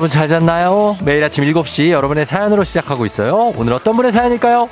여러분 0.00 0.08
잘 0.08 0.28
잤나요? 0.28 0.96
매일 1.04 1.22
아침 1.22 1.44
7시 1.44 1.90
여러분의 1.90 2.24
사연으로 2.24 2.64
시작하고 2.64 3.04
있어요. 3.04 3.52
오늘 3.58 3.74
어떤 3.74 3.96
분의 3.96 4.12
사연일까요? 4.12 4.70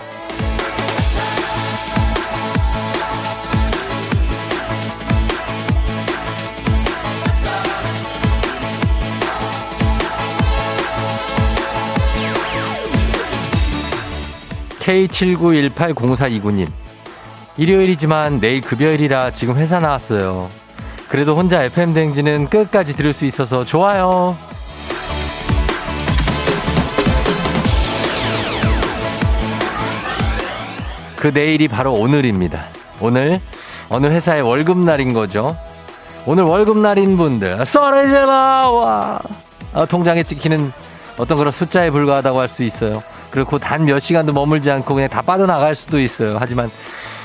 K79180429님. 14.80 16.66
일요일이지만 17.58 18.40
내일 18.40 18.62
급여일이라 18.62 19.32
지금 19.32 19.58
회사 19.58 19.78
나왔어요. 19.78 20.48
그래도 21.10 21.36
혼자 21.36 21.64
FM 21.64 21.92
댕지는 21.92 22.48
끝까지 22.48 22.96
들을 22.96 23.12
수 23.12 23.26
있어서 23.26 23.66
좋아요. 23.66 24.47
그 31.18 31.28
내일이 31.28 31.68
바로 31.68 31.92
오늘입니다. 31.94 32.64
오늘 33.00 33.40
어느 33.88 34.06
회사의 34.06 34.42
월급날인 34.42 35.12
거죠. 35.12 35.56
오늘 36.26 36.44
월급날인 36.44 37.16
분들 37.16 37.64
썰어져라 37.64 38.70
와 38.70 39.20
아, 39.72 39.84
통장에 39.86 40.22
찍히는 40.22 40.72
어떤 41.16 41.38
그런 41.38 41.50
숫자에 41.52 41.90
불과하다고 41.90 42.38
할 42.40 42.48
수 42.48 42.62
있어요. 42.62 43.02
그리고 43.30 43.58
단 43.58 43.84
몇 43.84 43.98
시간도 44.00 44.32
머물지 44.32 44.70
않고 44.70 44.94
그냥 44.94 45.08
다 45.08 45.22
빠져나갈 45.22 45.74
수도 45.74 45.98
있어요. 46.00 46.36
하지만 46.38 46.70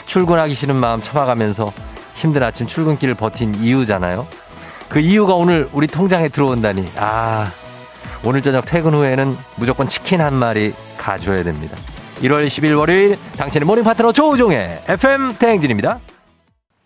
출근하기 0.06 0.54
싫은 0.54 0.76
마음 0.76 1.02
참아가면서 1.02 1.72
힘든 2.16 2.44
아침 2.44 2.68
출근길을 2.68 3.14
버틴 3.16 3.56
이유잖아요. 3.56 4.28
그 4.90 5.00
이유가 5.00 5.34
오늘 5.34 5.70
우리 5.72 5.88
통장에 5.88 6.28
들어온다니. 6.30 6.92
아, 6.98 7.52
오늘 8.26 8.42
저녁 8.42 8.66
퇴근 8.66 8.94
후에는 8.94 9.38
무조건 9.56 9.88
치킨 9.88 10.22
한 10.22 10.34
마리 10.34 10.74
가져야 10.98 11.44
됩니다. 11.44 11.78
1월 12.22 12.48
10일 12.48 12.78
월요일 12.78 13.18
당신의 13.38 13.66
모닝 13.66 13.84
파트너 13.84 14.12
조우종의 14.12 14.82
FM 14.88 15.36
대행진입니다. 15.38 16.00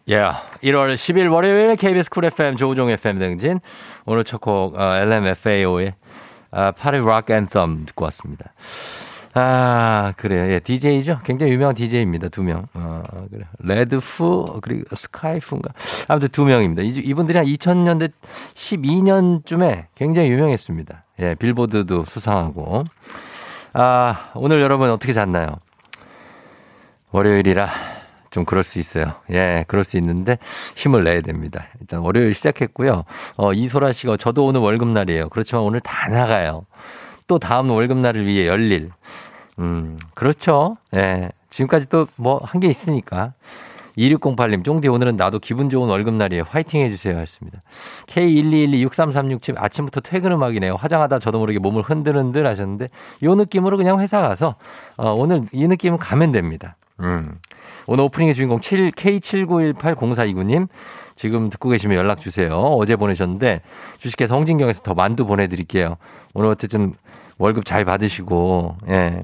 예, 0.10 0.18
yeah, 0.18 0.40
1월 0.64 0.94
10일 0.96 1.32
월요일 1.32 1.76
KBS 1.76 2.10
쿨 2.10 2.26
FM 2.26 2.56
조우종 2.56 2.90
FM 2.90 3.20
대행진 3.20 3.60
오늘 4.06 4.24
첫곡 4.24 4.80
어, 4.80 4.96
LMFAO의 4.96 5.94
아, 6.52 6.72
파리 6.72 6.98
락 7.00 7.30
앤썸 7.30 7.86
듣고 7.88 8.06
왔습니다. 8.06 8.54
아, 9.34 10.14
그래요. 10.18 10.52
예, 10.52 10.60
DJ죠. 10.60 11.20
굉장히 11.24 11.52
유명한 11.52 11.76
DJ입니다. 11.76 12.30
두 12.30 12.42
명. 12.42 12.66
어, 12.74 13.04
그래. 13.30 13.46
레드프, 13.60 14.60
그리고 14.64 14.96
스카이프인가. 14.96 15.74
아무튼 16.08 16.30
두 16.30 16.46
명입니다. 16.46 16.82
이분들이 16.82 17.38
한 17.38 17.46
2000년대 17.46 18.12
12년쯤에 18.56 19.86
굉장히 19.94 20.32
유명했습니다. 20.32 21.04
예, 21.20 21.36
빌보드도 21.36 22.06
수상하고. 22.06 22.86
아, 23.80 24.32
오늘 24.34 24.60
여러분 24.62 24.90
어떻게 24.90 25.14
잤나요? 25.14 25.60
월요일이라 27.12 27.70
좀 28.32 28.44
그럴 28.44 28.64
수 28.64 28.80
있어요. 28.80 29.14
예, 29.30 29.66
그럴 29.68 29.84
수 29.84 29.98
있는데 29.98 30.40
힘을 30.76 31.04
내야 31.04 31.22
됩니다. 31.22 31.68
일단 31.80 32.00
월요일 32.00 32.34
시작했고요. 32.34 33.04
어, 33.36 33.54
이소라 33.54 33.94
씨가 33.94 34.18
저도 34.18 34.48
오늘 34.48 34.62
월급날이에요. 34.62 35.30
그렇지만 35.30 35.62
오늘 35.64 35.80
다 35.80 36.08
나가요. 36.10 36.66
또 37.28 37.38
다음 37.38 37.70
월급날을 37.70 38.26
위해 38.26 38.48
열릴. 38.48 38.90
음, 39.60 40.00
그렇죠. 40.16 40.76
예. 40.96 41.30
지금까지 41.52 41.88
또 41.90 42.08
뭐 42.18 42.40
한 42.44 42.60
게 42.60 42.68
있으니까. 42.68 43.34
2608님, 43.98 44.64
쫑디 44.64 44.88
오늘은 44.88 45.16
나도 45.16 45.40
기분 45.40 45.70
좋은 45.70 45.90
월급날이에요. 45.90 46.44
화이팅 46.48 46.82
해주세요. 46.82 47.18
하셨습니다. 47.18 47.64
K121263367 48.08 49.56
아침부터 49.58 50.02
퇴근 50.02 50.32
음악이네요. 50.34 50.76
화장하다 50.76 51.20
저도 51.20 51.40
모르게 51.40 51.60
몸을 51.60 51.82
흔들흔들 51.82 52.46
하셨는데, 52.46 52.90
요 53.24 53.36
느낌으로 53.36 53.78
그냥 53.78 54.00
회사 54.00 54.22
가서, 54.22 54.56
어, 54.98 55.12
오늘 55.14 55.46
이 55.52 55.68
느낌은 55.68 55.98
가면 55.98 56.32
됩니다. 56.32 56.78
음. 57.00 57.40
오늘 57.88 58.04
오프닝의 58.06 58.36
주인공 58.36 58.60
7, 58.60 58.92
K79180429님, 58.92 60.68
지금 61.16 61.50
듣고 61.50 61.70
계시면 61.70 61.98
연락 61.98 62.20
주세요. 62.20 62.54
어제 62.54 62.96
보내셨는데, 62.96 63.62
주식회사 63.98 64.36
홍진경에서 64.36 64.84
더 64.84 64.94
만두 64.94 65.26
보내드릴게요. 65.26 65.98
오늘 66.34 66.50
어쨌든 66.50 66.94
월급 67.40 67.66
잘 67.66 67.86
받으시고, 67.86 68.78
예. 68.90 69.22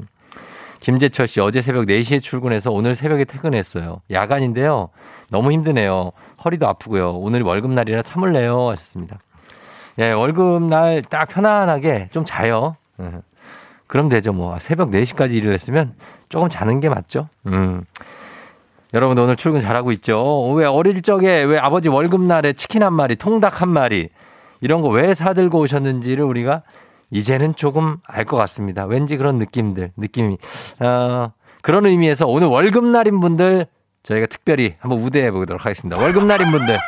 김재철 0.88 1.28
씨 1.28 1.40
어제 1.40 1.62
새벽 1.62 1.86
4시에 1.86 2.22
출근해서 2.22 2.70
오늘 2.70 2.94
새벽에 2.94 3.24
퇴근했어요. 3.24 4.02
야간인데요. 4.12 4.90
너무 5.30 5.54
힘드네요. 5.54 6.12
허리도 6.44 6.68
아프고요. 6.68 7.12
오늘 7.12 7.42
월급날이라 7.42 8.02
참을래요. 8.02 8.68
하셨습니다. 8.72 9.20
예, 10.00 10.12
월급날 10.12 11.02
딱 11.04 11.30
편안하게 11.30 12.10
좀 12.12 12.26
자요. 12.26 12.76
음. 13.00 13.22
그럼 13.88 14.10
되죠. 14.10 14.34
뭐. 14.34 14.60
새벽 14.60 14.90
4시까지 14.92 15.32
일을 15.36 15.54
했으면 15.54 15.96
조금 16.28 16.50
자는 16.50 16.82
게 16.82 16.90
맞죠. 16.90 17.30
음. 17.48 17.86
여러분 18.94 19.18
오늘 19.18 19.38
출근 19.38 19.62
잘하고 19.62 19.94
있죠? 19.94 20.52
왜 20.52 20.66
어릴 20.66 21.02
적에 21.02 21.44
왜 21.44 21.60
아버지 21.60 21.88
월급날에 21.88 22.54
치킨 22.54 22.84
한 22.84 22.92
마리, 22.94 23.16
통닭 23.16 23.62
한 23.62 23.70
마리 23.70 24.10
이런 24.60 24.82
거 24.82 24.90
왜 24.90 25.14
사들고 25.14 25.60
오셨는지를 25.60 26.26
우리가 26.26 26.64
이제는 27.14 27.56
조금 27.56 27.98
알 28.08 28.26
것 28.26 28.38
같습니다. 28.38 28.86
왠지 28.86 29.18
그런 29.18 29.38
느낌들, 29.38 29.92
느낌이. 29.96 30.38
어, 30.80 31.32
그런 31.62 31.86
의미에서 31.86 32.26
오늘 32.28 32.48
월급날인 32.48 33.20
분들 33.20 33.68
저희가 34.02 34.26
특별히 34.26 34.76
한번 34.80 35.00
우대해 35.02 35.30
보도록 35.32 35.64
하겠습니다. 35.66 36.02
월급날인 36.02 36.52
분들. 36.52 36.80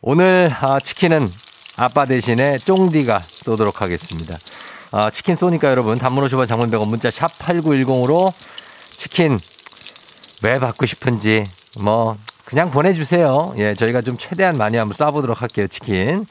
오늘 0.00 0.50
아, 0.60 0.80
치킨은 0.80 1.28
아빠 1.76 2.04
대신에 2.06 2.58
쫑디가 2.58 3.18
쏘도록 3.20 3.82
하겠습니다. 3.82 4.34
아, 4.92 5.10
치킨 5.10 5.36
쏘니까 5.36 5.68
여러분 5.68 5.98
단문 5.98 6.24
50원 6.24 6.48
장문 6.48 6.70
100원 6.70 6.88
문자 6.88 7.10
샵 7.10 7.36
8910으로 7.38 8.32
치킨 8.88 9.38
왜 10.42 10.58
받고 10.58 10.86
싶은지 10.86 11.44
뭐 11.80 12.16
그냥 12.44 12.70
보내주세요. 12.70 13.52
예, 13.58 13.74
저희가 13.74 14.00
좀 14.00 14.16
최대한 14.16 14.56
많이 14.56 14.76
한번 14.76 14.96
쏴보도록 14.96 15.36
할게요. 15.38 15.66
치킨. 15.66 16.24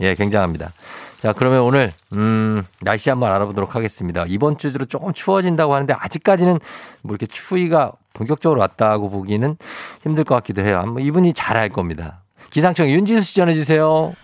예, 0.00 0.14
굉장합니다. 0.14 0.72
자, 1.20 1.34
그러면 1.34 1.60
오늘, 1.60 1.92
음, 2.16 2.62
날씨 2.80 3.10
한번 3.10 3.30
알아보도록 3.32 3.74
하겠습니다. 3.76 4.24
이번 4.26 4.56
주로 4.56 4.86
조금 4.86 5.12
추워진다고 5.12 5.74
하는데 5.74 5.92
아직까지는 5.92 6.58
뭐 7.02 7.12
이렇게 7.14 7.26
추위가 7.26 7.92
본격적으로 8.14 8.60
왔다고 8.60 9.10
보기는 9.10 9.56
힘들 10.02 10.24
것 10.24 10.34
같기도 10.36 10.62
해요. 10.62 10.78
한번 10.78 11.02
이분이 11.02 11.34
잘 11.34 11.56
알 11.58 11.68
겁니다. 11.68 12.22
기상청 12.50 12.88
윤지수 12.88 13.22
씨 13.22 13.34
전해 13.36 13.52
주세요. 13.54 14.14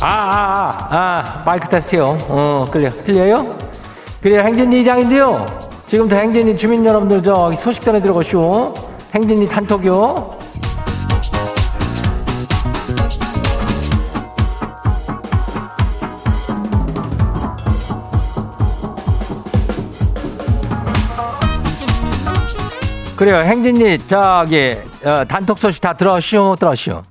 아, 0.00 0.06
아, 0.06 0.88
아, 0.90 0.98
아, 0.98 1.42
마이크 1.44 1.68
테스트요. 1.68 2.18
어, 2.28 2.66
끌려. 2.72 2.90
틀려요? 2.90 3.56
그래요. 4.20 4.40
행진이 4.40 4.80
이장인데요. 4.80 5.46
지금부터 5.92 6.16
행진이 6.16 6.56
주민 6.56 6.86
여러분들 6.86 7.22
저 7.22 7.54
소식 7.54 7.84
전해 7.84 8.00
들어가시오. 8.00 8.72
행진이 9.14 9.46
단톡요. 9.46 10.38
그래요. 23.14 23.36
행진이 23.40 23.98
저기 24.08 24.78
어, 25.04 25.26
단톡 25.26 25.58
소식 25.58 25.82
다 25.82 25.92
들었시오, 25.92 26.56
들었시오. 26.56 27.02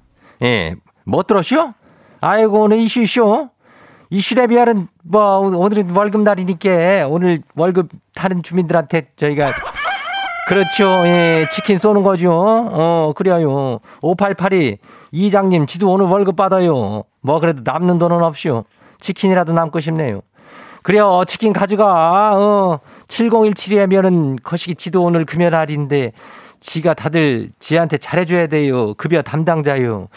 예, 0.41 0.73
뭐 1.05 1.21
들었시오? 1.21 1.75
아이고 2.19 2.61
오늘 2.63 2.79
이슈 2.79 3.01
이슈. 3.01 3.47
이슈에 4.11 4.47
비하는 4.47 4.87
뭐 5.03 5.39
오늘은 5.39 5.89
월급 5.95 6.21
날이니까 6.21 7.07
오늘 7.07 7.41
월급 7.55 7.89
다른 8.13 8.43
주민들한테 8.43 9.07
저희가 9.15 9.53
그렇죠. 10.47 11.03
예, 11.05 11.47
치킨 11.49 11.77
쏘는 11.77 12.03
거죠. 12.03 12.33
어, 12.33 13.13
그래요. 13.15 13.79
5882 14.01 14.79
이장님 15.13 15.65
지도 15.65 15.89
오늘 15.89 16.07
월급 16.07 16.35
받아요. 16.35 17.05
뭐 17.21 17.39
그래도 17.39 17.61
남는 17.63 17.99
돈은 17.99 18.21
없이요. 18.21 18.65
치킨이라도 18.99 19.53
남고 19.53 19.79
싶네요. 19.79 20.19
그래요. 20.83 21.23
치킨 21.25 21.53
가져가. 21.53 22.33
어, 22.35 22.79
7017이면은 23.07 24.39
거시기 24.43 24.75
지도 24.75 25.03
오늘 25.03 25.25
금요 25.25 25.49
날인데 25.49 26.11
지가 26.59 26.95
다들 26.95 27.51
지한테 27.59 27.97
잘해줘야 27.97 28.47
돼요. 28.47 28.93
급여 28.95 29.21
담당자요. 29.21 30.09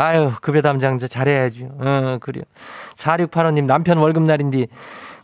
아유, 0.00 0.32
급여 0.40 0.62
담당자 0.62 1.08
잘해야죠. 1.08 1.66
어, 1.80 2.18
그래요. 2.20 2.44
4685님 2.96 3.64
남편 3.64 3.98
월급날인데 3.98 4.66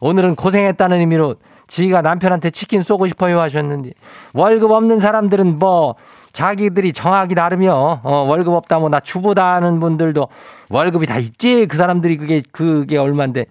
오늘은 0.01 0.35
고생했다는 0.35 0.99
의미로 0.99 1.37
지가 1.69 2.03
남편한테 2.03 2.51
치킨 2.51 2.83
쏘고 2.83 3.07
싶어요 3.07 3.41
하셨는데 3.41 3.93
월급 4.35 4.71
없는 4.73 5.01
사람들은 5.01 5.59
뭐 5.59 5.95
자기들이 6.33 6.93
정하기 6.93 7.35
나름이요. 7.37 8.01
어, 8.03 8.13
월급 8.29 8.53
없다 8.55 8.81
뭐 8.81 8.89
나 8.89 8.99
주부다 9.01 9.55
하는 9.55 9.79
분들도 9.79 10.29
월급이 10.71 11.07
다 11.07 11.19
있지. 11.19 11.67
그 11.67 11.77
사람들이 11.77 12.17
그게 12.17 12.43
그게 12.51 12.99
얼마인데 12.99 13.47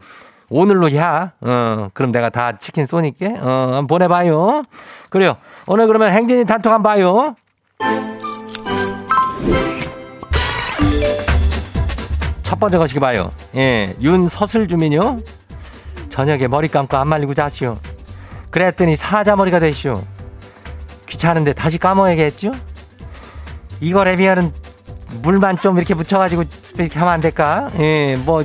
오늘로 0.50 0.94
야. 0.96 1.32
어, 1.40 1.88
그럼 1.94 2.12
내가 2.12 2.30
다 2.30 2.58
치킨 2.58 2.86
쏘니까. 2.86 3.28
어, 3.40 3.86
보내봐요. 3.88 4.64
그래요. 5.10 5.38
오늘 5.68 5.88
그러면 5.88 6.12
행진이 6.12 6.44
단톡 6.46 6.72
한번 6.72 6.94
봐요. 6.94 8.13
첫 12.54 12.60
번째 12.60 12.78
거시기 12.78 13.00
봐요. 13.00 13.32
예, 13.56 13.96
윤서슬 14.00 14.68
주민요. 14.68 15.18
저녁에 16.12 16.48
머리 16.48 16.68
감고 16.68 16.96
안 16.96 17.10
말리고 17.10 17.34
자시오. 17.34 17.78
그랬더니 18.52 18.96
사자머리가 18.96 19.60
되시오. 19.60 20.00
귀찮은데 21.08 21.54
다시 21.54 21.80
감아야겠죠? 21.80 22.52
이거 23.82 24.04
레비아는 24.04 24.54
물만 25.24 25.58
좀 25.62 25.78
이렇게 25.80 25.96
묻혀가지고 25.96 26.44
이렇게 26.76 27.00
하면 27.00 27.16
안 27.16 27.22
될까? 27.22 27.72
예, 27.80 28.18
뭐, 28.18 28.44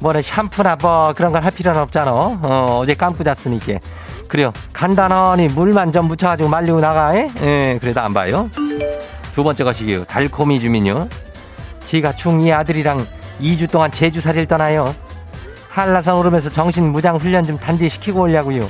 뭐는 0.00 0.22
샴푸나 0.22 0.74
뭐 0.74 1.12
그런 1.12 1.30
걸 1.30 1.44
할 1.44 1.52
필요는 1.52 1.80
없잖아. 1.82 2.10
어, 2.10 2.78
어제 2.80 2.94
감고 2.94 3.22
잤으니까. 3.22 3.78
그래요. 4.26 4.52
간단하니 4.72 5.46
물만 5.50 5.92
좀 5.92 6.08
묻혀가지고 6.08 6.48
말리고 6.48 6.80
나가. 6.80 7.14
예, 7.14 7.30
예 7.42 7.78
그래도 7.80 8.00
안 8.00 8.12
봐요. 8.12 8.50
두 9.34 9.44
번째 9.44 9.62
것이기요. 9.62 10.06
달콤이 10.06 10.58
주민요. 10.58 11.08
지가 11.84 12.12
중2 12.12 12.52
아들이랑 12.56 13.06
2주 13.40 13.70
동안 13.70 13.90
제주살이를 13.90 14.46
떠나요. 14.46 14.94
한라산 15.68 16.14
오르면서 16.16 16.50
정신 16.50 16.90
무장 16.92 17.16
훈련 17.16 17.44
좀 17.44 17.58
단디 17.58 17.88
시키고 17.88 18.22
오려고요. 18.22 18.68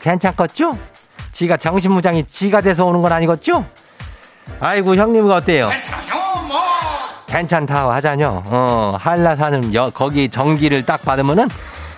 괜찮겠죠? 0.00 0.78
지가 1.32 1.56
정신 1.58 1.92
무장이 1.92 2.24
지가 2.24 2.60
돼서 2.60 2.86
오는 2.86 3.02
건 3.02 3.12
아니겠죠? 3.12 3.64
아이고 4.58 4.96
형님은 4.96 5.30
어때요? 5.30 5.68
괜찮아요 5.68 6.42
뭐. 6.48 6.58
괜찮다 7.26 7.90
하자뇨. 7.90 8.42
어 8.46 8.92
한라산은 8.98 9.74
여, 9.74 9.90
거기 9.90 10.28
전기를 10.28 10.84
딱 10.84 11.02
받으면은 11.02 11.48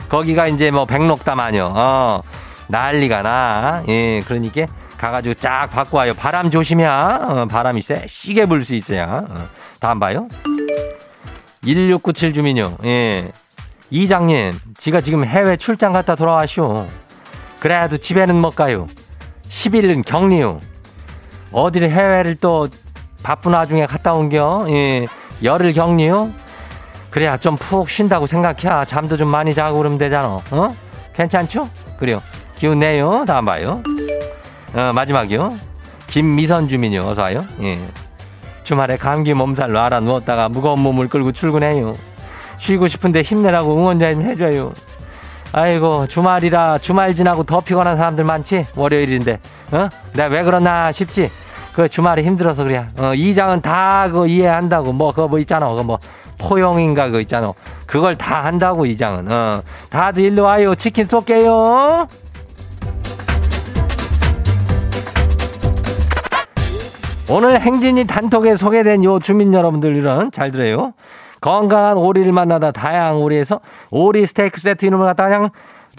거기가 0.09 0.47
이제 0.49 0.71
뭐 0.71 0.85
백록담 0.85 1.41
아니요. 1.41 1.73
어 1.75 2.23
난리가 2.69 3.23
나. 3.23 3.83
예 3.89 4.23
그러니까 4.27 4.67
가가지고 4.99 5.35
쫙 5.35 5.69
받고 5.73 5.97
와요. 5.97 6.15
바람 6.15 6.51
조심이야. 6.51 7.21
어, 7.27 7.47
바람이 7.47 7.81
세 7.81 8.05
시게 8.09 8.47
불 8.47 8.65
수 8.65 8.75
있어요. 8.75 9.25
어, 9.31 9.49
다음 9.81 9.99
봐요. 9.99 10.29
1697 11.65 12.33
주민요. 12.35 12.77
예. 12.85 13.31
이장님, 13.91 14.59
지가 14.79 15.01
지금 15.01 15.25
해외 15.25 15.57
출장 15.57 15.93
갔다 15.93 16.15
돌아와쇼. 16.15 16.87
그래도 17.61 17.97
집에는 17.97 18.35
못 18.35 18.57
가요. 18.57 18.87
10일은 19.49 20.05
격리요. 20.05 20.59
어디를 21.53 21.91
해외를 21.91 22.37
또 22.37 22.69
바쁜 23.23 23.53
와중에 23.53 23.87
갔다 23.87 24.13
온겨? 24.15 24.65
예. 24.69 25.07
열흘 25.43 25.73
격리요? 25.73 26.33
그래야 27.11 27.37
좀 27.37 27.57
푹 27.57 27.89
쉰다고 27.91 28.27
생각해. 28.27 28.85
잠도 28.87 29.17
좀 29.17 29.29
많이 29.29 29.55
자고 29.55 29.79
그러면 29.79 29.99
되잖아. 29.99 30.41
어? 30.51 30.69
괜찮죠? 31.15 31.69
그래요. 31.99 32.23
기운 32.57 32.79
내요. 32.79 33.25
다음 33.27 33.45
봐요. 33.45 33.83
어, 34.73 34.93
마지막이요. 34.95 35.59
김미선 36.07 36.69
주민요. 36.69 37.03
어서 37.07 37.23
와요. 37.23 37.45
예. 37.61 37.79
주말에 38.73 38.97
감기 38.97 39.35
몸살로 39.35 39.79
알아 39.79 40.01
누웠다가 40.01 40.49
무거운 40.49 40.81
몸을 40.81 41.07
끌고 41.11 41.33
출근해요. 41.33 41.95
쉬고 42.57 42.89
싶은데 42.89 43.21
힘내라고 43.21 43.77
응원 43.77 43.99
좀 43.99 44.23
해줘요. 44.23 44.73
아이고 45.53 46.07
주말이라 46.07 46.79
주말 46.79 47.15
지나고 47.15 47.43
더 47.43 47.61
피곤한 47.61 47.97
사람들 47.99 48.25
많지? 48.25 48.69
월요일인데 48.75 49.41
어? 49.73 49.91
내가 50.15 50.35
왜 50.35 50.43
그러나 50.43 50.91
싶지? 50.91 51.31
그 51.75 51.87
주말에 51.87 52.23
힘들어서 52.23 52.65
그래. 52.65 52.87
어 52.97 53.13
이장은 53.13 53.61
다 53.61 54.09
그거 54.09 54.27
이해한다고. 54.27 54.95
뭐 54.95 55.11
그거 55.13 55.29
뭐 55.29 55.39
있잖아. 55.39 55.69
그거 55.69 55.83
뭐 55.83 55.99
포용인가 56.39 57.07
그거 57.07 57.21
있잖아. 57.21 57.53
그걸 57.85 58.17
다 58.17 58.43
한다고 58.43 58.87
이장은. 58.87 59.31
어 59.31 59.63
다들 59.91 60.25
일로 60.25 60.45
와요. 60.45 60.75
치킨 60.75 61.07
쏠게요 61.07 62.07
오늘 67.33 67.59
행진이 67.63 68.05
단톡에 68.05 68.57
소개된 68.57 69.05
요 69.05 69.19
주민 69.19 69.55
여러분들은 69.55 70.33
잘 70.33 70.53
들어요. 70.53 70.93
건강한 71.41 71.97
오리를 71.97 72.31
만나다 72.31 72.73
다양한 72.73 73.15
오리에서 73.15 73.61
오리 73.91 74.27
스테이크 74.27 74.61
세트 74.61 74.85
이름을 74.85 75.07
갖다 75.07 75.31
그냥 75.31 75.49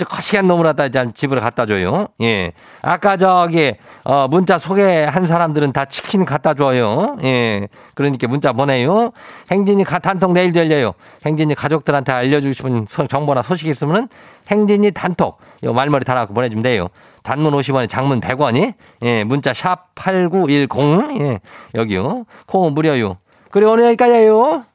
거시기한 0.05 0.47
놈을 0.47 0.63
갖다 0.63 0.89
집으로 1.11 1.41
갖다 1.41 1.65
줘요. 1.65 2.07
예. 2.21 2.51
아까 2.83 3.17
저기, 3.17 3.73
어, 4.03 4.27
문자 4.29 4.59
소개한 4.59 5.25
사람들은 5.25 5.71
다 5.71 5.85
치킨 5.85 6.23
갖다 6.23 6.53
줘요. 6.53 7.17
예. 7.23 7.67
그러니까 7.95 8.27
문자 8.27 8.53
보내요. 8.53 9.11
행진이 9.49 9.85
단톡 9.85 10.33
내일 10.33 10.55
열려요. 10.55 10.93
행진이 11.25 11.55
가족들한테 11.55 12.11
알려주고 12.11 12.53
싶은 12.53 12.85
정보나 13.07 13.41
소식 13.41 13.67
있으면은 13.67 14.07
행진이 14.51 14.91
단톡, 14.91 15.39
요 15.63 15.73
말머리 15.73 16.05
달아갖고 16.05 16.35
보내주면 16.35 16.61
돼요. 16.61 16.89
단문 17.23 17.53
50원에 17.53 17.89
장문 17.89 18.21
100원이, 18.21 18.73
예. 19.03 19.23
문자 19.23 19.53
샵 19.53 19.95
8910, 19.95 21.19
예. 21.21 21.39
여기요. 21.75 22.25
콩은 22.45 22.73
무료요. 22.73 23.17
그리고 23.49 23.71
오늘 23.71 23.85
여기까지예요. 23.85 24.65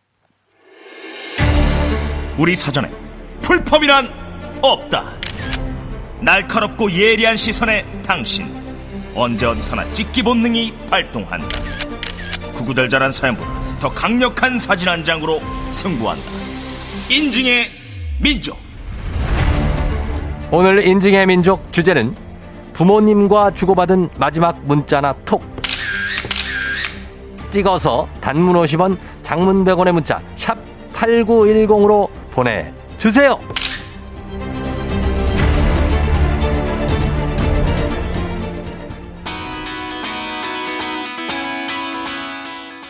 우리 2.38 2.54
사전에 2.56 2.90
풀펌이란 3.42 4.08
없다. 4.62 5.04
날카롭고 6.20 6.90
예리한 6.90 7.36
시선에 7.36 7.84
당신 8.02 8.48
언제 9.14 9.46
어디서나 9.46 9.84
찍기 9.92 10.22
본능이 10.22 10.72
발동한다. 10.90 11.48
구구절절한 12.54 13.12
사연보다 13.12 13.78
더 13.78 13.88
강력한 13.88 14.58
사진 14.58 14.88
한 14.88 15.04
장으로 15.04 15.40
승부한다. 15.72 16.22
인증의 17.10 17.66
민족. 18.20 18.58
오늘 20.50 20.86
인증의 20.86 21.26
민족 21.26 21.72
주제는 21.72 22.27
부모님과 22.78 23.54
주고받은 23.54 24.08
마지막 24.18 24.56
문자나 24.64 25.12
톡. 25.24 25.42
찍어서 27.50 28.06
단문 28.20 28.54
50원, 28.54 28.96
장문 29.22 29.64
100원의 29.64 29.90
문자 29.90 30.22
샵 30.36 30.56
8910으로 30.92 32.08
보내주세요. 32.30 33.36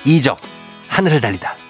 이적 0.05 0.37
하늘을 0.89 1.23
달리다. 1.23 1.68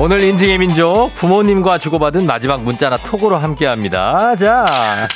오늘 0.00 0.22
인증의 0.22 0.58
민족 0.58 1.12
부모님과 1.16 1.78
주고받은 1.78 2.24
마지막 2.24 2.62
문자나 2.62 2.98
톡으로 2.98 3.36
함께합니다. 3.36 4.36
자. 4.36 5.08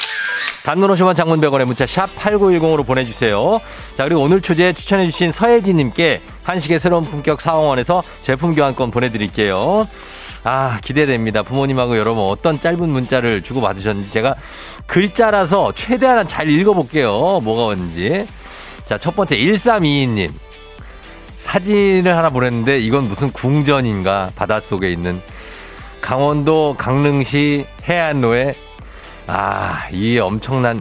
단문 0.65 0.91
50원 0.91 1.15
장문 1.15 1.41
100원의 1.41 1.65
문자 1.65 1.87
샵 1.87 2.15
8910으로 2.17 2.85
보내주세요. 2.87 3.61
자 3.97 4.05
그리고 4.05 4.23
오늘 4.23 4.41
주제 4.41 4.73
추천해주신 4.73 5.33
서혜진님께 5.33 6.23
한식의 6.45 6.79
새로운 6.79 7.05
품격 7.05 7.41
사원에서 7.41 8.03
제품 8.21 8.55
교환권 8.55 8.91
보내드릴게요. 8.91 9.87
아 10.45 10.79
기대됩니다. 10.83 11.43
부모님하고 11.43 11.97
여러분 11.97 12.25
어떤 12.25 12.61
짧은 12.61 12.89
문자를 12.89 13.43
주고받으셨는지 13.43 14.11
제가 14.11 14.35
글자라서 14.87 15.73
최대한 15.75 16.27
잘 16.29 16.49
읽어볼게요. 16.49 17.41
뭐가 17.43 17.67
왔는지. 17.67 18.27
자 18.85 18.99
첫 18.99 19.15
번째 19.17 19.37
1322님. 19.37 20.31
사진을 21.53 22.17
하나 22.17 22.31
보냈는데 22.31 22.79
이건 22.79 23.09
무슨 23.09 23.31
궁전인가 23.31 24.31
바닷속에 24.35 24.89
있는 24.91 25.21
강원도 26.01 26.75
강릉시 26.79 27.67
해안로에 27.85 28.55
아, 29.27 29.87
이 29.93 30.19
엄청난 30.19 30.81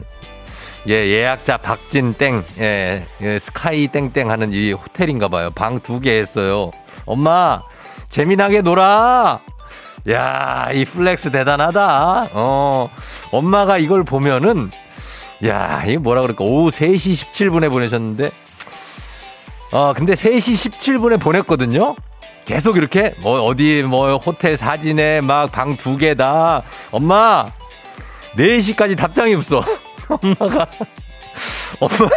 예, 0.87 0.93
예약자 0.93 1.57
박진 1.57 2.13
땡, 2.13 2.41
예, 2.59 3.05
예, 3.21 3.37
스카이 3.39 3.89
땡땡 3.89 4.31
하는 4.31 4.53
이 4.53 4.71
호텔인가 4.71 5.27
봐요. 5.27 5.51
방 5.51 5.81
두 5.81 5.99
개 5.99 6.17
했어요. 6.17 6.71
엄마, 7.05 7.61
재미나게 8.07 8.61
놀아! 8.61 9.41
야, 10.09 10.69
이 10.73 10.85
플렉스 10.85 11.31
대단하다. 11.31 12.29
어, 12.31 12.89
엄마가 13.31 13.77
이걸 13.77 14.03
보면은, 14.03 14.71
야, 15.45 15.83
이게 15.85 15.99
뭐라 15.99 16.21
그럴까. 16.21 16.43
오후 16.43 16.71
3시 16.71 17.13
17분에 17.31 17.69
보내셨는데, 17.69 18.31
어, 19.71 19.93
근데 19.95 20.13
3시 20.13 20.69
17분에 20.71 21.19
보냈거든요? 21.19 21.95
계속 22.45 22.75
이렇게, 22.77 23.13
뭐, 23.19 23.41
어디, 23.43 23.83
뭐, 23.87 24.17
호텔 24.17 24.57
사진에 24.57 25.21
막 25.21 25.51
방 25.51 25.77
두 25.77 25.95
개다. 25.97 26.63
엄마, 26.91 27.45
4시까지 28.35 28.97
답장이 28.97 29.33
없어. 29.35 29.63
엄마가. 30.09 30.67
엄마, 31.79 32.09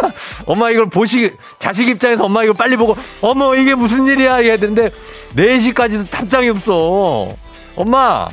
엄마 0.47 0.71
이걸 0.71 0.87
보시, 0.91 1.33
자식 1.59 1.89
입장에서 1.89 2.25
엄마 2.25 2.43
이걸 2.43 2.57
빨리 2.57 2.77
보고, 2.77 2.97
어머, 3.21 3.55
이게 3.55 3.75
무슨 3.75 4.07
일이야? 4.07 4.41
이랬는데, 4.41 4.91
4시까지도 5.37 6.11
답장이 6.11 6.49
없어. 6.49 7.29
엄마, 7.77 8.27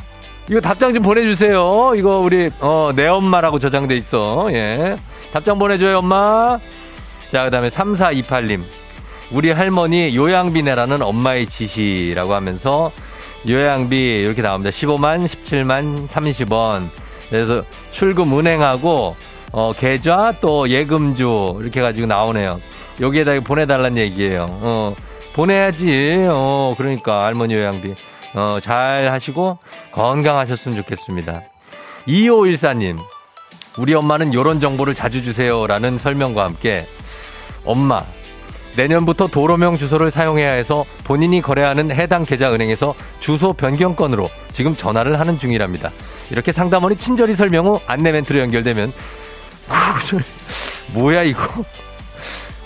이거 0.50 0.60
답장 0.62 0.94
좀 0.94 1.04
보내주세요. 1.04 1.94
이거 1.96 2.18
우리, 2.20 2.50
어, 2.60 2.92
내 2.96 3.08
엄마라고 3.08 3.60
저장돼 3.60 3.96
있어. 3.98 4.48
예. 4.51 4.96
답장 5.32 5.60
보내줘요, 5.60 6.00
엄마. 6.00 6.60
자, 7.32 7.44
그 7.46 7.51
다음에 7.51 7.70
3428님. 7.70 8.63
우리 9.31 9.51
할머니 9.51 10.15
요양비 10.15 10.61
내라는 10.63 11.01
엄마의 11.01 11.45
지시라고 11.45 12.33
하면서 12.33 12.91
요양비 13.47 14.21
이렇게 14.23 14.41
나옵니다. 14.41 14.71
15만, 14.71 15.25
17만, 15.25 16.07
30원. 16.07 16.89
그래서 17.29 17.63
출금 17.91 18.38
은행하고 18.38 19.15
어, 19.53 19.73
계좌 19.77 20.33
또 20.41 20.67
예금주 20.69 21.59
이렇게 21.61 21.81
가지고 21.81 22.07
나오네요. 22.07 22.59
여기에다 23.00 23.39
보내달란 23.39 23.97
얘기예요. 23.97 24.47
어, 24.50 24.95
보내야지. 25.33 26.27
어, 26.29 26.75
그러니까 26.77 27.25
할머니 27.25 27.53
요양비. 27.53 27.95
어, 28.33 28.59
잘 28.61 29.09
하시고 29.11 29.59
건강하셨으면 29.93 30.77
좋겠습니다. 30.77 31.41
2514님. 32.07 32.97
우리 33.77 33.93
엄마는 33.93 34.33
요런 34.33 34.59
정보를 34.59 34.93
자주 34.93 35.23
주세요라는 35.23 35.97
설명과 35.97 36.43
함께 36.43 36.85
엄마 37.63 38.03
내년부터 38.75 39.28
도로명 39.28 39.78
주소를 39.78 40.12
사용해야 40.12 40.51
해서 40.51 40.86
본인이 41.04 41.42
거래하는 41.42 41.92
해당 41.92 42.25
계좌 42.25 42.54
은행에서 42.54 42.94
주소 43.20 43.54
변경건으로 43.54 44.30
지금 44.51 44.75
전화를 44.75 45.20
하는 45.20 45.38
중이랍니다. 45.38 45.92
이렇게 46.30 46.51
상담원이 46.51 46.98
친절히 46.98 47.36
설명 47.36 47.66
후 47.66 47.80
안내 47.88 48.12
멘트로 48.12 48.40
연결되면 48.40 48.94
뭐야 50.94 51.24
이거? 51.24 51.63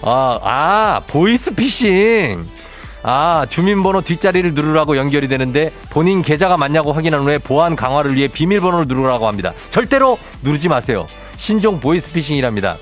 아, 0.01 0.39
아, 0.43 1.01
보이스 1.07 1.53
피싱. 1.53 2.45
아, 3.07 3.45
주민번호 3.49 4.01
뒷자리를 4.01 4.53
누르라고 4.55 4.97
연결이 4.97 5.27
되는데 5.27 5.71
본인 5.91 6.23
계좌가 6.23 6.57
맞냐고 6.57 6.91
확인한 6.91 7.21
후에 7.21 7.37
보안 7.37 7.75
강화를 7.75 8.15
위해 8.15 8.27
비밀번호를 8.27 8.87
누르라고 8.87 9.27
합니다. 9.27 9.53
절대로 9.69 10.17
누르지 10.41 10.69
마세요. 10.69 11.05
신종 11.37 11.79
보이스피싱이랍니다. 11.79 12.77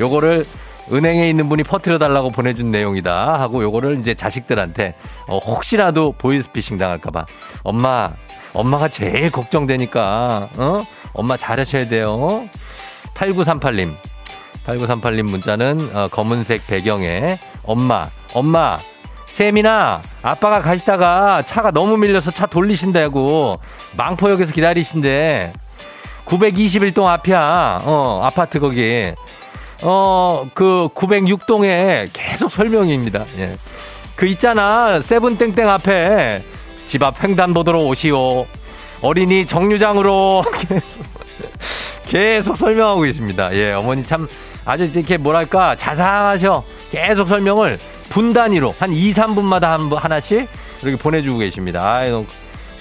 요거를 0.00 0.46
은행에 0.92 1.28
있는 1.28 1.48
분이 1.48 1.64
퍼트려 1.64 1.98
달라고 1.98 2.30
보내준 2.30 2.70
내용이다 2.70 3.40
하고 3.40 3.62
요거를 3.62 3.98
이제 3.98 4.14
자식들한테 4.14 4.94
어, 5.26 5.38
혹시라도 5.38 6.12
보이스피싱 6.12 6.78
당할까봐. 6.78 7.26
엄마 7.64 8.10
엄마가 8.52 8.88
제일 8.88 9.30
걱정되니까 9.30 10.48
어? 10.56 10.84
엄마 11.12 11.36
잘하셔야 11.36 11.88
돼요. 11.88 12.48
8938님. 13.14 13.96
8938님 14.66 15.22
문자는 15.22 15.90
어, 15.94 16.08
검은색 16.08 16.66
배경에 16.66 17.38
엄마 17.64 18.06
엄마 18.34 18.78
세민아 19.28 20.02
아빠가 20.22 20.62
가시다가 20.62 21.42
차가 21.42 21.70
너무 21.70 21.96
밀려서 21.98 22.30
차 22.30 22.46
돌리신다고 22.46 23.58
망포역에서 23.96 24.52
기다리신대. 24.52 25.52
921동 26.24 27.04
앞이야. 27.06 27.82
어 27.84 28.20
아파트 28.24 28.58
거기 28.58 29.12
어, 29.82 30.48
그 30.54 30.88
906동에 30.94 32.08
계속 32.12 32.50
설명입니다. 32.50 33.24
예. 33.38 33.56
그 34.14 34.26
있잖아. 34.26 35.00
세븐땡땡 35.00 35.68
앞에 35.68 36.42
집 36.86 37.02
앞 37.02 37.22
횡단보도로 37.22 37.86
오시오. 37.86 38.46
어린이 39.02 39.44
정류장으로 39.46 40.44
계속, 40.68 40.84
계속 42.08 42.56
설명하고 42.56 43.02
계십니다. 43.02 43.54
예, 43.54 43.72
어머니 43.72 44.02
참 44.04 44.26
아주 44.64 44.84
이렇게 44.84 45.16
뭐랄까 45.18 45.76
자상하셔. 45.76 46.64
계속 46.90 47.28
설명을 47.28 47.78
분 48.08 48.32
단위로 48.32 48.74
한 48.78 48.92
2, 48.92 49.12
3분마다 49.12 49.62
한, 49.62 49.92
하나씩 49.92 50.48
이렇게 50.82 50.96
보내주고 50.96 51.38
계십니다. 51.38 51.84
아유, 51.84 52.24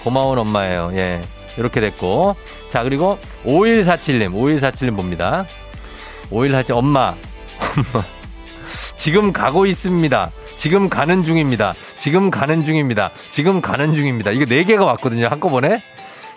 고마운 0.03 0.37
엄마예요. 0.37 0.91
예. 0.93 1.21
이렇게 1.57 1.81
됐고. 1.81 2.35
자, 2.69 2.83
그리고 2.83 3.17
5147님, 3.45 4.31
5147님 4.33 4.95
봅니다. 4.95 5.45
오일 6.31 6.55
하지 6.55 6.71
엄마. 6.73 7.15
지금 8.95 9.31
가고 9.31 9.65
있습니다. 9.65 10.31
지금 10.55 10.89
가는 10.89 11.23
중입니다. 11.23 11.73
지금 11.97 12.31
가는 12.31 12.63
중입니다. 12.63 13.11
지금 13.29 13.61
가는 13.61 13.93
중입니다. 13.93 14.31
이거 14.31 14.45
4개가 14.45 14.85
왔거든요. 14.85 15.27
한꺼번에. 15.27 15.83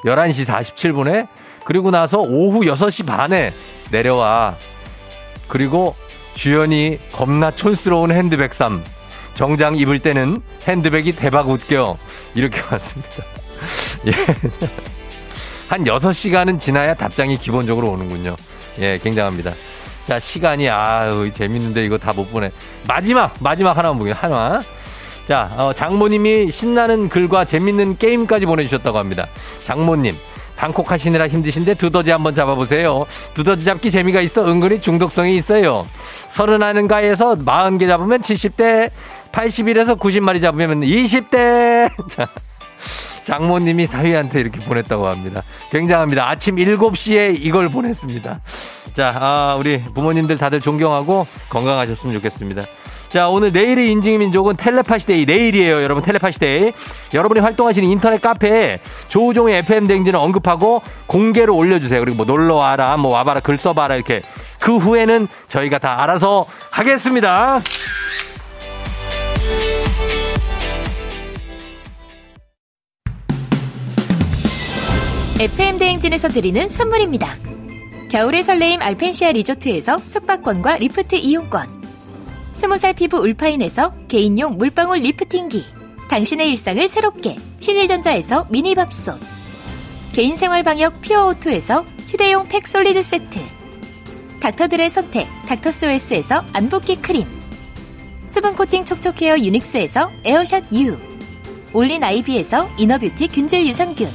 11시 0.04 0.46
47분에. 0.46 1.28
그리고 1.64 1.90
나서 1.90 2.18
오후 2.18 2.60
6시 2.60 3.06
반에 3.06 3.52
내려와. 3.90 4.56
그리고 5.46 5.94
주연이 6.34 6.98
겁나 7.12 7.50
촌스러운 7.50 8.12
핸드백 8.12 8.54
삼. 8.54 8.84
정장 9.34 9.76
입을 9.76 10.00
때는 10.00 10.42
핸드백이 10.66 11.12
대박 11.16 11.48
웃겨. 11.48 11.96
이렇게 12.34 12.60
왔습니다. 12.70 13.24
예. 14.06 14.12
한 15.68 15.84
6시간은 15.84 16.60
지나야 16.60 16.94
답장이 16.94 17.38
기본적으로 17.38 17.90
오는군요. 17.90 18.36
예, 18.80 18.98
굉장합니다. 19.02 19.52
자, 20.08 20.18
시간이, 20.18 20.70
아유, 20.70 21.30
재밌는데 21.30 21.84
이거 21.84 21.98
다 21.98 22.14
못 22.14 22.30
보내. 22.32 22.50
마지막, 22.88 23.34
마지막 23.40 23.76
하나만 23.76 23.98
보게, 23.98 24.12
하나. 24.12 24.62
자, 25.26 25.50
어, 25.58 25.70
장모님이 25.74 26.50
신나는 26.50 27.10
글과 27.10 27.44
재밌는 27.44 27.98
게임까지 27.98 28.46
보내주셨다고 28.46 28.96
합니다. 28.96 29.26
장모님, 29.64 30.16
방콕 30.56 30.90
하시느라 30.90 31.28
힘드신데 31.28 31.74
두더지 31.74 32.10
한번 32.10 32.32
잡아보세요. 32.32 33.04
두더지 33.34 33.66
잡기 33.66 33.90
재미가 33.90 34.22
있어 34.22 34.50
은근히 34.50 34.80
중독성이 34.80 35.36
있어요. 35.36 35.86
서른 36.30 36.62
하는가에서 36.62 37.36
마흔 37.36 37.76
개 37.76 37.86
잡으면 37.86 38.22
70대, 38.22 38.90
81에서 39.30 39.98
90마리 39.98 40.40
잡으면 40.40 40.80
20대. 40.80 41.90
자. 42.08 42.26
장모님이 43.24 43.86
사위한테 43.86 44.40
이렇게 44.40 44.58
보냈다고 44.60 45.06
합니다. 45.06 45.42
굉장합니다. 45.70 46.26
아침 46.30 46.56
7시에 46.56 47.36
이걸 47.38 47.68
보냈습니다. 47.68 48.40
자, 48.94 49.14
아, 49.18 49.56
우리 49.58 49.82
부모님들 49.94 50.38
다들 50.38 50.60
존경하고 50.60 51.26
건강하셨으면 51.50 52.14
좋겠습니다. 52.16 52.64
자, 53.08 53.28
오늘 53.28 53.52
내일의 53.52 53.90
인증 53.90 54.18
민족은 54.18 54.56
텔레파시데이 54.56 55.24
내일이에요. 55.24 55.82
여러분 55.82 56.02
텔레파시데이. 56.02 56.72
여러분이 57.14 57.40
활동하시는 57.40 57.88
인터넷 57.88 58.20
카페에 58.20 58.80
조우종의 59.08 59.58
FM 59.58 59.86
댕진을 59.86 60.18
언급하고 60.18 60.82
공개로 61.06 61.56
올려주세요. 61.56 62.00
그리고 62.00 62.16
뭐 62.18 62.26
놀러 62.26 62.56
와라, 62.56 62.96
뭐 62.96 63.12
와봐라, 63.12 63.40
글 63.40 63.56
써봐라 63.56 63.94
이렇게. 63.94 64.22
그 64.60 64.76
후에는 64.76 65.28
저희가 65.48 65.78
다 65.78 66.02
알아서 66.02 66.44
하겠습니다. 66.70 67.60
FM 75.40 75.78
대행진에서 75.78 76.28
드리는 76.28 76.68
선물입니다. 76.68 77.36
겨울의 78.08 78.42
설레임 78.42 78.80
알펜시아 78.80 79.32
리조트에서 79.32 79.98
숙박권과 79.98 80.78
리프트 80.78 81.16
이용권. 81.16 81.68
스무 82.54 82.78
살 82.78 82.94
피부 82.94 83.18
울파인에서 83.18 83.92
개인용 84.08 84.56
물방울 84.56 85.00
리프팅기. 85.00 85.66
당신의 86.08 86.50
일상을 86.50 86.88
새롭게 86.88 87.36
신일전자에서 87.60 88.46
미니밥솥. 88.48 89.20
개인생활 90.14 90.62
방역 90.62 91.02
퓨어오투에서 91.02 91.84
휴대용 92.08 92.48
팩 92.48 92.66
솔리드 92.66 93.02
세트. 93.02 93.38
닥터들의 94.40 94.88
선택 94.88 95.28
닥터스웰스에서 95.46 96.44
안붓기 96.54 96.96
크림. 97.02 97.26
수분 98.28 98.56
코팅 98.56 98.86
촉촉헤어 98.86 99.38
유닉스에서 99.38 100.10
에어샷 100.24 100.72
U. 100.72 100.96
올린 101.74 102.02
아이비에서 102.02 102.70
inner 102.78 103.01
beauty 103.01 103.28
균질 103.28 103.66
유산균. 103.66 104.10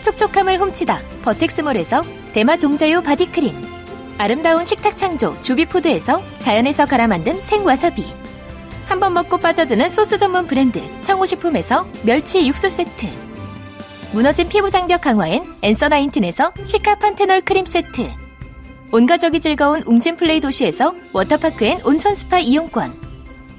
촉촉함을 0.00 0.58
훔치다 0.58 1.02
버텍스몰에서 1.22 2.02
대마 2.32 2.56
종자유 2.56 3.02
바디크림. 3.02 3.54
아름다운 4.16 4.64
식탁 4.64 4.96
창조 4.96 5.38
주비푸드에서 5.42 6.22
자연에서 6.40 6.86
갈아 6.86 7.06
만든 7.06 7.40
생와사비. 7.42 8.04
한 8.86 9.00
번 9.00 9.14
먹고 9.14 9.38
빠져드는 9.38 9.88
소스 9.88 10.18
전문 10.18 10.46
브랜드 10.46 10.80
청호식품에서 11.02 11.86
멸치 12.02 12.46
육수 12.46 12.68
세트. 12.70 13.06
무너진 14.12 14.48
피부 14.48 14.70
장벽 14.70 15.00
강화엔 15.02 15.42
엔서 15.62 15.88
나인틴에서 15.88 16.52
시카 16.64 16.96
판테놀 16.96 17.42
크림 17.42 17.66
세트. 17.66 18.10
온가족이 18.92 19.40
즐거운 19.40 19.82
웅진 19.86 20.16
플레이 20.16 20.40
도시에서 20.40 20.94
워터파크 21.12 21.64
and 21.64 21.80
온천 21.84 22.14
스파 22.14 22.38
이용권. 22.38 22.94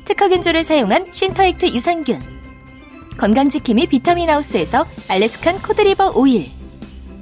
특허균주를 0.06 0.64
사용한 0.64 1.08
신터액트 1.12 1.68
유산균. 1.68 2.22
건강지킴이 3.18 3.88
비타민하우스에서 3.88 4.86
Alaskan 5.08 5.62
cod 5.62 5.81
liver 5.81 6.14
oil. 6.16 6.52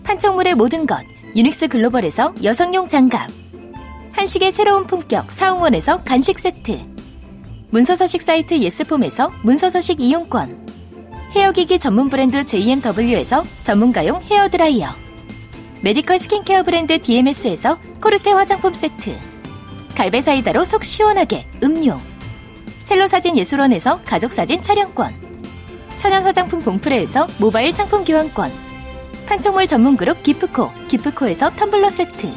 판촉물의 0.03 0.55
모든 0.55 0.85
것 0.85 1.05
유닉스 1.33 1.69
글로벌에서 1.69 2.33
여성용 2.43 2.89
장갑 2.89 3.29
한식의 4.11 4.51
새로운 4.51 4.85
품격 4.85 5.31
사홍원에서 5.31 6.03
간식 6.03 6.39
세트 6.39 6.77
문서서식 7.69 8.21
사이트 8.21 8.59
예스폼에서 8.59 9.31
문서서식 9.43 10.01
이용권 10.01 10.67
헤어기기 11.33 11.79
전문 11.79 12.09
브랜드 12.09 12.45
JMW에서 12.45 13.45
전문가용 13.63 14.21
헤어드라이어 14.23 14.89
medical 15.81 16.19
skincare 16.19 16.63
브랜드 16.63 17.01
DMS에서 17.01 17.79
코르테 18.01 18.31
화장품 18.31 18.73
세트 18.73 19.15
갈배사이다로 19.95 20.65
속 20.65 20.83
시원하게 20.83 21.47
음료 21.63 21.97
첼로 22.83 23.07
사진 23.07 23.37
예술원에서 23.37 24.01
가족 24.03 24.33
사진 24.33 24.61
촬영권 24.61 25.13
천연 25.95 26.23
화장품 26.23 26.59
봉프레에서 26.59 27.27
모바일 27.37 27.71
상품 27.71 28.03
교환권 28.03 28.70
판촉물 29.31 29.65
전문 29.65 29.95
그룹 29.95 30.23
기프코, 30.23 30.69
기프코에서 30.89 31.51
텀블러 31.51 31.89
세트. 31.89 32.27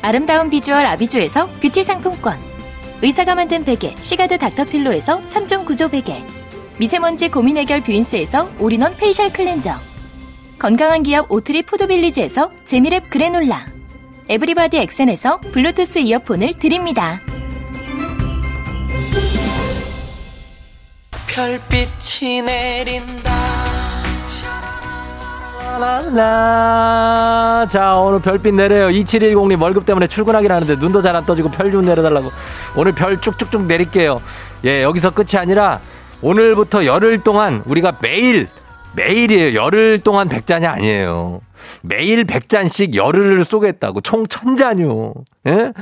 아름다운 0.00 0.48
비주얼 0.48 0.86
아비주에서 0.86 1.48
뷰티 1.60 1.82
상품권. 1.82 2.38
의사가 3.02 3.34
만든 3.34 3.64
베개, 3.64 3.96
시가드 3.98 4.38
닥터필로에서 4.38 5.22
3종 5.22 5.66
구조 5.66 5.88
베개. 5.88 6.22
미세먼지 6.78 7.30
고민 7.30 7.56
해결 7.56 7.80
뷰인스에서 7.80 8.48
all-in-one 8.60 8.96
facial 8.96 9.32
cleanser. 9.32 9.74
건강한 10.56 11.02
기업 11.02 11.32
오트리 11.32 11.64
푸드빌리지에서 11.64 12.52
재미랩 12.64 13.10
그래놀라. 13.10 13.66
에브리바디 14.28 14.78
엑센에서 14.78 15.40
블루투스 15.40 15.98
이어폰을 15.98 16.52
드립니다. 16.60 17.18
별빛이 21.26 22.42
내린다. 22.42 23.29
라 25.78 27.66
자, 27.68 27.96
오늘 27.98 28.20
별빛 28.20 28.54
내려요. 28.54 28.88
2710님 28.88 29.60
월급 29.62 29.86
때문에 29.86 30.06
출근하긴 30.06 30.50
하는데 30.50 30.76
눈도 30.76 31.02
잘 31.02 31.14
안 31.14 31.24
떠지고 31.26 31.50
별 31.50 31.70
좀 31.70 31.84
내려달라고. 31.84 32.30
오늘 32.76 32.92
별 32.92 33.20
쭉쭉쭉 33.20 33.66
내릴게요. 33.66 34.20
예, 34.64 34.82
여기서 34.82 35.10
끝이 35.10 35.36
아니라 35.38 35.80
오늘부터 36.22 36.84
열흘 36.86 37.18
동안 37.22 37.62
우리가 37.66 37.98
매일, 38.00 38.48
매일이에요. 38.94 39.54
열흘 39.60 40.00
동안 40.00 40.28
백잔이 40.28 40.66
아니에요. 40.66 41.40
매일 41.82 42.24
백잔씩 42.24 42.94
열흘을 42.96 43.44
쏘겠다고. 43.44 44.00
총 44.00 44.26
천잔요. 44.26 45.12
예? 45.46 45.72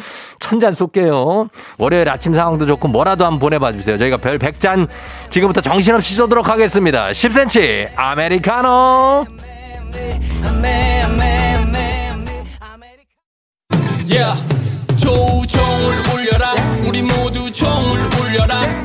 천잔 0.40 0.74
쏠게요. 0.74 1.48
월요일 1.78 2.08
아침 2.10 2.34
상황도 2.34 2.66
좋고 2.66 2.88
뭐라도 2.88 3.24
한번 3.24 3.38
보내봐 3.38 3.72
주세요. 3.72 3.96
저희가 3.96 4.16
별 4.18 4.38
백잔 4.38 4.86
지금부터 5.30 5.60
정신없이 5.60 6.14
쏘도록 6.16 6.48
하겠습니다. 6.48 7.08
10cm 7.10 7.90
아메리카노. 7.96 9.24
Yeah. 14.06 14.34
조우종을 14.96 15.94
울려라 16.12 16.54
우리 16.86 17.02
모두 17.02 17.50
종을 17.52 17.98
울려라 18.20 18.84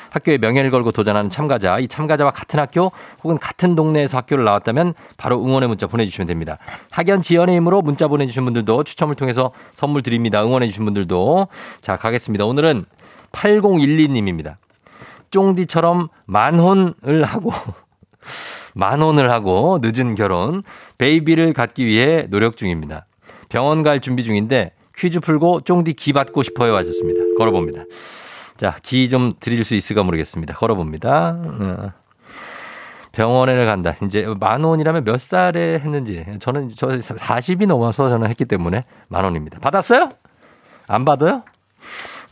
학교의 0.11 0.37
명예를 0.37 0.69
걸고 0.71 0.91
도전하는 0.91 1.29
참가자, 1.29 1.79
이 1.79 1.87
참가자와 1.87 2.31
같은 2.31 2.59
학교 2.59 2.91
혹은 3.23 3.37
같은 3.37 3.75
동네에서 3.75 4.17
학교를 4.17 4.43
나왔다면 4.43 4.93
바로 5.17 5.43
응원의 5.43 5.69
문자 5.69 5.87
보내주시면 5.87 6.27
됩니다. 6.27 6.57
학연 6.91 7.21
지연의 7.21 7.55
힘으로 7.55 7.81
문자 7.81 8.07
보내주신 8.07 8.45
분들도 8.45 8.83
추첨을 8.83 9.15
통해서 9.15 9.51
선물 9.73 10.03
드립니다. 10.03 10.43
응원해주신 10.43 10.85
분들도. 10.85 11.47
자, 11.81 11.95
가겠습니다. 11.95 12.45
오늘은 12.45 12.85
8012님입니다. 13.31 14.57
쫑디처럼 15.31 16.09
만혼을 16.25 17.23
하고 17.23 17.51
만혼을 18.75 19.31
하고 19.31 19.79
늦은 19.81 20.15
결혼, 20.15 20.63
베이비를 20.97 21.53
갖기 21.53 21.85
위해 21.85 22.27
노력 22.29 22.57
중입니다. 22.57 23.05
병원 23.49 23.83
갈 23.83 23.99
준비 24.01 24.23
중인데 24.23 24.73
퀴즈 24.95 25.19
풀고 25.19 25.61
쫑디 25.61 25.93
기 25.93 26.13
받고 26.13 26.43
싶어요 26.43 26.75
하셨습니다. 26.75 27.21
걸어봅니다. 27.37 27.83
자, 28.61 28.75
기 28.83 29.09
좀 29.09 29.33
드릴 29.39 29.63
수 29.63 29.73
있을까 29.73 30.03
모르겠습니다. 30.03 30.53
걸어봅니다. 30.53 31.35
어. 31.35 31.91
병원에 33.11 33.65
간다. 33.65 33.95
이제 34.03 34.23
만 34.39 34.63
원이라면 34.63 35.03
몇 35.03 35.19
살에 35.19 35.79
했는지. 35.79 36.23
저는 36.39 36.69
저 36.75 36.89
40이 36.89 37.65
넘어서 37.65 38.07
저는 38.07 38.29
했기 38.29 38.45
때문에 38.45 38.81
만 39.07 39.23
원입니다. 39.23 39.57
받았어요? 39.57 40.09
안 40.87 41.05
받아요? 41.05 41.41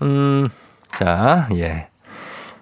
음, 0.03 0.49
자, 0.91 1.49
예. 1.55 1.87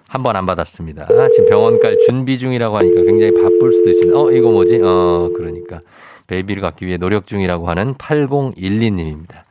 한 0.08 0.22
번 0.22 0.34
안 0.36 0.46
받았습니다. 0.46 1.06
지금 1.34 1.50
병원 1.50 1.78
갈 1.78 1.98
준비 2.06 2.38
중이라고 2.38 2.78
하니까 2.78 3.02
굉장히 3.02 3.34
바쁠 3.34 3.70
수도 3.70 3.90
있습니다. 3.90 4.18
어, 4.18 4.30
이거 4.30 4.50
뭐지? 4.50 4.80
어, 4.82 5.28
그러니까. 5.36 5.80
베이비를 6.26 6.62
갖기 6.62 6.86
위해 6.86 6.96
노력 6.96 7.26
중이라고 7.26 7.68
하는 7.68 7.92
8012님입니다. 7.96 9.42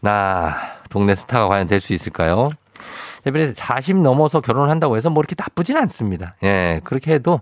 나, 0.00 0.56
동네 0.88 1.14
스타가 1.14 1.48
과연 1.48 1.66
될 1.66 1.80
수 1.80 1.92
있을까요? 1.92 2.48
이번에 3.26 3.52
40 3.54 3.98
넘어서 4.02 4.40
결혼을 4.40 4.70
한다고 4.70 4.96
해서 4.96 5.10
뭐 5.10 5.20
이렇게 5.20 5.34
나쁘진 5.36 5.76
않습니다. 5.76 6.34
예, 6.42 6.80
그렇게 6.84 7.12
해도 7.14 7.40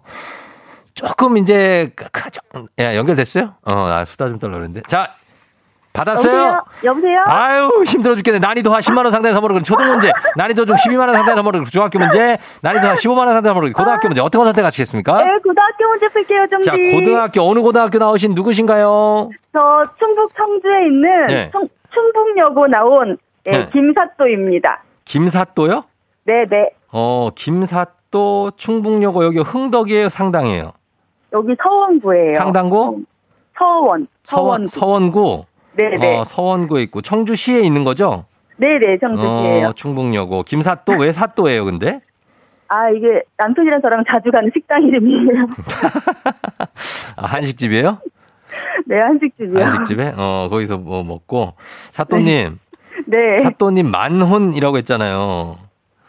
조금 0.94 1.36
이제, 1.36 1.90
그, 1.96 2.06
그, 2.12 2.20
예, 2.78 2.96
연결됐어요? 2.96 3.54
어, 3.64 3.72
아, 3.72 4.04
수다 4.04 4.28
좀 4.28 4.38
떨려 4.38 4.54
그랬는데. 4.54 4.82
자, 4.86 5.08
받았어요? 5.92 6.60
여보세요? 6.84 7.22
아유, 7.26 7.68
힘들어 7.86 8.14
죽겠네. 8.16 8.38
난이도 8.40 8.72
한 8.72 8.80
10만원 8.80 9.10
상당의 9.12 9.32
선물을, 9.34 9.62
초등 9.62 9.86
문제, 9.86 10.10
난이도 10.36 10.64
중 10.66 10.74
12만원 10.76 11.12
상당의 11.12 11.34
선물을, 11.36 11.64
중학교 11.64 11.98
문제, 11.98 12.38
난이도 12.62 12.88
한 12.88 12.94
15만원 12.96 13.26
상당의 13.32 13.48
선물을, 13.54 13.72
고등학교 13.72 14.08
문제, 14.08 14.20
어떤 14.20 14.40
거 14.40 14.44
선택하시겠습니까? 14.46 15.18
네, 15.24 15.30
고등학교 15.44 15.88
문제 15.88 16.08
풀게요, 16.08 16.46
좀. 16.48 16.62
자, 16.62 16.72
고등학교, 16.72 17.42
어느 17.48 17.60
고등학교 17.60 17.98
나오신 17.98 18.34
누구신가요? 18.34 19.30
저 19.52 19.86
충북 19.98 20.34
청주에 20.34 20.86
있는 20.86 21.26
네. 21.26 21.50
청- 21.52 21.68
충북여고 21.92 22.66
나온 22.68 23.16
예, 23.46 23.50
네. 23.50 23.68
김사또입니다. 23.72 24.82
김사또요? 25.04 25.84
네네. 26.24 26.70
어, 26.92 27.28
김사또, 27.34 28.52
충북여고, 28.56 29.24
여기 29.24 29.38
흥덕이에요, 29.38 30.08
상당이에요? 30.08 30.72
여기 31.32 31.54
서원구예요. 31.62 32.30
상당고? 32.30 33.00
서원. 33.58 34.06
서원, 34.24 34.66
서원. 34.66 34.66
서원구? 34.66 35.44
네네. 35.76 36.18
어, 36.18 36.24
서원구에 36.24 36.82
있고, 36.84 37.00
청주시에 37.00 37.60
있는 37.60 37.84
거죠? 37.84 38.24
네네, 38.56 38.98
청주시예요. 38.98 39.68
어, 39.68 39.72
충북여고. 39.72 40.44
김사또, 40.44 40.94
왜 40.94 41.12
사또예요, 41.12 41.64
근데? 41.64 42.00
아, 42.68 42.88
이게 42.90 43.22
남편이랑 43.36 43.82
저랑 43.82 44.04
자주 44.08 44.30
가는 44.30 44.50
식당 44.54 44.82
이름이에요. 44.84 45.46
아, 47.16 47.26
한식집이에요? 47.26 47.98
네, 48.86 49.00
한식집이요. 49.00 49.62
한식집에? 49.62 50.14
어, 50.16 50.48
거기서 50.50 50.78
뭐 50.78 51.02
먹고. 51.02 51.54
사또님, 51.90 52.58
네. 53.06 53.42
사또님 53.42 53.90
만혼이라고 53.90 54.76
했잖아요. 54.78 55.58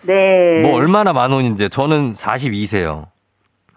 네. 0.04 0.62
뭐 0.62 0.76
얼마나 0.76 1.14
만혼인데, 1.14 1.70
저는 1.70 2.14
42세요. 2.14 3.08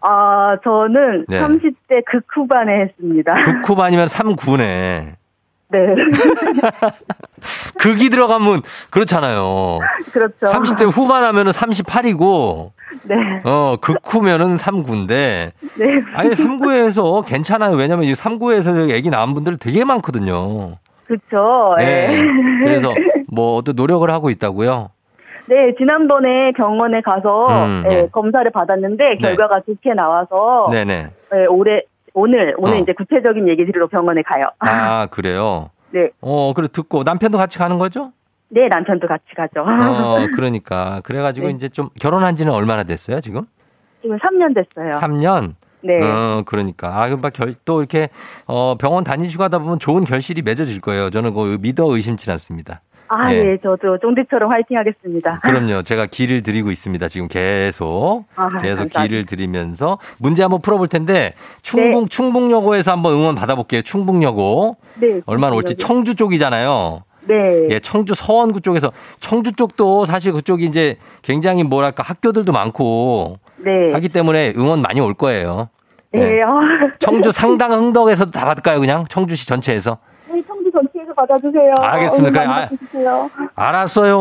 아, 0.01 0.57
저는 0.63 1.27
네. 1.29 1.41
30대 1.41 2.05
극후반에 2.07 2.83
했습니다. 2.83 3.35
9쿠반이면 3.35 4.07
39네. 4.09 5.15
네. 5.71 5.79
극이 7.79 8.09
들어가면 8.09 8.63
그렇잖아요. 8.91 9.81
그렇죠. 10.13 10.47
30대 10.47 10.91
후반 10.91 11.23
하면은 11.25 11.53
38이고, 11.53 12.71
네. 13.05 13.17
어, 13.45 13.77
극후면은 13.81 14.57
39인데, 14.57 15.09
네. 15.09 15.53
아니, 16.15 16.31
3구에서 16.31 17.25
괜찮아요. 17.27 17.77
왜냐면 17.77 18.05
이 18.05 18.15
3구에서 18.15 18.91
애기 18.91 19.11
낳은 19.11 19.35
분들 19.35 19.57
되게 19.59 19.85
많거든요. 19.85 20.77
그렇죠. 21.09 21.75
네. 21.79 22.12
예. 22.12 22.25
그래서 22.64 22.94
뭐 23.33 23.57
어떤 23.57 23.75
노력을 23.75 24.09
하고 24.11 24.31
있다고요? 24.31 24.90
네, 25.49 25.75
지난번에 25.79 26.51
병원에 26.57 27.01
가서 27.01 27.47
음, 27.64 27.83
예, 27.90 28.03
네. 28.03 28.09
검사를 28.12 28.49
받았는데 28.51 29.16
결과가 29.16 29.62
좋게 29.62 29.94
나와서 29.94 30.68
네네. 30.71 31.09
예, 31.35 31.47
올해 31.47 31.83
오늘 32.12 32.55
오늘 32.59 32.77
어. 32.77 32.81
이제 32.81 32.92
구체적인 32.92 33.49
얘기 33.49 33.64
들으러 33.64 33.87
병원에 33.87 34.23
가요. 34.23 34.44
아, 34.59 35.07
그래요? 35.11 35.71
네. 35.90 36.11
어, 36.21 36.53
그래, 36.53 36.68
듣고 36.71 37.03
남편도 37.03 37.38
같이 37.38 37.59
가는 37.59 37.79
거죠? 37.79 38.12
네, 38.51 38.68
남편도 38.68 39.07
같이 39.07 39.25
가죠. 39.35 39.62
어, 39.62 40.27
그러니까. 40.37 41.01
그래가지고 41.05 41.47
네. 41.47 41.55
이제 41.55 41.68
좀 41.71 41.88
결혼한 41.99 42.37
지는 42.37 42.53
얼마나 42.53 42.83
됐어요, 42.83 43.21
지금? 43.21 43.47
지금 44.03 44.18
3년 44.18 44.55
됐어요. 44.55 44.90
3년? 44.92 45.55
네. 45.81 46.03
어, 46.03 46.43
그러니까. 46.45 47.01
아, 47.01 47.07
그럼 47.07 47.21
막 47.21 47.33
결, 47.33 47.55
또 47.64 47.81
이렇게, 47.81 48.09
어, 48.47 48.77
병원 48.77 49.05
다니시고 49.05 49.43
하다 49.45 49.59
보면 49.61 49.79
좋은 49.79 50.05
결실이 50.05 50.43
맺어질 50.43 50.81
거예요. 50.81 51.11
저는 51.11 51.35
그거 51.35 51.57
믿어 51.61 51.85
의심치 51.95 52.31
않습니다. 52.31 52.83
아, 53.11 53.33
예. 53.33 53.53
예, 53.53 53.59
저도 53.62 53.99
쫑디처럼 53.99 54.51
화이팅 54.53 54.77
하겠습니다. 54.77 55.38
그럼요. 55.43 55.83
제가 55.83 56.07
기를 56.07 56.43
드리고 56.43 56.71
있습니다. 56.71 57.09
지금 57.09 57.27
계속. 57.27 58.25
아, 58.37 58.49
계속 58.61 58.61
감사합니다. 58.61 59.03
기를 59.03 59.25
드리면서 59.25 59.99
문제 60.19 60.43
한번 60.43 60.61
풀어볼 60.61 60.88
텐데 60.88 61.33
충북, 61.62 62.03
네. 62.03 62.09
충북여고에서 62.09 62.93
한번 62.93 63.14
응원 63.14 63.35
받아볼게요. 63.35 63.81
충북여고. 63.83 64.77
네. 64.97 65.21
얼마나 65.25 65.57
올지. 65.57 65.77
청주 65.77 66.17
쪽이잖아요. 66.17 67.03
네. 67.29 67.69
예, 67.71 67.81
청주 67.81 68.14
서원구 68.14 68.61
쪽에서 68.61 68.93
청주 69.21 69.53
쪽도 69.53 70.07
사실 70.07 70.33
그쪽이 70.33 70.64
이제 70.64 70.97
굉장히 71.23 71.62
뭐랄까 71.62 72.03
학교들도 72.03 72.53
많고 72.53 73.38
네. 73.64 73.92
하기 73.92 74.09
때문에 74.09 74.55
응원 74.57 74.83
많이 74.83 75.01
올 75.01 75.14
거예요. 75.14 75.68
예. 76.14 76.18
네. 76.18 76.42
아. 76.42 76.49
청주 76.99 77.33
상당 77.33 77.73
흥덕에서도 77.73 78.31
다 78.31 78.44
받을까요, 78.44 78.81
그냥? 78.81 79.05
청주시 79.09 79.47
전체에서? 79.47 79.99
네, 80.29 80.42
청주 80.47 80.71
전체에서 80.71 81.12
받아주세요. 81.14 81.75
알겠습니다. 81.79 82.42
아, 82.42 82.47
많이 82.47 82.79
주세요. 82.79 83.31
알았어요. 83.55 84.18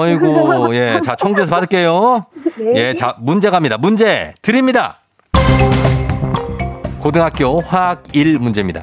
어이구. 0.00 0.70
예. 0.74 1.00
자, 1.02 1.16
청주에서 1.16 1.50
받을게요. 1.50 2.26
네. 2.58 2.72
예. 2.74 2.94
자, 2.94 3.16
문제 3.18 3.50
갑니다. 3.50 3.76
문제 3.78 4.34
드립니다. 4.42 4.98
고등학교 7.00 7.60
화학 7.60 8.02
1 8.12 8.38
문제입니다. 8.38 8.82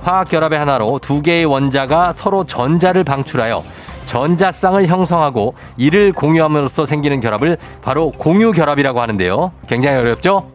화학 0.00 0.28
결합의 0.28 0.58
하나로 0.58 1.00
두 1.00 1.22
개의 1.22 1.44
원자가 1.44 2.12
서로 2.12 2.44
전자를 2.44 3.02
방출하여 3.04 3.64
전자쌍을 4.12 4.86
형성하고 4.86 5.54
이를 5.76 6.12
공유함으로써 6.14 6.86
생기는 6.86 7.20
결합을 7.20 7.58
바로 7.82 8.10
공유 8.10 8.52
결합이라고 8.52 9.02
하는데요. 9.02 9.52
굉장히 9.68 9.98
어렵죠? 9.98 10.48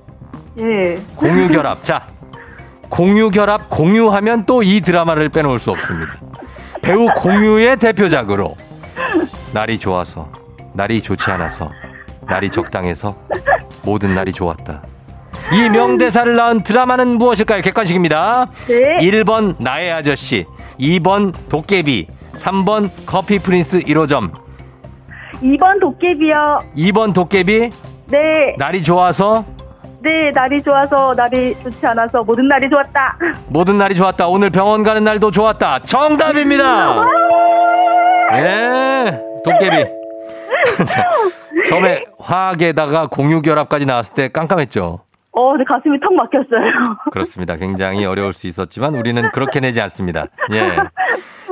예. 0.58 1.00
공유 1.16 1.48
결합. 1.50 1.84
자, 1.84 2.08
공유 2.90 3.30
결합 3.30 3.70
공유하면 3.70 4.46
또 4.48 4.64
이 4.64 4.82
드라마를 4.82 5.30
빼놓을 5.30 5.60
수 5.60 5.70
없습니다. 5.72 6.16
배우 6.82 7.08
공유의 7.16 7.78
대표작으로 7.78 8.56
날이 9.54 9.78
좋아서 9.78 10.28
날이 10.74 11.00
좋지 11.02 11.30
않아서 11.32 11.70
날이 12.28 12.50
적당해서 12.50 13.16
모든 13.84 14.16
날이 14.16 14.34
좋았다. 14.34 14.82
이 15.54 15.70
명대사를 15.70 16.36
낳은 16.36 16.64
드라마는 16.64 17.18
무엇일까요? 17.20 17.62
객관식입니다. 17.62 18.48
네. 18.68 18.98
1번 19.00 19.56
나의 19.60 19.92
아저씨, 19.92 20.46
2번 20.80 21.34
도깨비, 21.50 22.08
3번 22.36 22.90
커피 23.06 23.40
프린스 23.40 23.82
1호점, 23.82 24.32
2번 25.42 25.80
도깨비요. 25.80 26.60
2번 26.76 27.14
도깨비, 27.14 27.70
네. 28.08 28.56
날이 28.58 28.82
좋아서 28.84 29.46
네, 30.02 30.32
날이 30.32 30.62
좋아서 30.62 31.14
날이 31.16 31.56
좋지 31.64 31.86
않아서 31.88 32.24
모든 32.24 32.48
날이 32.50 32.70
좋았다. 32.70 33.18
모든 33.48 33.78
날이 33.78 33.96
좋았다. 33.96 34.28
오늘 34.28 34.50
병원 34.50 34.84
가는 34.84 35.02
날도 35.02 35.32
좋았다. 35.32 35.80
정답입니다. 35.80 37.06
예, 38.34 39.22
도깨비. 39.46 39.86
자, 40.86 41.08
처음에 41.70 42.04
화학에다가 42.20 43.08
공유결합까지 43.08 43.86
나왔을 43.86 44.14
때 44.14 44.28
깜깜했죠. 44.28 45.00
어, 45.32 45.58
네, 45.58 45.64
가슴이 45.68 46.00
턱 46.02 46.14
막혔어요. 46.14 46.72
그렇습니다. 47.12 47.56
굉장히 47.56 48.06
어려울 48.06 48.34
수 48.34 48.48
있었지만 48.48 48.96
우리는 48.96 49.32
그렇게 49.32 49.60
내지 49.62 49.82
않습니다. 49.82 50.26
예. 50.52 50.78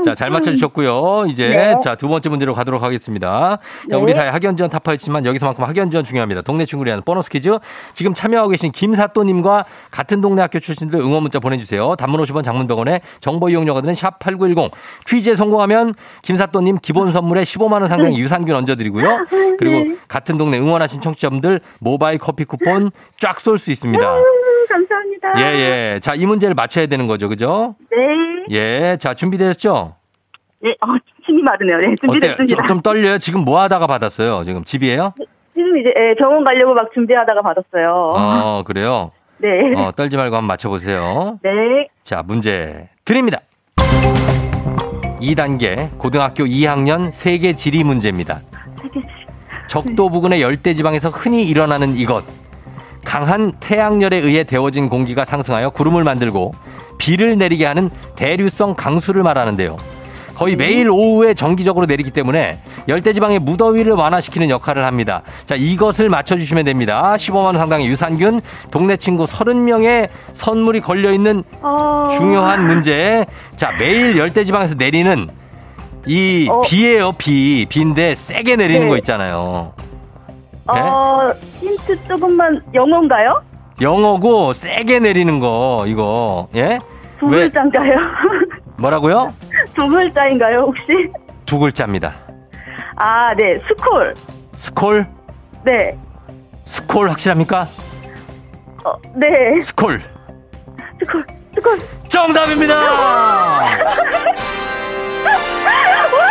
자, 0.03 0.15
잘 0.15 0.29
맞춰주셨고요. 0.31 1.25
이제 1.27 1.49
네. 1.49 1.75
자, 1.83 1.95
두 1.95 2.07
번째 2.07 2.29
문제로 2.29 2.53
가도록 2.53 2.81
하겠습니다. 2.83 3.57
자, 3.57 3.59
네. 3.87 3.95
우리 3.95 4.13
사회 4.13 4.29
학연 4.29 4.57
지원 4.57 4.69
타파였지만 4.69 5.25
여기서만큼 5.25 5.63
학연 5.63 5.91
지원 5.91 6.03
중요합니다. 6.03 6.41
동네 6.41 6.65
친구를 6.65 6.89
위한 6.89 7.01
보너스 7.03 7.29
퀴즈. 7.29 7.57
지금 7.93 8.13
참여하고 8.13 8.49
계신 8.49 8.71
김사또님과 8.71 9.65
같은 9.91 10.21
동네 10.21 10.41
학교 10.41 10.59
출신들 10.59 10.99
응원 10.99 11.21
문자 11.23 11.39
보내주세요. 11.39 11.95
단문 11.95 12.21
50원 12.21 12.43
장문 12.43 12.67
100원에 12.67 13.01
정보 13.19 13.49
이용료가 13.49 13.81
드는 13.81 13.93
샵8910. 13.93 14.71
퀴즈에 15.07 15.35
성공하면 15.35 15.93
김사또님 16.23 16.79
기본 16.81 17.11
선물에 17.11 17.43
15만원 17.43 17.87
상당의 17.87 18.17
유산균 18.17 18.55
얹어드리고요. 18.55 19.25
그리고 19.57 19.79
네. 19.79 19.95
같은 20.07 20.37
동네 20.37 20.59
응원하신 20.59 21.01
청취자분들 21.01 21.61
모바일 21.79 22.17
커피 22.17 22.45
쿠폰 22.45 22.91
쫙 23.19 23.39
쏠 23.39 23.57
수 23.57 23.71
있습니다. 23.71 24.15
음, 24.61 24.67
감사합니다. 24.67 25.33
예, 25.39 25.43
예. 25.95 25.99
자, 26.01 26.13
이 26.15 26.25
문제를 26.25 26.55
맞춰야 26.55 26.85
되는 26.85 27.07
거죠. 27.07 27.29
그죠? 27.29 27.75
네. 27.89 27.97
예. 28.51 28.97
자, 28.97 29.13
준비되셨죠? 29.13 29.95
네, 30.61 30.75
어, 30.81 30.87
침이 31.25 31.41
마르네요. 31.41 31.77
네? 31.77 31.95
준비됐습니다. 31.99 32.55
좀, 32.55 32.67
좀 32.67 32.81
떨려요? 32.81 33.17
지금 33.17 33.41
뭐 33.41 33.59
하다가 33.61 33.87
받았어요? 33.87 34.43
지금 34.43 34.63
집이에요? 34.63 35.13
지금 35.55 35.77
이제 35.77 35.91
예, 35.97 36.13
병원 36.15 36.43
가려고 36.43 36.73
막 36.73 36.93
준비하다가 36.93 37.41
받았어요. 37.41 38.13
어, 38.15 38.63
그래요? 38.63 39.11
네. 39.39 39.73
어, 39.75 39.91
떨지 39.91 40.17
말고 40.17 40.35
한번 40.35 40.47
맞춰보세요. 40.47 41.39
네. 41.41 41.51
자, 42.03 42.21
문제 42.23 42.89
드립니다. 43.05 43.39
2단계 45.19 45.97
고등학교 45.97 46.43
2학년 46.45 47.11
세계 47.11 47.53
지리 47.53 47.83
문제입니다. 47.83 48.41
적도 49.67 50.09
부근의 50.09 50.41
열대 50.41 50.73
지방에서 50.73 51.09
흔히 51.09 51.43
일어나는 51.43 51.95
이것. 51.95 52.23
강한 53.03 53.53
태양열에 53.59 54.17
의해 54.17 54.43
데워진 54.43 54.89
공기가 54.89 55.25
상승하여 55.25 55.71
구름을 55.71 56.03
만들고 56.03 56.53
비를 56.97 57.37
내리게 57.37 57.65
하는 57.65 57.89
대류성 58.15 58.75
강수를 58.75 59.23
말하는데요. 59.23 59.77
거의 60.35 60.55
매일 60.55 60.89
오후에 60.89 61.33
정기적으로 61.33 61.85
내리기 61.85 62.09
때문에 62.11 62.61
열대지방의 62.87 63.39
무더위를 63.39 63.93
완화시키는 63.93 64.49
역할을 64.49 64.85
합니다. 64.85 65.21
자, 65.45 65.55
이것을 65.55 66.09
맞춰주시면 66.09 66.65
됩니다. 66.65 67.13
15만원 67.15 67.57
상당의 67.57 67.87
유산균, 67.87 68.41
동네 68.71 68.97
친구 68.97 69.25
30명의 69.25 70.09
선물이 70.33 70.81
걸려있는 70.81 71.43
어... 71.61 72.07
중요한 72.17 72.65
문제. 72.65 73.25
자, 73.55 73.71
매일 73.77 74.17
열대지방에서 74.17 74.75
내리는 74.75 75.29
이 76.07 76.47
어. 76.49 76.61
비예요, 76.61 77.11
비. 77.13 77.67
비인데 77.69 78.15
세게 78.15 78.55
내리는 78.55 78.81
네. 78.81 78.87
거 78.87 78.97
있잖아요. 78.97 79.73
네? 80.73 80.79
어, 80.79 81.33
힌트 81.59 82.03
조금만 82.07 82.61
영어인가요? 82.73 83.43
영어고 83.81 84.53
세게 84.53 84.99
내리는 84.99 85.39
거, 85.39 85.83
이거. 85.87 86.47
예? 86.55 86.79
두 87.19 87.27
왜? 87.27 87.49
글자인가요? 87.49 87.95
뭐라고요? 88.77 89.33
두 89.75 89.87
글자인가요, 89.87 90.59
혹시? 90.59 91.11
두 91.45 91.59
글자입니다. 91.59 92.13
아, 92.95 93.33
네. 93.35 93.55
스콜. 93.67 94.13
스콜? 94.55 95.05
네. 95.63 95.97
스콜 96.63 97.09
확실합니까? 97.09 97.67
어, 98.85 98.93
네. 99.15 99.59
스콜. 99.61 100.01
스콜. 101.03 101.25
스콜. 101.55 101.79
정답입니다! 102.07 102.75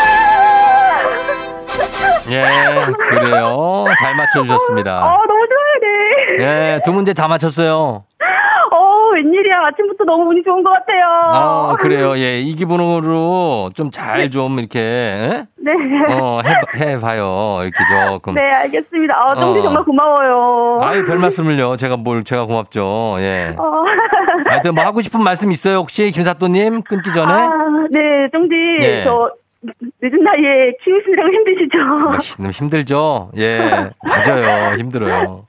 예, 2.28 2.86
그래요. 3.08 3.86
잘 3.98 4.14
맞춰주셨습니다. 4.14 4.98
어, 5.04 5.10
너무 5.26 5.46
좋아요, 5.46 6.38
네. 6.38 6.44
예, 6.74 6.80
두 6.84 6.92
문제 6.92 7.12
다 7.14 7.26
맞췄어요. 7.28 8.04
어, 8.72 9.10
웬일이야. 9.14 9.56
아침부터 9.66 10.04
너무 10.04 10.30
운이 10.30 10.42
좋은 10.44 10.62
것 10.62 10.70
같아요. 10.70 11.02
아, 11.02 11.76
그래요. 11.80 12.16
예, 12.16 12.38
이 12.40 12.54
기분으로 12.54 13.70
좀 13.74 13.90
잘좀 13.90 14.60
이렇게, 14.60 14.78
예? 14.78 15.44
네. 15.56 15.72
어, 16.14 16.40
해, 16.76 16.92
해봐요. 16.92 17.60
이렇게 17.62 17.78
조금. 17.88 18.34
네, 18.34 18.42
알겠습니다. 18.42 19.14
아, 19.16 19.34
쫑디 19.34 19.58
어. 19.58 19.62
정말 19.62 19.82
고마워요. 19.84 20.78
아유, 20.82 21.04
별 21.04 21.18
말씀을요. 21.18 21.76
제가 21.76 21.96
뭘, 21.96 22.22
제가 22.22 22.44
고맙죠. 22.46 23.16
예. 23.18 23.56
어. 23.58 23.84
하여튼 24.46 24.74
뭐 24.76 24.84
하고 24.84 25.00
싶은 25.00 25.22
말씀 25.22 25.50
있어요, 25.50 25.78
혹시? 25.78 26.10
김사또님? 26.12 26.82
끊기 26.82 27.12
전에? 27.12 27.32
아, 27.32 27.48
네, 27.90 27.98
쫑디. 28.32 28.54
예. 28.82 29.02
저, 29.04 29.30
늦은 30.02 30.22
나이에 30.24 30.72
키우시느라고 30.82 31.32
힘드시죠? 31.32 31.78
뭐 31.84 32.12
힘- 32.18 32.50
힘들죠? 32.50 33.30
예. 33.36 33.58
맞아요. 34.02 34.76
힘들어요. 34.76 35.44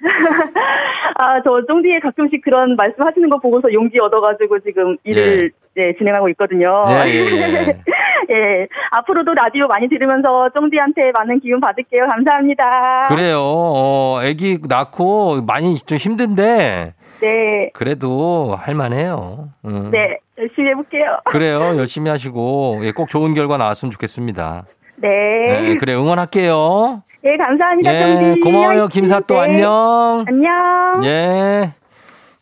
아, 1.15 1.41
저 1.43 1.61
쫑디에 1.67 1.99
가끔씩 1.99 2.41
그런 2.43 2.75
말씀 2.75 3.05
하시는 3.05 3.29
거 3.29 3.39
보고서 3.39 3.71
용기 3.71 3.99
얻어가지고 3.99 4.59
지금 4.59 4.97
일을 5.03 5.51
네, 5.75 5.93
진행하고 5.97 6.27
있거든요. 6.29 6.83
예, 6.89 7.09
예, 7.09 7.25
예. 7.31 7.79
예, 8.31 8.67
앞으로도 8.91 9.33
라디오 9.33 9.67
많이 9.67 9.87
들으면서 9.87 10.49
쫑디한테 10.49 11.11
많은 11.13 11.39
기운 11.39 11.59
받을게요. 11.61 12.07
감사합니다. 12.07 13.03
그래요. 13.07 13.37
어, 13.41 14.19
애기 14.23 14.59
낳고 14.67 15.41
많이 15.47 15.77
좀 15.79 15.97
힘든데, 15.97 16.93
네, 17.21 17.69
그래도 17.73 18.55
할만해요. 18.59 19.49
음. 19.65 19.91
네, 19.91 20.17
열심히 20.37 20.69
해볼게요. 20.69 21.17
그래요. 21.25 21.77
열심히 21.77 22.09
하시고, 22.09 22.81
예, 22.83 22.91
꼭 22.91 23.09
좋은 23.09 23.33
결과 23.33 23.57
나왔으면 23.57 23.91
좋겠습니다. 23.91 24.65
네, 24.97 25.69
예, 25.69 25.75
그래, 25.75 25.93
응원할게요. 25.93 27.03
예, 27.23 27.37
감사합니다. 27.37 27.93
예. 27.93 28.35
고마워요. 28.43 28.87
김사또 28.87 29.35
네. 29.35 29.39
안녕. 29.41 30.25
안녕. 30.27 31.03
예. 31.03 31.71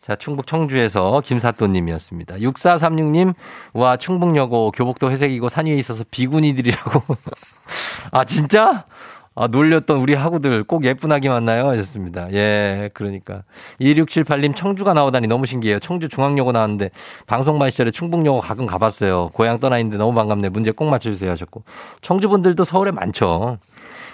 자, 0.00 0.16
충북 0.16 0.46
청주에서 0.46 1.20
김사또님이었습니다. 1.22 2.36
6436님, 2.36 3.34
와, 3.74 3.96
충북여고 3.98 4.72
교복도 4.72 5.10
회색이고 5.10 5.50
산 5.50 5.66
위에 5.66 5.74
있어서 5.74 6.04
비구니들이라고. 6.10 7.02
아, 8.10 8.24
진짜? 8.24 8.84
아, 9.40 9.46
놀렸던 9.46 9.96
우리 9.96 10.12
하구들 10.12 10.64
꼭 10.64 10.84
예쁜 10.84 11.10
아기 11.12 11.30
만나요 11.30 11.66
하셨습니다. 11.70 12.30
예, 12.34 12.90
그러니까. 12.92 13.42
2678님 13.80 14.54
청주가 14.54 14.92
나오다니 14.92 15.28
너무 15.28 15.46
신기해요. 15.46 15.78
청주 15.78 16.10
중앙여고 16.10 16.52
나왔는데 16.52 16.90
방송반 17.26 17.70
시절에 17.70 17.90
충북여고 17.90 18.40
가끔 18.40 18.66
가봤어요. 18.66 19.30
고향 19.32 19.58
떠나 19.58 19.78
있는데 19.78 19.96
너무 19.96 20.12
반갑네. 20.12 20.50
문제 20.50 20.72
꼭 20.72 20.90
맞춰주세요 20.90 21.30
하셨고. 21.30 21.62
청주분들도 22.02 22.64
서울에 22.64 22.90
많죠. 22.90 23.56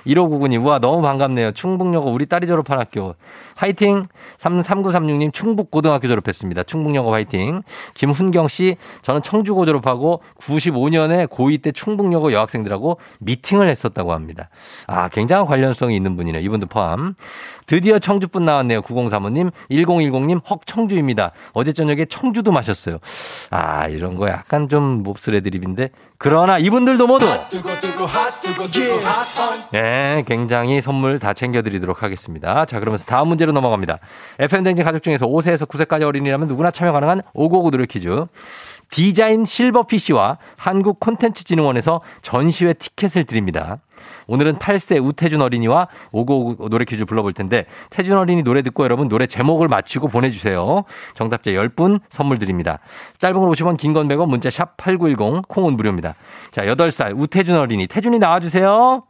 1599님, 0.07 0.65
우와, 0.65 0.79
너무 0.79 1.03
반갑네요. 1.03 1.53
충북여고 1.53 2.11
우리 2.11 2.27
딸이 2.27 2.47
졸업한 2.47 2.79
학교. 2.79 3.15
화이팅! 3.57 4.07
3, 4.39 4.61
3936님, 4.61 5.33
충북고등학교 5.33 6.09
졸업했습니다. 6.09 6.63
충북여고 6.63 7.13
화이팅. 7.13 7.63
김훈경 7.95 8.49
씨, 8.49 8.77
저는 9.03 9.23
청주고 9.23 9.67
졸업하고 9.67 10.23
95년에 10.41 11.29
고2 11.29 11.63
때 11.63 11.73
충북여고 11.73 12.33
여학생들하고 12.33 12.99
미팅을 13.21 13.69
했었다고 13.69 14.13
합니다. 14.13 14.49
아, 14.87 15.09
굉장한 15.09 15.47
관련성이 15.47 15.97
있는 15.97 16.17
분이네요. 16.17 16.43
이분도 16.43 16.67
포함. 16.67 17.15
드디어 17.67 17.99
청주분 17.99 18.45
나왔네요. 18.45 18.83
9035님, 18.83 19.51
1010님, 19.71 20.41
헉, 20.51 20.61
청주입니다. 20.67 21.33
어제 21.53 21.73
저녁에 21.73 22.05
청주도 22.05 22.53
마셨어요. 22.53 22.99
아, 23.51 23.89
이런 23.89 24.17
거 24.17 24.29
약간 24.29 24.69
좀 24.69 25.03
몹쓸 25.03 25.35
애드립인데. 25.37 25.91
그러나 26.19 26.59
이분들도 26.59 27.07
모두 27.07 27.29
핫 27.29 27.51
네, 29.73 30.25
굉장히 30.27 30.81
선물 30.81 31.19
다 31.19 31.35
챙겨드리도록 31.35 32.03
하겠습니다. 32.03 32.65
자, 32.65 32.81
그러면서 32.81 33.05
다음 33.05 33.29
문제로 33.29 33.53
넘어갑니다. 33.53 33.99
FM댕진 34.39 34.85
가족 34.85 35.03
중에서 35.03 35.27
5세에서 35.27 35.69
9세까지 35.69 36.05
어린이라면 36.05 36.49
누구나 36.49 36.71
참여 36.71 36.93
가능한 36.93 37.23
555 37.35 37.71
노래 37.71 37.87
퀴즈. 37.87 38.27
디자인 38.91 39.45
실버피쉬와 39.45 40.39
한국 40.57 41.01
콘텐츠진흥원에서 41.01 42.01
전시회 42.23 42.73
티켓을 42.73 43.25
드립니다. 43.25 43.79
오늘은 44.29 44.59
8세 44.59 45.03
우태준 45.05 45.41
어린이와 45.43 45.89
555 46.13 46.69
노래 46.69 46.85
퀴즈 46.85 47.05
불러볼 47.05 47.33
텐데 47.33 47.67
태준 47.91 48.17
어린이 48.17 48.43
노래 48.43 48.63
듣고 48.63 48.85
여러분 48.85 49.09
노래 49.09 49.27
제목을 49.27 49.69
맞히고 49.69 50.09
보내주세요. 50.09 50.85
정답자 51.15 51.51
10분 51.51 52.01
선물 52.11 52.39
드립니다. 52.39 52.79
짧은 53.19 53.41
걸 53.41 53.51
50원 53.51 53.77
긴 53.77 53.93
건 53.95 54.09
100원 54.09 54.29
문자 54.29 54.51
샵 54.51 54.77
8910 54.77 55.49
콩은 55.49 55.75
무료입니다. 55.77 56.15
자 56.51 56.65
8살 56.65 57.15
우태준 57.17 57.57
어린이 57.57 57.87
태준이 57.87 58.19
나와주세요. 58.19 59.05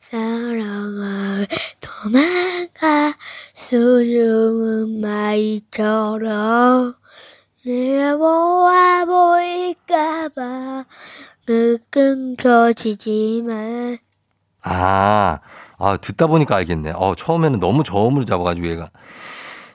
사랑아 0.00 1.46
도망가 1.80 3.14
소중한 3.54 5.00
마이처럼 5.00 6.94
내가 7.64 8.16
모아 8.16 9.04
보일까봐 9.04 10.84
끙끙거지지만 11.46 13.98
아, 14.62 15.38
아, 15.78 15.96
듣다 15.96 16.26
보니까 16.28 16.54
알겠네. 16.56 16.92
어, 16.94 17.14
처음에는 17.16 17.58
너무 17.58 17.82
저음으로 17.82 18.24
잡아가지고 18.24 18.68
얘가. 18.68 18.90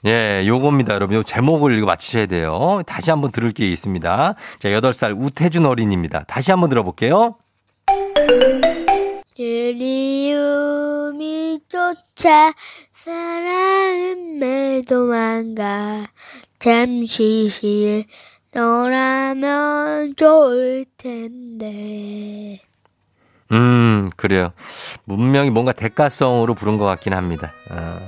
예, 0.06 0.46
요겁니다, 0.48 0.94
여러분. 0.94 1.18
요 1.18 1.24
제목을 1.24 1.78
이거 1.78 1.86
맞히셔야 1.86 2.28
돼요. 2.28 2.82
다시 2.86 3.10
한번 3.10 3.32
들을 3.34 3.52
게 3.52 3.70
있습니다. 3.70 4.36
자, 4.60 4.70
8살 4.70 5.14
우태준 5.18 5.66
어린입니다. 5.66 6.24
다시 6.24 6.52
한번 6.52 6.70
들어볼게요. 6.70 7.36
그리움이 10.28 11.60
쫓아 11.68 12.54
사랑은 12.94 14.40
내 14.40 14.82
도망가 14.88 16.06
잠시 16.60 17.48
쉴 17.50 18.06
너라면 18.54 20.16
좋을 20.16 20.86
텐데 20.98 22.60
음, 23.52 24.10
그래요. 24.16 24.52
분명히 25.08 25.50
뭔가 25.50 25.72
대가성으로 25.72 26.54
부른 26.54 26.78
것 26.78 26.86
같긴 26.86 27.14
합니다. 27.14 27.54
어. 27.70 28.00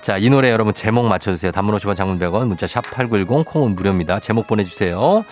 자, 0.00 0.16
이 0.16 0.30
노래 0.30 0.50
여러분 0.50 0.72
제목 0.72 1.04
맞춰주세요. 1.06 1.52
단문 1.52 1.74
50원 1.76 1.94
장문 1.94 2.18
100원, 2.18 2.46
문자 2.46 2.66
샵 2.66 2.82
8910, 2.90 3.44
콩은 3.44 3.74
무료입니다. 3.74 4.20
제목 4.20 4.46
보내주세요. 4.46 5.24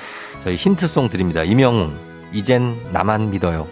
저희 0.44 0.56
힌트송 0.56 1.08
드립니다. 1.08 1.42
이명웅, 1.44 1.96
이젠 2.32 2.78
나만 2.92 3.30
믿어요. 3.30 3.66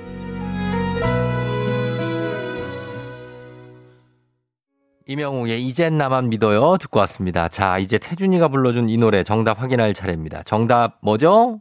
이명웅의 5.09 5.65
이젠 5.65 5.97
나만 5.99 6.31
믿어요 6.31 6.79
듣고 6.79 6.99
왔습니다. 7.01 7.47
자, 7.49 7.79
이제 7.79 7.97
태준이가 7.97 8.49
불러준 8.49 8.89
이 8.89 8.97
노래 8.97 9.23
정답 9.23 9.63
확인할 9.63 9.95
차례입니다. 9.95 10.43
정답 10.43 10.99
뭐죠? 11.01 11.61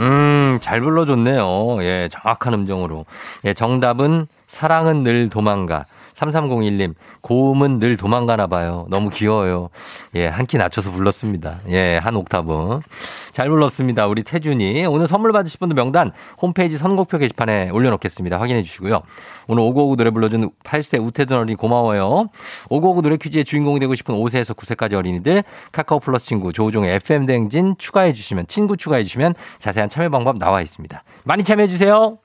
음, 0.00 0.58
잘 0.60 0.80
불러줬네요. 0.80 1.76
예, 1.82 2.08
정확한 2.10 2.54
음정으로. 2.54 3.04
예, 3.44 3.54
정답은 3.54 4.26
사랑은 4.48 5.04
늘 5.04 5.28
도망가. 5.28 5.84
3301님, 6.20 6.94
고음은 7.22 7.78
늘 7.80 7.96
도망가나 7.96 8.46
봐요. 8.46 8.86
너무 8.90 9.08
귀여워요. 9.10 9.70
예, 10.14 10.26
한 10.26 10.46
키 10.50 10.58
낮춰서 10.58 10.90
불렀습니다. 10.90 11.60
예, 11.68 11.96
한 12.02 12.16
옥타브. 12.16 12.80
잘 13.30 13.48
불렀습니다. 13.48 14.06
우리 14.08 14.24
태준이. 14.24 14.84
오늘 14.86 15.06
선물 15.06 15.32
받으실 15.32 15.58
분들 15.60 15.76
명단 15.76 16.10
홈페이지 16.42 16.76
선곡표 16.76 17.18
게시판에 17.18 17.70
올려놓겠습니다. 17.70 18.40
확인해 18.40 18.62
주시고요. 18.64 19.02
오늘 19.46 19.62
오고오구 19.62 19.96
노래 19.96 20.10
불러준 20.10 20.50
8세 20.64 21.00
우태준 21.04 21.36
어린이 21.36 21.54
고마워요. 21.56 22.28
오고오구 22.68 23.02
노래 23.02 23.16
퀴즈의 23.16 23.44
주인공이 23.44 23.78
되고 23.80 23.94
싶은 23.94 24.14
5세에서 24.14 24.56
9세까지 24.56 24.94
어린이들 24.94 25.44
카카오 25.72 26.00
플러스 26.00 26.26
친구 26.26 26.52
조우종의 26.52 26.96
FM 26.96 27.26
대행진 27.26 27.76
추가해 27.78 28.12
주시면 28.12 28.46
친구 28.48 28.76
추가해 28.76 29.04
주시면 29.04 29.34
자세한 29.60 29.88
참여 29.88 30.08
방법 30.10 30.38
나와 30.38 30.60
있습니다. 30.62 31.02
많이 31.24 31.44
참여해 31.44 31.68
주세요. 31.68 32.18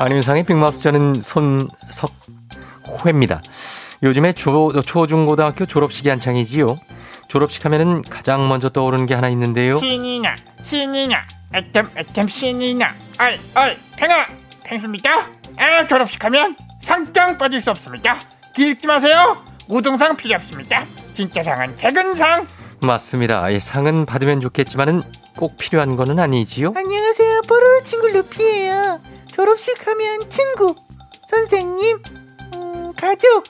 안윤상의 0.00 0.44
빅마우스 0.44 0.80
저는 0.80 1.14
손석회입니다. 2.84 3.42
요즘에 4.02 4.32
초, 4.32 4.72
초중고등학교 4.80 5.66
졸업식이 5.66 6.08
한창이지요. 6.08 6.78
졸업식 7.28 7.64
하면은 7.64 8.02
가장 8.02 8.48
먼저 8.48 8.68
떠오르는 8.68 9.06
게 9.06 9.14
하나 9.14 9.28
있는데요. 9.28 9.78
신이나 9.78 10.34
신이나 10.64 11.24
애템 11.54 11.88
애템 11.96 12.28
신이나 12.28 12.94
어이 13.20 13.34
어이 13.54 13.76
팽아 13.96 14.26
팽수입니다 14.64 15.10
아 15.56 15.86
졸업식 15.86 16.22
하면 16.24 16.54
상장 16.82 17.36
빠질 17.38 17.60
수 17.60 17.70
없습니다 17.70 18.18
기죽지 18.54 18.86
마세요 18.86 19.42
우등상 19.66 20.16
필요 20.16 20.36
없습니다 20.36 20.84
진짜 21.14 21.42
상은 21.42 21.74
퇴근상 21.76 22.46
맞습니다. 22.80 23.52
예, 23.52 23.58
상은 23.58 24.06
받으면 24.06 24.40
좋겠지만은 24.40 25.02
꼭 25.36 25.56
필요한 25.56 25.96
거는 25.96 26.20
아니지요. 26.20 26.74
안녕하세요. 26.76 27.42
뽀로로 27.48 27.82
친구 27.82 28.06
루피예요. 28.06 29.00
졸업식 29.42 29.86
하면 29.86 30.28
친구, 30.30 30.74
선생님, 31.28 32.02
음, 32.56 32.92
가족, 32.96 33.44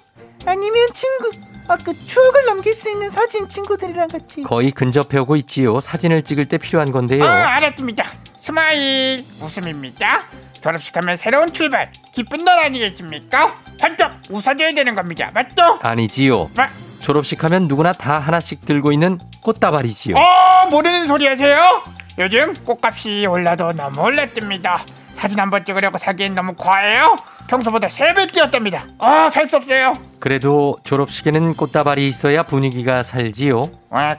아니면 0.45 0.87
친구. 0.93 1.31
아그 1.67 1.95
추억을 2.07 2.45
남길 2.45 2.75
수 2.75 2.91
있는 2.91 3.09
사진 3.09 3.49
친구들이랑 3.49 4.09
같이. 4.09 4.43
거의 4.43 4.71
근접해 4.71 5.17
오고 5.21 5.37
있지요. 5.37 5.81
사진을 5.81 6.25
찍을 6.25 6.45
때 6.47 6.59
필요한 6.59 6.93
건데요. 6.93 7.25
아 7.25 7.57
알았습니다 7.57 8.05
smile 8.39 9.23
웃음입니다 9.43 10.25
졸업식 10.63 10.95
하면 10.99 11.17
새로운 11.17 11.53
출발 11.53 11.91
기쁜 12.15 12.39
날 12.45 12.59
아니겠습니까 12.65 13.55
반짝 13.81 14.21
웃어줘야 14.31 14.71
되는 14.71 14.95
겁니다 14.95 15.31
맞죠? 15.33 15.79
아니지요. 15.83 16.51
마, 16.55 16.69
졸업식 17.01 17.45
하면 17.45 17.67
누구나 17.69 17.93
다 17.93 18.19
하나씩 18.19 18.61
들고 18.67 18.93
있는 18.93 19.19
꽃다발이지요. 19.43 20.17
어 20.17 20.67
모르는 20.71 21.07
소리 21.07 21.27
하세요? 21.27 21.83
요즘 22.19 22.53
꽃값이 22.65 23.25
올라도 23.27 23.73
너무 23.73 24.03
올랐답니다 24.03 24.83
사진 25.19 25.39
한 25.41 25.51
번 25.51 25.65
찍으려고 25.65 25.99
사기엔 25.99 26.35
너무 26.35 26.55
과해요 26.57 27.17
평소보다 27.49 27.89
3배 27.89 28.33
뛰었답니다. 28.33 28.87
아, 28.99 29.29
살 29.31 29.49
수 29.49 29.57
없어요. 29.57 29.95
그래도 30.21 30.79
졸업식에는 30.85 31.55
꽃다발이 31.55 32.07
있어야 32.07 32.43
분위기가 32.45 33.03
살지요. 33.03 33.71
아, 33.91 34.17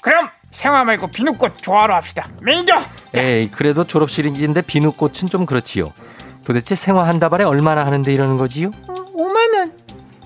그럼 0.00 0.28
생화 0.52 0.84
말고 0.84 1.08
비누꽃 1.08 1.58
좋아하러 1.58 1.94
합시다. 1.94 2.28
매니저! 2.42 2.74
에이, 3.14 3.50
그래도 3.50 3.84
졸업식인데 3.84 4.62
비누꽃은 4.62 5.28
좀 5.30 5.46
그렇지요. 5.46 5.92
도대체 6.44 6.74
생화 6.74 7.06
한 7.06 7.18
다발에 7.18 7.44
얼마나 7.44 7.84
하는데 7.86 8.12
이러는 8.12 8.36
거지요? 8.36 8.70
어, 8.88 8.94
5만 8.94 9.54
원. 9.56 9.72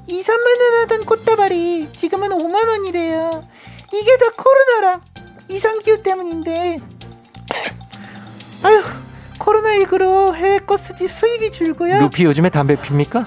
2, 0.07 0.23
3만 0.23 0.61
원 0.61 0.83
하던 0.83 1.05
꽃다발이 1.05 1.91
지금은 1.93 2.31
5만 2.31 2.69
원이래요. 2.69 3.45
이게 3.93 4.17
다 4.19 4.27
코로나랑 4.37 5.01
이상기후 5.49 6.03
때문인데. 6.03 6.79
아휴, 8.63 8.83
코로나19로 9.41 10.35
해외 10.35 10.59
꽃수지 10.59 11.09
수입이 11.09 11.51
줄고요. 11.51 11.99
루피 12.01 12.25
요즘에 12.25 12.51
담배 12.51 12.77
핍니까? 12.77 13.27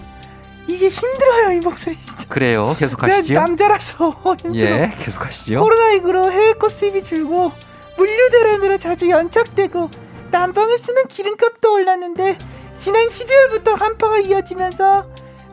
이게 0.68 0.88
힘들어요, 0.88 1.52
이 1.52 1.60
목소리 1.60 2.00
진짜. 2.00 2.26
그래요. 2.30 2.74
계속 2.80 3.02
난 3.02 3.12
하시죠. 3.12 3.34
남자라서 3.34 4.16
힘들어. 4.42 4.56
예, 4.56 4.94
계속 4.98 5.26
하시죠. 5.26 5.62
코로나19로 5.64 6.32
해외 6.32 6.54
꽃 6.54 6.70
수입이 6.70 7.04
줄고 7.04 7.52
물류 7.98 8.30
대란으로 8.32 8.78
자주 8.78 9.10
연착되고 9.10 9.90
난방을 10.32 10.80
쓰는 10.80 11.08
기름값도 11.10 11.74
올랐는데 11.74 12.38
지난 12.78 13.08
12월부터 13.08 13.78
한파가 13.78 14.20
이어지면서 14.20 15.06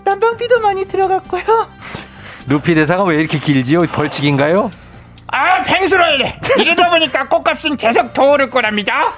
난방비도 0.04 0.60
많이 0.60 0.86
들어갔고요. 0.86 1.42
루피 2.48 2.74
대사가 2.74 3.02
왜 3.04 3.16
이렇게 3.16 3.38
길지요? 3.38 3.82
벌칙인가요? 3.82 4.70
아, 5.32 5.62
팽수를 5.62 6.24
이러다 6.58 6.90
보니까 6.90 7.28
꽃값은 7.28 7.76
계속 7.76 8.12
더 8.14 8.30
오를 8.32 8.48
거랍니다. 8.50 9.12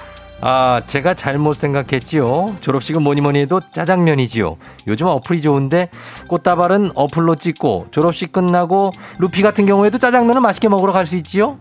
아, 0.45 0.81
제가 0.85 1.13
잘못 1.13 1.53
생각했지요. 1.53 2.57
졸업식은 2.59 3.01
뭐니 3.01 3.21
뭐니 3.21 3.39
해도 3.39 3.61
짜장면이지요. 3.71 4.57
요즘 4.87 5.07
어플이 5.07 5.41
좋은데 5.41 5.87
꽃다발은 6.27 6.91
어플로 6.95 7.35
찍고 7.35 7.87
졸업식 7.91 8.33
끝나고 8.33 8.91
루피 9.19 9.41
같은 9.41 9.65
경우에도 9.65 9.97
짜장면을 9.97 10.41
맛있게 10.41 10.67
먹으러 10.67 10.91
갈 10.91 11.05
수 11.05 11.15
있지요. 11.17 11.59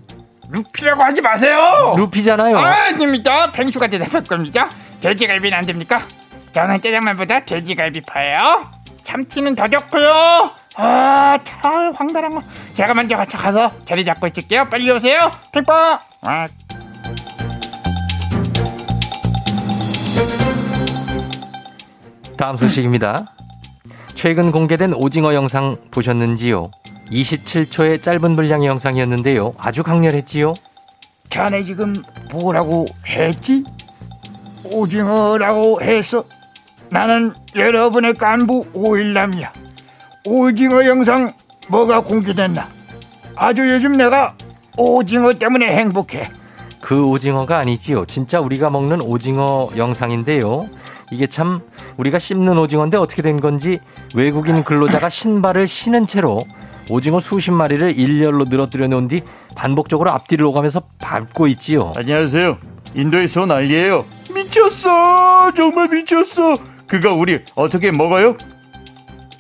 루피라고 0.51 1.01
하지 1.03 1.21
마세요. 1.21 1.95
루피잖아요. 1.97 2.59
아, 2.59 2.87
아닙니다. 2.87 3.53
팽수가 3.53 3.87
대답할 3.87 4.25
겁니다. 4.25 4.69
돼지갈비는 5.01 5.57
안 5.59 5.65
됩니까? 5.67 6.03
저는 6.53 6.81
짜장면보다 6.83 7.45
돼지갈비파예요. 7.45 8.65
참치는 9.05 9.55
더 9.55 9.69
좋고요. 9.69 10.51
아, 10.77 11.39
참 11.45 11.93
황당한 11.95 12.35
거. 12.35 12.43
제가 12.75 12.95
먼저 12.95 13.17
가서 13.17 13.71
자리 13.85 14.05
잡고 14.05 14.27
있을게요. 14.27 14.69
빨리 14.69 14.91
오세요. 14.91 15.31
핑퐁. 15.53 15.99
다음 22.43 22.57
소식입니다. 22.57 23.37
최근 24.17 24.51
공개된 24.51 24.95
오징어 24.95 25.33
영상 25.33 25.77
보셨는지요? 25.93 26.73
27초의 27.09 28.03
짧은 28.03 28.35
분량의 28.35 28.67
영상이었는데요. 28.67 29.55
아주 29.59 29.85
강렬했지요? 29.85 30.55
자네 31.31 31.63
지금 31.63 31.95
뭐라고 32.33 32.87
했지? 33.07 33.63
오징어라고 34.65 35.83
했어. 35.83 36.25
나는 36.91 37.33
여러분의 37.55 38.15
간부 38.15 38.67
오일남이야. 38.75 39.53
오징어 40.27 40.85
영상 40.85 41.33
뭐가 41.69 42.01
공개됐나? 42.01 42.67
아주 43.37 43.73
요즘 43.73 43.93
내가 43.93 44.35
오징어 44.77 45.33
때문에 45.33 45.77
행복해. 45.77 46.29
그 46.81 47.07
오징어가 47.07 47.59
아니지요. 47.59 48.07
진짜 48.07 48.41
우리가 48.41 48.69
먹는 48.69 49.01
오징어 49.01 49.71
영상인데요. 49.77 50.69
이게 51.13 51.27
참 51.27 51.61
우리가 51.99 52.19
씹는 52.19 52.57
오징어인데 52.57 52.97
어떻게 52.97 53.21
된 53.21 53.39
건지 53.39 53.79
외국인 54.15 54.65
근로자가 54.65 55.11
신발을 55.11 55.69
신은 55.69 56.07
채로 56.07 56.41
오징어 56.89 57.21
수십 57.21 57.51
마리를 57.51 57.99
일렬로 57.99 58.47
늘어뜨려 58.47 58.89
놓은 58.89 59.09
뒤 59.09 59.21
반복적으로 59.55 60.11
앞뒤를 60.11 60.47
오가면서 60.47 60.81
밟고 60.99 61.47
있지요. 61.49 61.93
안녕하세요. 61.97 62.57
인도에서 62.95 63.43
온 63.43 63.51
알리예요. 63.53 64.07
미쳤어. 64.35 65.53
정말 65.55 65.89
미쳤어. 65.89 66.57
그거 66.87 67.13
우리 67.15 67.41
어떻게 67.55 67.91
먹어요? 67.91 68.37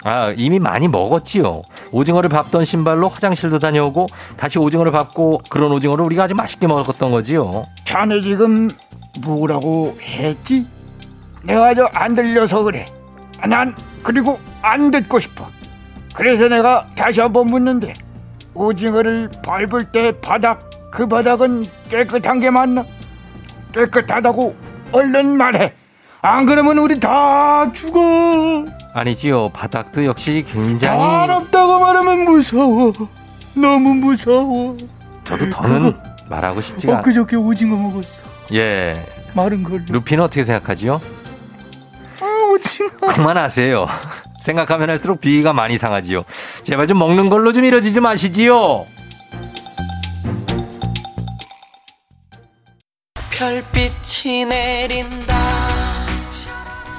아, 0.05 0.35
이미 0.37 0.59
많이 0.59 0.89
먹었지요. 0.89 1.63
오징어를 1.91 2.29
밟던 2.29 2.65
신발로 2.67 3.09
화장실도 3.09 3.59
다녀오고 3.59 4.07
다시 4.37 4.59
오징어를 4.59 4.93
밟고 4.93 5.43
그런 5.49 5.73
오징어를 5.73 6.05
우리가 6.05 6.25
아주 6.25 6.35
맛있게 6.35 6.67
먹었던 6.67 7.11
거지요. 7.11 7.65
자네 7.85 8.21
지금 8.21 8.69
뭐라고 9.25 9.97
했지? 10.01 10.67
내가 11.43 11.75
저 11.75 11.89
안 11.93 12.15
들려서 12.15 12.63
그래. 12.63 12.85
난 13.49 13.75
그리고 14.03 14.39
안 14.63 14.91
듣고 14.91 15.19
싶어. 15.19 15.47
그래서 16.15 16.49
내가 16.49 16.87
다시 16.95 17.21
한번 17.21 17.47
묻는데 17.49 17.93
오징어를 18.55 19.31
밟을 19.45 19.87
때 19.93 20.13
바닥 20.21 20.69
그 20.91 21.07
바닥은 21.07 21.65
깨끗한 21.89 22.41
게 22.41 22.51
맞나? 22.51 22.85
깨끗하다고 23.73 24.55
얼른 24.93 25.37
말해. 25.39 25.73
안 26.21 26.47
그러면 26.47 26.79
우리 26.79 27.01
다 27.01 27.71
죽어. 27.73 28.67
아니지요. 28.95 29.49
바닥도 29.49 30.05
역시 30.05 30.45
굉장히 30.47 30.97
더럽다고 30.99 31.81
말하면 31.81 32.25
무서워. 32.25 32.93
너무 33.55 33.95
무서워. 33.95 34.77
저도 35.25 35.49
더는 35.51 35.95
말하고 36.29 36.61
싶지가 36.61 36.93
않. 36.93 36.99
엊그저께 37.01 37.37
오징어 37.37 37.77
먹었어. 37.77 38.23
예. 38.53 39.03
마른 39.35 39.63
걸로. 39.63 39.81
루피는 39.89 40.25
어떻게 40.25 40.45
생각하지요? 40.45 41.01
그만하세요. 43.09 43.87
생각하면 44.43 44.91
할수록 44.91 45.21
비위가 45.21 45.53
많이 45.53 45.79
상하지요. 45.79 46.23
제발 46.63 46.87
좀 46.87 46.99
먹는 46.99 47.29
걸로 47.29 47.53
좀 47.53 47.65
이러지 47.65 47.93
좀 47.93 48.05
마시지요. 48.05 48.87
별빛이 53.31 54.45
내린다 54.47 55.35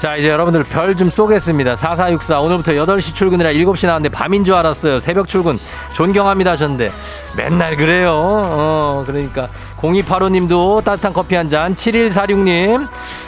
자, 0.02 0.18
이제 0.18 0.28
여러분들 0.28 0.66
별 0.66 0.96
좀 0.98 1.10
쏘겠습니다. 1.10 1.78
4464. 1.78 2.42
오늘부터 2.42 2.74
8시 2.74 3.16
출근이라 3.16 3.52
7시 3.54 3.88
나왔는데 3.88 4.14
밤인 4.14 4.44
줄 4.44 4.54
알았어요. 4.54 5.00
새벽 5.00 5.30
출근. 5.30 5.58
존경합니다 5.96 6.52
하셨는데. 6.52 6.92
맨날 7.38 7.78
그래요. 7.78 8.12
어, 8.14 9.04
그러니까. 9.08 9.48
0285님도 9.84 10.84
따뜻한 10.84 11.12
커피 11.12 11.36
한 11.36 11.50
잔. 11.50 11.76
7146님. 11.76 12.88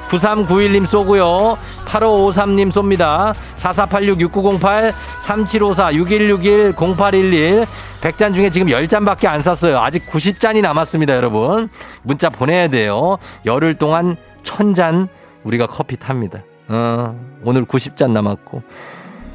9391님 0.09 0.85
쏘고요. 0.85 1.57
8553님 1.85 2.71
쏩니다. 2.71 3.33
4486-6908, 3.57 4.93
3754, 5.19 5.93
6161, 5.93 6.73
0811. 6.77 7.65
100잔 8.01 8.33
중에 8.35 8.49
지금 8.49 8.67
10잔밖에 8.67 9.25
안 9.25 9.41
샀어요. 9.41 9.79
아직 9.79 10.05
90잔이 10.07 10.61
남았습니다, 10.61 11.15
여러분. 11.15 11.69
문자 12.03 12.29
보내야 12.29 12.69
돼요. 12.69 13.17
열흘 13.45 13.73
동안 13.73 14.15
1000잔 14.43 15.09
우리가 15.43 15.67
커피 15.67 15.97
탑니다. 15.97 16.39
어, 16.69 17.15
오늘 17.43 17.65
90잔 17.65 18.11
남았고. 18.11 18.63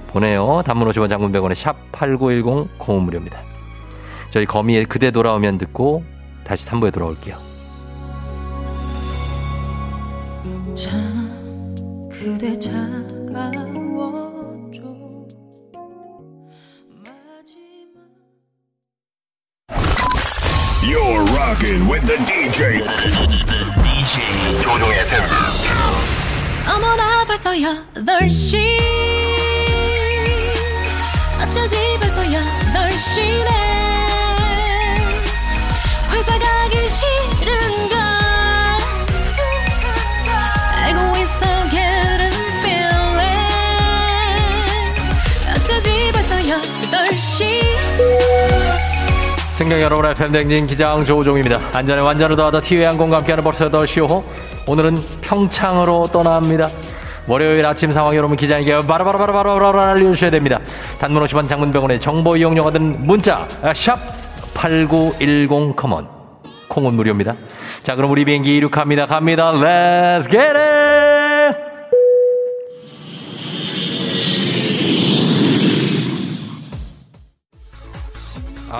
보내요. 0.08 0.62
단문 0.64 0.88
50원 0.88 1.08
장문 1.08 1.30
100원에 1.32 1.54
샵 1.54 1.76
8910 1.92 2.78
공은 2.78 3.02
무료입니다. 3.02 3.38
저희 4.30 4.44
거미의 4.46 4.86
그대 4.86 5.10
돌아오면 5.10 5.58
듣고 5.58 6.02
다시 6.50 6.66
3부에 6.66 6.92
돌아올게요. 6.92 7.36
참 10.74 11.76
그대 12.10 12.58
차가워져 12.58 12.82
마지막 17.04 18.02
You're 20.82 21.22
rocking 21.36 21.88
with 21.88 22.04
the 22.04 22.18
DJ. 22.26 22.82
DJ 23.84 24.62
조종의 24.64 24.98
어머나 26.66 27.24
벌써 27.26 27.52
8시 27.52 28.58
어쩌지 31.42 31.76
벌써 32.00 32.22
8시네 32.24 33.79
승경 49.60 49.78
여러분의 49.78 50.14
팬댕진 50.14 50.66
기장 50.66 51.04
조우종입니다. 51.04 51.60
안전에 51.74 52.00
완전을 52.00 52.34
더하다 52.34 52.60
티웨이 52.60 52.86
항공과 52.86 53.18
함께하는 53.18 53.44
벌써 53.44 53.68
8시호. 53.68 54.24
오늘은 54.66 54.98
평창으로 55.20 56.08
떠납니다. 56.10 56.70
월요일 57.26 57.66
아침 57.66 57.92
상황 57.92 58.16
여러분 58.16 58.38
기장에게 58.38 58.86
바로바로바로바로 58.86 59.78
알려주셔야 59.78 60.30
됩니다. 60.30 60.60
단문 60.98 61.22
50원 61.24 61.46
장문 61.46 61.70
100원의 61.70 62.00
정보 62.00 62.38
이용료가 62.38 62.70
든 62.70 63.04
문자 63.04 63.46
샵 63.74 63.98
8910 64.54 65.76
커먼 65.76 66.08
콩은 66.68 66.94
무료입니다. 66.94 67.36
자 67.82 67.96
그럼 67.96 68.12
우리 68.12 68.24
비행기 68.24 68.56
이륙합니다. 68.56 69.04
갑니다. 69.04 69.52
Let's 69.52 70.22
get 70.30 70.56
it! 70.56 71.09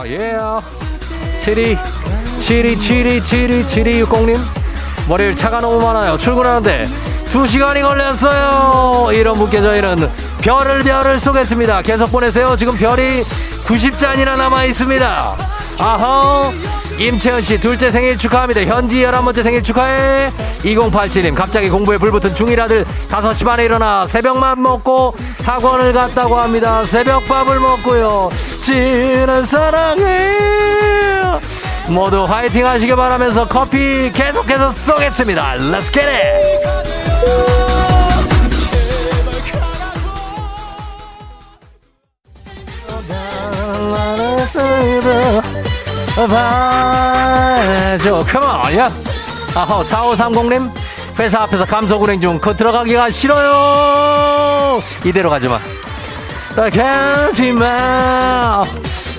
아, 0.01 0.07
예. 0.07 0.38
72, 1.42 1.76
72, 2.40 2.78
72, 2.78 3.20
72, 3.20 4.05
7260님. 4.05 4.38
월요일 5.11 5.34
차가 5.34 5.61
너무 5.61 5.78
많아요. 5.78 6.16
출근하는데 6.16 6.86
2시간이 7.26 7.82
걸렸어요. 7.82 9.12
이런 9.12 9.36
분께 9.36 9.61
저희는 9.61 10.09
별을 10.40 10.84
별을 10.84 11.20
쏘겠습니다. 11.20 11.82
계속 11.82 12.11
보내세요. 12.11 12.57
지금 12.57 12.78
별이 12.78 13.20
90잔이나 13.20 14.38
남아 14.38 14.64
있습니다. 14.64 15.36
아하. 15.78 16.51
임채연 17.01 17.40
씨 17.40 17.59
둘째 17.59 17.90
생일 17.90 18.18
축하합니다. 18.18 18.61
현지 18.61 19.03
11번째 19.03 19.42
생일 19.42 19.62
축하해. 19.62 20.30
2087님 20.62 21.34
갑자기 21.34 21.70
공부에 21.70 21.96
불붙은 21.96 22.34
중1 22.34 22.61
아들 22.61 22.84
5시 23.09 23.46
반에 23.46 23.64
일어나 23.64 24.07
새벽밥 24.07 24.59
먹고 24.59 25.14
학원을 25.42 25.94
갔다고 25.94 26.36
합니다. 26.36 26.84
새벽밥을 26.84 27.59
먹고요. 27.59 28.28
지는 28.61 29.46
사랑해. 29.46 30.36
모두 31.88 32.24
화이팅 32.24 32.66
하시길 32.66 32.94
바라면서 32.94 33.48
커피 33.48 34.12
계속해서 34.12 34.70
쏘겠습니다. 34.70 35.55
Let's 35.57 35.90
get 35.90 36.07
it! 36.07 36.61
봐줘 46.27 48.25
컴온 48.25 48.77
야 48.77 48.91
아호 49.55 49.83
4530님 49.85 50.71
회사 51.18 51.43
앞에서 51.43 51.64
감소운행 51.66 52.21
중그 52.21 52.57
들어가기가 52.57 53.11
싫어요. 53.11 54.81
이대로 55.05 55.29
가지마. 55.29 55.59
가지마. 56.55 58.62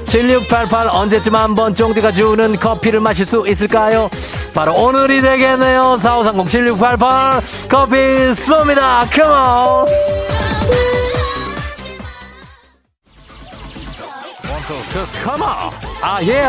7688 0.05 0.87
언제쯤 0.89 1.35
한번 1.35 1.75
쫑디가 1.75 2.11
주는 2.11 2.59
커피를 2.59 2.99
마실 2.99 3.25
수 3.25 3.45
있을까요? 3.47 4.09
바로 4.53 4.73
오늘이 4.73 5.21
되겠네요. 5.21 5.97
4530 5.97 6.79
7688 6.79 7.41
커피 7.69 7.95
쏩니다. 8.33 9.05
컴온 9.13 9.85
컴온 15.23 15.47
아 16.01 16.19
예. 16.23 16.47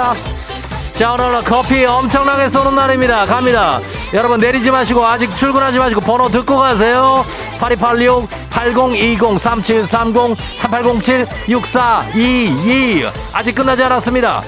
자 0.95 1.13
오늘 1.13 1.43
커피 1.43 1.85
엄청나게 1.85 2.49
쏘는 2.49 2.75
날입니다. 2.75 3.25
갑니다. 3.27 3.81
여러분 4.13 4.39
내리지 4.39 4.71
마시고 4.71 5.05
아직 5.05 5.35
출근하지 5.35 5.79
마시고 5.79 6.01
번호 6.01 6.29
듣고 6.29 6.57
가세요. 6.59 7.25
8286 7.59 8.29
8020 8.51 9.39
3730 9.41 10.37
3807 10.59 11.27
6422 11.49 13.07
아직 13.33 13.55
끝나지 13.55 13.83
않았습니다. 13.83 14.43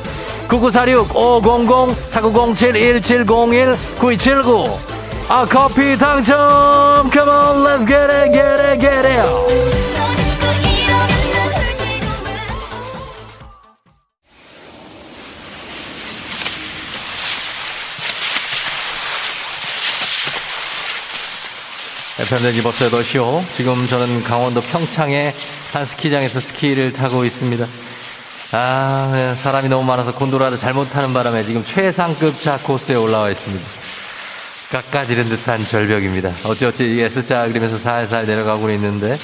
9946 0.48 1.16
500 1.16 1.96
4907 2.10 3.02
1701 3.02 3.76
9279 3.98 4.78
아 5.28 5.46
커피 5.48 5.96
당첨. 5.96 7.10
Come 7.10 7.30
on 7.30 7.64
let's 7.64 7.86
get 7.86 8.10
it 8.12 8.32
get 8.32 8.60
it 8.60 8.80
get 8.80 9.08
it 9.08 9.93
FM대지 22.24 22.62
버스 22.62 22.88
8시오. 22.88 23.44
지금 23.52 23.86
저는 23.86 24.24
강원도 24.24 24.62
평창의 24.62 25.34
한 25.74 25.84
스키장에서 25.84 26.40
스키를 26.40 26.94
타고 26.94 27.22
있습니다. 27.22 27.66
아, 28.52 29.34
사람이 29.36 29.68
너무 29.68 29.84
많아서 29.84 30.14
곤도라를 30.14 30.56
잘못 30.56 30.90
타는 30.90 31.12
바람에 31.12 31.44
지금 31.44 31.62
최상급 31.62 32.40
차 32.40 32.56
코스에 32.56 32.94
올라와 32.94 33.28
있습니다. 33.28 33.62
깎아지른 34.70 35.28
듯한 35.28 35.66
절벽입니다. 35.66 36.32
어찌어찌 36.44 36.98
S자 37.02 37.46
그리면서 37.46 37.76
살살 37.76 38.24
내려가고 38.24 38.70
있는데 38.70 39.18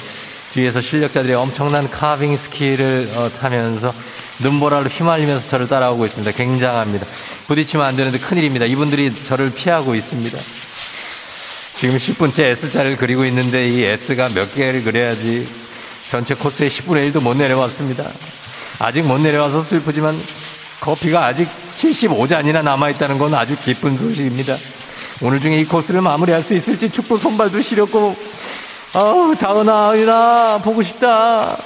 뒤에서 0.53 0.79
실력자들이 0.79 1.33
엄청난 1.33 1.89
카빙 1.89 2.37
스키를 2.37 3.09
어, 3.15 3.31
타면서 3.31 3.95
눈보라로 4.41 4.89
휘말리면서 4.89 5.49
저를 5.49 5.67
따라오고 5.67 6.05
있습니다. 6.05 6.31
굉장합니다. 6.33 7.07
부딪히면 7.47 7.83
안 7.83 7.95
되는데 7.95 8.19
큰일입니다. 8.19 8.65
이분들이 8.65 9.11
저를 9.25 9.51
피하고 9.51 9.95
있습니다. 9.95 10.37
지금 11.81 11.97
10분째 11.97 12.41
S자를 12.43 12.95
그리고 12.95 13.25
있는데 13.25 13.67
이 13.67 13.83
S가 13.83 14.29
몇 14.29 14.53
개를 14.53 14.83
그려야지 14.83 15.47
전체 16.11 16.35
코스의 16.35 16.69
10분의 16.69 17.11
1도 17.11 17.23
못 17.23 17.35
내려왔습니다. 17.35 18.05
아직 18.77 19.01
못 19.01 19.17
내려와서 19.17 19.61
슬프지만 19.61 20.21
커피가 20.79 21.25
아직 21.25 21.49
75잔이나 21.75 22.63
남아있다는 22.63 23.17
건 23.17 23.33
아주 23.33 23.57
기쁜 23.63 23.97
소식입니다. 23.97 24.57
오늘 25.23 25.39
중에 25.39 25.59
이 25.59 25.65
코스를 25.65 26.01
마무리할 26.01 26.43
수 26.43 26.53
있을지 26.53 26.87
축구 26.87 27.17
손발도 27.17 27.59
시렸고, 27.59 28.15
아우, 28.93 29.35
다은아, 29.35 29.95
이나 29.95 30.59
보고 30.63 30.83
싶다. 30.83 31.57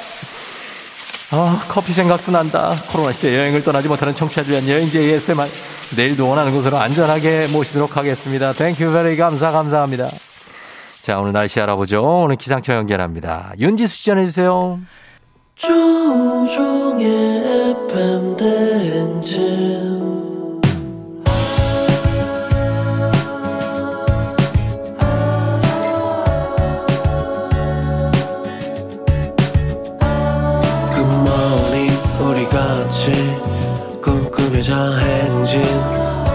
아, 1.31 1.65
커피 1.67 1.91
생각도 1.91 2.31
난다. 2.31 2.81
코로나 2.87 3.11
시대 3.11 3.37
여행을 3.37 3.65
떠나지 3.65 3.89
못하는 3.89 4.13
청취자들 4.13 4.49
위한 4.49 4.69
여행지 4.69 4.97
ASMR. 4.97 5.49
내일도 5.95 6.27
원하는 6.27 6.53
곳으로 6.53 6.77
안전하게 6.77 7.47
모시도록 7.47 7.97
하겠습니다. 7.97 8.53
Thank 8.53 8.91
you 8.91 9.03
very 9.03 9.17
감사, 9.17 9.51
감사합니다. 9.51 10.09
자, 11.01 11.19
오늘 11.19 11.33
날씨 11.33 11.59
알아보죠. 11.59 12.01
오늘 12.01 12.35
기상청 12.35 12.75
연결합니다. 12.75 13.53
윤지수 13.59 13.95
씨 13.95 14.05
전해주세요. 14.05 14.79
같이 32.55 33.11
꿈꾸며자 34.01 34.97
행진 34.97 35.24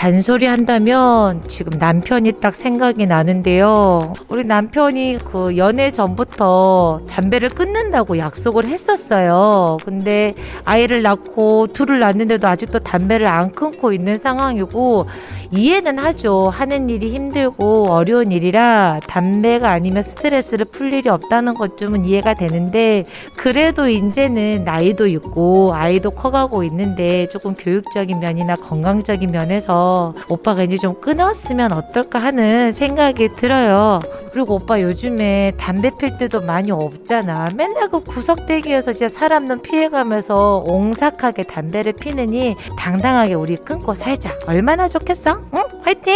잔소리 0.00 0.46
한다면 0.46 1.42
지금 1.48 1.76
남편이 1.76 2.34
딱 2.40 2.54
생각이 2.54 3.04
나는데요. 3.06 4.12
우리 4.28 4.44
남편이 4.44 5.18
그 5.24 5.56
연애 5.56 5.90
전부터 5.90 7.00
담배를 7.10 7.48
끊는다고 7.48 8.16
약속을 8.16 8.66
했었어요. 8.66 9.76
근데 9.84 10.34
아이를 10.64 11.02
낳고 11.02 11.66
둘을 11.72 11.98
낳는데도 11.98 12.46
아직도 12.46 12.78
담배를 12.78 13.26
안 13.26 13.50
끊고 13.50 13.92
있는 13.92 14.18
상황이고 14.18 15.06
이해는 15.50 15.98
하죠. 15.98 16.48
하는 16.50 16.90
일이 16.90 17.10
힘들고 17.10 17.88
어려운 17.88 18.30
일이라 18.30 19.00
담배가 19.06 19.70
아니면 19.70 20.02
스트레스를 20.02 20.66
풀 20.66 20.92
일이 20.92 21.08
없다는 21.08 21.54
것쯤은 21.54 22.04
이해가 22.04 22.34
되는데 22.34 23.04
그래도 23.36 23.88
이제는 23.88 24.62
나이도 24.62 25.06
있고 25.08 25.74
아이도 25.74 26.10
커가고 26.10 26.62
있는데 26.64 27.26
조금 27.28 27.54
교육적인 27.54 28.20
면이나 28.20 28.56
건강적인 28.56 29.30
면에서 29.32 29.87
오빠가 30.28 30.62
이제 30.62 30.76
좀 30.76 31.00
끊었으면 31.00 31.72
어떨까 31.72 32.18
하는 32.18 32.72
생각이 32.72 33.34
들어요. 33.36 34.00
그리고 34.32 34.56
오빠 34.56 34.80
요즘에 34.80 35.52
담배 35.58 35.90
필 35.98 36.16
때도 36.18 36.42
많이 36.42 36.70
없잖아. 36.70 37.48
맨날 37.56 37.88
그 37.88 38.00
구석대기에서 38.00 38.92
진짜 38.92 39.08
사람 39.08 39.46
눈 39.46 39.60
피해가면서 39.62 40.62
옹삭하게 40.66 41.44
담배를 41.44 41.92
피느니 41.92 42.56
당당하게 42.76 43.34
우리 43.34 43.56
끊고 43.56 43.94
살자. 43.94 44.36
얼마나 44.46 44.88
좋겠어? 44.88 45.40
응? 45.54 45.64
화이팅! 45.82 46.14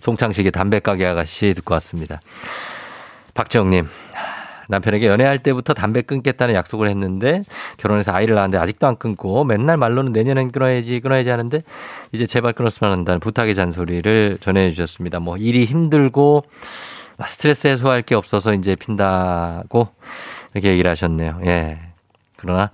송창식의 0.00 0.52
담배가게 0.52 1.06
아가씨 1.06 1.54
듣고 1.54 1.74
왔습니다. 1.74 2.20
박정님, 3.32 3.88
남편에게 4.68 5.06
연애할 5.06 5.38
때부터 5.38 5.74
담배 5.74 6.02
끊겠다는 6.02 6.54
약속을 6.54 6.88
했는데 6.88 7.42
결혼해서 7.76 8.12
아이를 8.12 8.34
낳았는데 8.34 8.58
아직도 8.58 8.86
안 8.86 8.96
끊고 8.96 9.44
맨날 9.44 9.76
말로는 9.76 10.12
내년엔 10.12 10.50
끊어야지 10.50 11.00
끊어야지 11.00 11.30
하는데 11.30 11.62
이제 12.12 12.26
제발 12.26 12.52
끊었으면 12.52 12.92
한다는 12.92 13.20
부탁의 13.20 13.54
잔소리를 13.54 14.38
전해 14.40 14.70
주셨습니다. 14.70 15.20
뭐 15.20 15.36
일이 15.36 15.64
힘들고 15.64 16.44
스트레스 17.26 17.68
해소할 17.68 18.02
게 18.02 18.14
없어서 18.14 18.54
이제 18.54 18.74
핀다고 18.74 19.88
이렇게 20.52 20.70
얘기를 20.70 20.90
하셨네요. 20.90 21.40
예. 21.46 21.78
그러나 22.36 22.70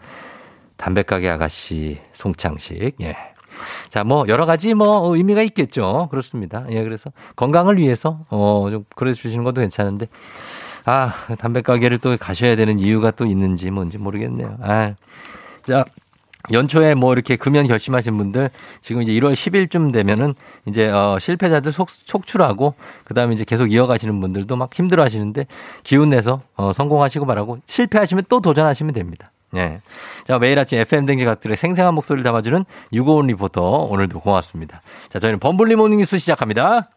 담배 0.76 1.02
가게 1.02 1.28
아가씨 1.28 2.00
송창식 2.12 2.96
예. 3.02 3.16
자, 3.88 4.04
뭐 4.04 4.24
여러 4.28 4.46
가지 4.46 4.74
뭐 4.74 5.14
의미가 5.14 5.42
있겠죠. 5.42 6.08
그렇습니다. 6.10 6.64
예, 6.70 6.82
그래서 6.82 7.12
건강을 7.36 7.76
위해서 7.76 8.20
어, 8.30 8.68
좀 8.70 8.84
그래 8.96 9.12
주시는 9.12 9.44
것도 9.44 9.60
괜찮은데 9.60 10.06
아, 10.90 11.14
담배 11.38 11.62
가게를 11.62 11.98
또 11.98 12.16
가셔야 12.16 12.56
되는 12.56 12.80
이유가 12.80 13.12
또 13.12 13.24
있는지 13.24 13.70
뭔지 13.70 13.96
모르겠네요. 13.96 14.56
아. 14.60 14.94
자, 15.62 15.84
연초에 16.50 16.94
뭐 16.94 17.12
이렇게 17.12 17.36
금연 17.36 17.68
결심하신 17.68 18.16
분들 18.16 18.50
지금 18.80 19.02
이제 19.02 19.12
1월 19.12 19.34
10일쯤 19.34 19.92
되면은 19.92 20.34
이제 20.66 20.88
어 20.88 21.18
실패자들 21.20 21.70
속, 21.70 21.90
속출하고 21.90 22.74
그다음에 23.04 23.34
이제 23.34 23.44
계속 23.44 23.70
이어가시는 23.70 24.20
분들도 24.20 24.56
막 24.56 24.74
힘들어 24.74 25.04
하시는데 25.04 25.46
기운 25.84 26.10
내서 26.10 26.40
어 26.56 26.72
성공하시고 26.72 27.24
말하고 27.24 27.58
실패하시면 27.66 28.24
또 28.28 28.40
도전하시면 28.40 28.92
됩니다. 28.92 29.30
예. 29.54 29.78
자, 30.24 30.38
매일 30.38 30.58
아침 30.58 30.78
FM 30.78 31.06
댕지 31.06 31.24
각들의 31.24 31.56
생생한 31.56 31.94
목소리를 31.94 32.24
담아주는 32.24 32.64
유고온 32.92 33.26
리포터 33.28 33.62
오늘도 33.62 34.20
고맙습니다. 34.20 34.80
자, 35.08 35.18
저희는 35.18 35.38
범블리 35.40 35.76
morning 35.76 35.98
뉴스 35.98 36.18
시작합니다. 36.18 36.88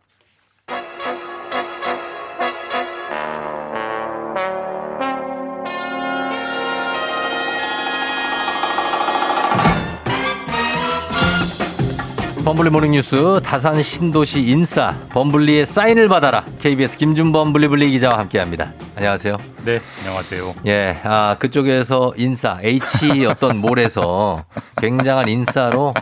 범블리 12.43 12.71
morning 12.71 13.08
뉴스 13.08 13.39
다산 13.41 13.81
신도시 13.81 14.41
인싸 14.41 14.93
범블리의 15.11 15.65
사인을 15.65 16.09
받아라 16.09 16.43
KBS 16.59 16.97
김준범 16.97 17.53
블리블리 17.53 17.89
기자와 17.91 18.17
함께합니다. 18.19 18.73
안녕하세요. 18.97 19.37
네, 19.63 19.79
안녕하세요. 19.99 20.55
예, 20.65 20.97
아 21.05 21.37
그쪽에서 21.39 22.13
인싸 22.17 22.59
H 22.61 23.25
어떤 23.27 23.57
몰에서 23.57 24.43
굉장한 24.77 25.29
인싸로 25.29 25.93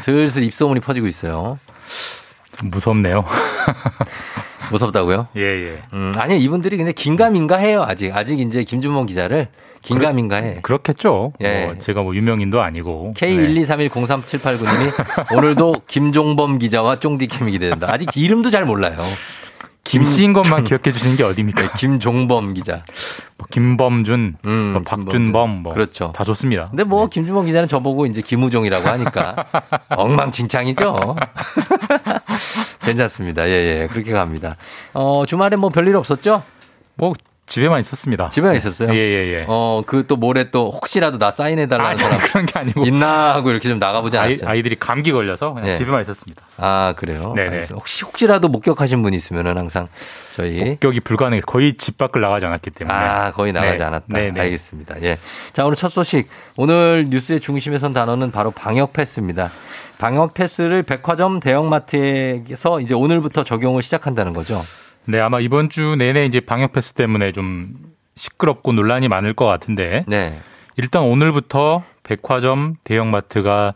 슬슬 0.00 0.42
입소문이 0.42 0.80
퍼지고 0.80 1.06
있어요. 1.06 1.58
무섭네요. 2.62 3.24
무섭다고요? 4.70 5.28
예, 5.36 5.40
예. 5.40 5.82
음, 5.94 6.12
아니 6.18 6.38
이분들이 6.38 6.76
근데 6.76 6.92
긴가민가 6.92 7.56
해요 7.56 7.82
아직 7.88 8.14
아직 8.14 8.38
이제 8.40 8.62
김준범 8.62 9.06
기자를 9.06 9.48
긴가민가해. 9.82 10.60
그렇겠죠. 10.62 11.32
예. 11.40 11.66
뭐 11.66 11.78
제가 11.78 12.02
뭐 12.02 12.14
유명인도 12.14 12.60
아니고. 12.60 13.12
네. 13.16 13.26
K123103789님이 13.26 15.36
오늘도 15.36 15.82
김종범 15.86 16.58
기자와 16.58 17.00
쫑디캠이 17.00 17.52
기대된다. 17.52 17.90
아직 17.90 18.16
이름도 18.16 18.50
잘 18.50 18.64
몰라요. 18.64 18.98
김 19.88 20.04
씨인 20.04 20.34
것만 20.34 20.64
기억해 20.64 20.92
주시는 20.92 21.16
게 21.16 21.24
어딥니까? 21.24 21.62
네, 21.62 21.68
김종범 21.78 22.52
기자. 22.52 22.84
뭐 23.38 23.46
김범준, 23.50 24.36
음, 24.44 24.72
뭐 24.74 24.82
박준범, 24.82 25.62
뭐 25.62 25.72
그렇죠. 25.72 26.12
다 26.14 26.24
좋습니다. 26.24 26.68
근데 26.68 26.84
뭐 26.84 27.08
김준범 27.08 27.46
기자는 27.46 27.68
저보고 27.68 28.04
이제 28.04 28.20
김우종이라고 28.20 28.86
하니까 28.86 29.46
엉망진창이죠. 29.88 31.16
괜찮습니다. 32.84 33.48
예, 33.48 33.52
예. 33.52 33.88
그렇게 33.90 34.12
갑니다. 34.12 34.56
어, 34.92 35.24
주말에 35.26 35.56
뭐 35.56 35.70
별일 35.70 35.96
없었죠? 35.96 36.42
뭐 36.96 37.14
집에만 37.48 37.80
있었습니다. 37.80 38.28
집에만 38.28 38.56
있었어요? 38.56 38.90
예, 38.92 38.94
예, 38.96 39.32
예. 39.40 39.44
어, 39.48 39.82
그 39.86 40.04
또 40.06 40.16
모레 40.16 40.50
또 40.50 40.70
혹시라도 40.70 41.18
나 41.18 41.30
사인해달라는 41.30 41.90
아니, 41.90 41.98
사람 41.98 42.18
그런 42.20 42.46
게 42.46 42.58
아니고. 42.58 42.84
있나 42.84 43.34
하고 43.34 43.50
이렇게 43.50 43.68
좀 43.68 43.78
나가보지 43.78 44.16
아이, 44.16 44.28
않았어요? 44.32 44.48
아이 44.48 44.62
들이 44.62 44.76
감기 44.78 45.12
걸려서 45.12 45.56
예. 45.64 45.74
집에만 45.76 46.00
있었습니다. 46.02 46.42
아, 46.58 46.94
그래요? 46.96 47.32
네네. 47.34 47.48
알겠어요. 47.48 47.76
혹시, 47.78 48.04
혹시라도 48.04 48.48
목격하신 48.48 49.02
분 49.02 49.12
있으면은 49.14 49.58
항상 49.58 49.88
저희. 50.36 50.62
목격이 50.64 51.00
불가능해 51.00 51.42
거의 51.46 51.74
집 51.76 51.98
밖을 51.98 52.20
나가지 52.20 52.46
않았기 52.46 52.70
때문에. 52.70 52.96
아, 52.96 53.32
거의 53.32 53.52
나가지 53.52 53.78
네. 53.78 53.84
않았다. 53.84 54.04
네, 54.08 54.30
네. 54.30 54.40
알겠습니다. 54.40 55.02
예. 55.02 55.18
자, 55.52 55.64
오늘 55.64 55.76
첫 55.76 55.88
소식. 55.88 56.28
오늘 56.56 57.06
뉴스의 57.10 57.40
중심에 57.40 57.78
선 57.78 57.92
단어는 57.92 58.30
바로 58.30 58.50
방역 58.50 58.92
패스입니다. 58.92 59.50
방역 59.98 60.34
패스를 60.34 60.82
백화점 60.84 61.40
대형마트에서 61.40 62.80
이제 62.80 62.94
오늘부터 62.94 63.44
적용을 63.44 63.82
시작한다는 63.82 64.32
거죠. 64.32 64.64
네, 65.08 65.18
아마 65.20 65.40
이번 65.40 65.70
주 65.70 65.96
내내 65.96 66.26
이제 66.26 66.38
방역 66.38 66.74
패스 66.74 66.92
때문에 66.92 67.32
좀 67.32 67.74
시끄럽고 68.14 68.72
논란이 68.72 69.08
많을 69.08 69.32
것 69.32 69.46
같은데 69.46 70.04
네. 70.06 70.38
일단 70.76 71.02
오늘부터 71.04 71.82
백화점 72.02 72.74
대형마트가 72.84 73.72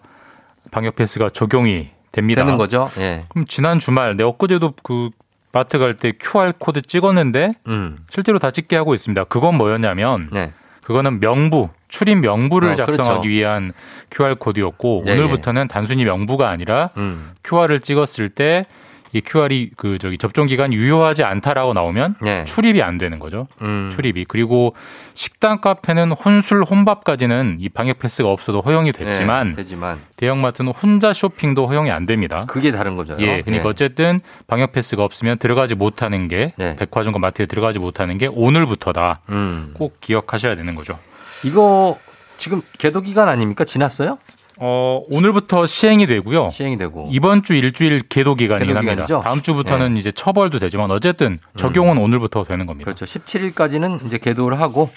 방역 0.70 0.94
패스가 0.96 1.30
적용이 1.30 1.88
됩니다. 2.12 2.44
되는 2.44 2.58
거죠. 2.58 2.90
예. 2.98 3.24
그럼 3.30 3.46
지난 3.46 3.78
주말 3.78 4.14
내 4.16 4.22
엊그제도 4.24 4.74
그 4.82 5.08
마트 5.52 5.78
갈 5.78 5.94
때 5.94 6.12
QR 6.20 6.52
코드 6.58 6.82
찍었는데 6.82 7.52
음. 7.66 7.96
실제로 8.10 8.38
다 8.38 8.50
찍게 8.50 8.76
하고 8.76 8.92
있습니다. 8.92 9.24
그건 9.24 9.56
뭐였냐면 9.56 10.28
네. 10.32 10.52
그거는 10.82 11.20
명부 11.20 11.70
출입 11.88 12.18
명부를 12.18 12.72
어, 12.72 12.74
작성하기 12.74 13.20
그렇죠. 13.20 13.28
위한 13.28 13.72
QR 14.10 14.34
코드였고 14.34 15.04
예, 15.06 15.12
오늘부터는 15.12 15.68
단순히 15.68 16.04
명부가 16.04 16.50
아니라 16.50 16.90
음. 16.98 17.30
QR을 17.42 17.80
찍었을 17.80 18.28
때 18.28 18.66
이 19.12 19.20
QR이 19.20 19.72
그 19.76 19.98
저기 19.98 20.16
접종 20.16 20.46
기간 20.46 20.72
유효하지 20.72 21.22
않다라고 21.22 21.74
나오면 21.74 22.16
네. 22.20 22.44
출입이 22.44 22.82
안 22.82 22.98
되는 22.98 23.18
거죠. 23.18 23.46
음. 23.60 23.90
출입이 23.92 24.24
그리고 24.26 24.74
식당 25.14 25.60
카페는 25.60 26.12
혼술 26.12 26.64
혼밥까지는 26.64 27.56
이 27.60 27.68
방역 27.68 27.98
패스가 27.98 28.30
없어도 28.30 28.60
허용이 28.60 28.92
됐지만 28.92 29.50
네, 29.50 29.56
되지만 29.56 30.00
대형마트는 30.16 30.72
혼자 30.72 31.12
쇼핑도 31.12 31.66
허용이 31.66 31.90
안 31.90 32.06
됩니다. 32.06 32.46
그게 32.48 32.72
다른 32.72 32.96
거죠. 32.96 33.16
예, 33.18 33.42
그러니까 33.42 33.66
예. 33.66 33.68
어쨌든 33.68 34.20
방역 34.46 34.72
패스가 34.72 35.04
없으면 35.04 35.38
들어가지 35.38 35.74
못하는 35.74 36.28
게 36.28 36.54
네. 36.56 36.76
백화점과 36.76 37.18
마트에 37.18 37.46
들어가지 37.46 37.78
못하는 37.78 38.16
게 38.16 38.26
오늘부터다. 38.26 39.20
음. 39.30 39.74
꼭 39.74 40.00
기억하셔야 40.00 40.54
되는 40.54 40.74
거죠. 40.74 40.98
이거 41.44 41.98
지금 42.38 42.62
개도 42.78 43.02
기간 43.02 43.28
아닙니까? 43.28 43.64
지났어요? 43.64 44.18
어, 44.64 45.02
오늘부터 45.10 45.66
시행이 45.66 46.06
되고요. 46.06 46.50
시행이 46.50 46.78
되고. 46.78 47.08
이번 47.10 47.42
주 47.42 47.52
일주일 47.52 48.00
계도 48.08 48.36
기간이긴 48.36 48.68
계도 48.68 48.78
합니다. 48.78 48.92
기간이죠? 49.06 49.22
다음 49.24 49.42
주부터는 49.42 49.96
이제 49.96 50.12
처벌도 50.12 50.60
되지만 50.60 50.88
어쨌든 50.92 51.38
적용은 51.56 51.98
오늘부터 51.98 52.44
되는 52.44 52.64
겁니다. 52.64 52.84
그렇죠. 52.84 53.04
17일까지는 53.04 54.06
이제 54.06 54.18
계도를 54.18 54.60
하고 54.60 54.88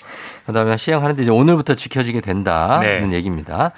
그다음에 0.45 0.77
시행하는데 0.77 1.23
이제 1.23 1.31
오늘부터 1.31 1.73
지켜지게 1.73 2.21
된다는 2.21 3.09
네. 3.09 3.15
얘기입니다. 3.15 3.71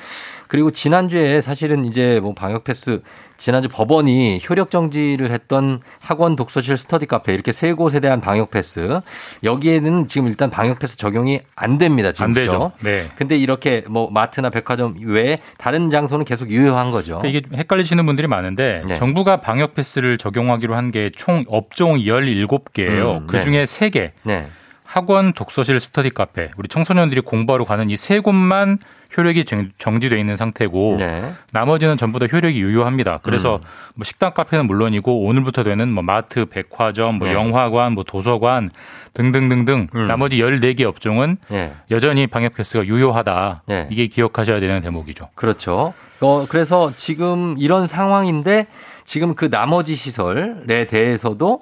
그리고 0.48 0.72
지난주에 0.72 1.42
사실은 1.42 1.86
이제 1.86 2.20
뭐 2.22 2.34
방역 2.34 2.64
패스 2.64 3.02
지난주 3.38 3.70
법원이 3.70 4.42
효력 4.50 4.72
정지를 4.72 5.30
했던 5.30 5.80
학원 6.00 6.36
독서실 6.36 6.78
스터디 6.78 7.06
카페 7.06 7.34
이렇게 7.34 7.52
세 7.52 7.74
곳에 7.74 8.00
대한 8.00 8.20
방역 8.22 8.50
패스 8.52 9.00
여기에는 9.44 10.08
지금 10.08 10.28
일단 10.28 10.50
방역 10.50 10.80
패스 10.80 10.98
적용이 10.98 11.42
안 11.56 11.78
됩니다. 11.78 12.12
지금 12.12 12.26
안 12.26 12.34
되죠. 12.34 12.72
네. 12.82 13.08
근데 13.16 13.38
이렇게 13.38 13.84
뭐 13.88 14.10
마트나 14.10 14.50
백화점 14.50 14.96
외에 15.04 15.40
다른 15.58 15.90
장소는 15.90 16.26
계속 16.26 16.50
유효한 16.50 16.92
거죠. 16.92 17.20
그러니까 17.20 17.48
이게 17.48 17.58
헷갈리시는 17.58 18.06
분들이 18.06 18.28
많은데 18.28 18.84
네. 18.88 18.96
정부가 18.96 19.42
방역 19.42 19.76
패스를 19.76 20.18
적용하기로 20.18 20.76
한 20.76 20.92
게 20.92 21.12
총 21.16 21.44
업종 21.50 21.98
17개예요. 21.98 23.22
음, 23.22 23.28
그 23.28 23.42
중에 23.42 23.66
3개. 23.66 24.12
네. 24.24 24.48
학원, 24.84 25.34
독서실, 25.34 25.80
스터디 25.82 26.12
카페. 26.12 26.48
우리 26.58 26.70
청소년들이 26.70 27.22
공부하러 27.22 27.66
가는 27.66 27.90
이 27.90 27.98
세 27.98 28.20
곳만 28.20 28.80
효력이 29.18 29.46
정- 29.46 29.70
정지돼 29.78 30.20
있는 30.20 30.36
상태고 30.36 30.98
네. 31.00 31.34
나머지는 31.52 31.98
전부 31.98 32.20
다 32.20 32.28
효력이 32.32 32.60
유효합니다. 32.62 33.20
그래서 33.24 33.60
뭐 33.96 34.04
식당 34.04 34.34
카페는 34.34 34.68
물론이고 34.68 35.26
오늘부터 35.26 35.64
되는 35.64 35.90
뭐 35.92 36.04
마트, 36.04 36.46
백화점, 36.46 37.16
뭐 37.16 37.28
네. 37.28 37.34
영화관, 37.34 37.94
뭐 37.94 38.04
도서관 38.04 38.70
등등등등 39.14 39.88
음. 39.96 40.08
나머지 40.08 40.38
14개 40.38 40.84
업종은 40.84 41.38
네. 41.50 41.74
여전히 41.90 42.28
방역 42.28 42.54
패스가 42.54 42.86
유효하다. 42.86 43.64
네. 43.66 43.88
이게 43.90 44.08
기억하셔야 44.08 44.60
되는 44.60 44.82
대목이죠. 44.82 45.30
그렇죠. 45.36 45.94
어, 46.20 46.46
그래서 46.48 46.92
지금 46.96 47.56
이런 47.58 47.88
상황인데 47.88 48.68
지금 49.06 49.34
그 49.36 49.50
나머지 49.50 49.96
시설에 49.96 50.86
대해서도 50.86 51.62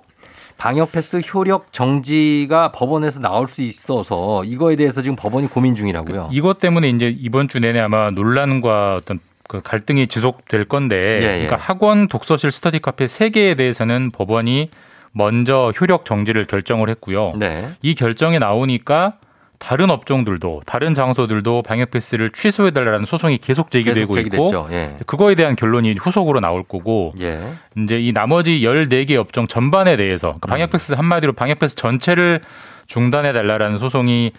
방역 0.57 0.91
패스 0.91 1.21
효력 1.33 1.71
정지가 1.71 2.71
법원에서 2.71 3.19
나올 3.19 3.47
수 3.47 3.61
있어서 3.61 4.43
이거에 4.43 4.75
대해서 4.75 5.01
지금 5.01 5.15
법원이 5.15 5.47
고민 5.47 5.75
중이라고요. 5.75 6.29
이것 6.31 6.59
때문에 6.59 6.89
이제 6.89 7.13
이번 7.17 7.47
주 7.47 7.59
내내 7.59 7.79
아마 7.79 8.09
논란과 8.11 8.93
어떤 8.97 9.19
그 9.47 9.61
갈등이 9.61 10.07
지속될 10.07 10.65
건데 10.65 10.95
예, 10.95 11.23
예. 11.23 11.45
그러니까 11.45 11.57
학원, 11.57 12.07
독서실, 12.07 12.51
스터디 12.51 12.79
카페 12.79 13.07
세 13.07 13.29
개에 13.29 13.55
대해서는 13.55 14.11
법원이 14.11 14.69
먼저 15.11 15.71
효력 15.79 16.05
정지를 16.05 16.45
결정을 16.45 16.89
했고요. 16.89 17.33
네. 17.37 17.69
이 17.81 17.95
결정이 17.95 18.39
나오니까 18.39 19.17
다른 19.59 19.89
업종들도 19.89 20.61
다른 20.65 20.93
장소들도 20.93 21.63
방역 21.63 21.91
패스를 21.91 22.31
취소해 22.31 22.71
달라는 22.71 23.05
소송이 23.05 23.37
계속 23.37 23.71
제기되고 23.71 24.13
계속 24.13 24.27
있고. 24.27 24.67
예. 24.71 24.97
그거에 25.05 25.35
대한 25.35 25.55
결론이 25.55 25.93
후속으로 25.93 26.39
나올 26.39 26.63
거고 26.63 27.13
예. 27.19 27.53
이제 27.77 27.99
이 27.99 28.11
나머지 28.11 28.61
14개 28.61 29.15
업종 29.15 29.47
전반에 29.47 29.97
대해서 29.97 30.27
그러니까 30.27 30.47
음. 30.47 30.49
방역 30.49 30.69
패스 30.71 30.93
한마디로 30.93 31.33
방역 31.33 31.59
패스 31.59 31.75
전체를 31.75 32.41
중단해 32.87 33.33
달라라는 33.33 33.77
소송이 33.77 34.31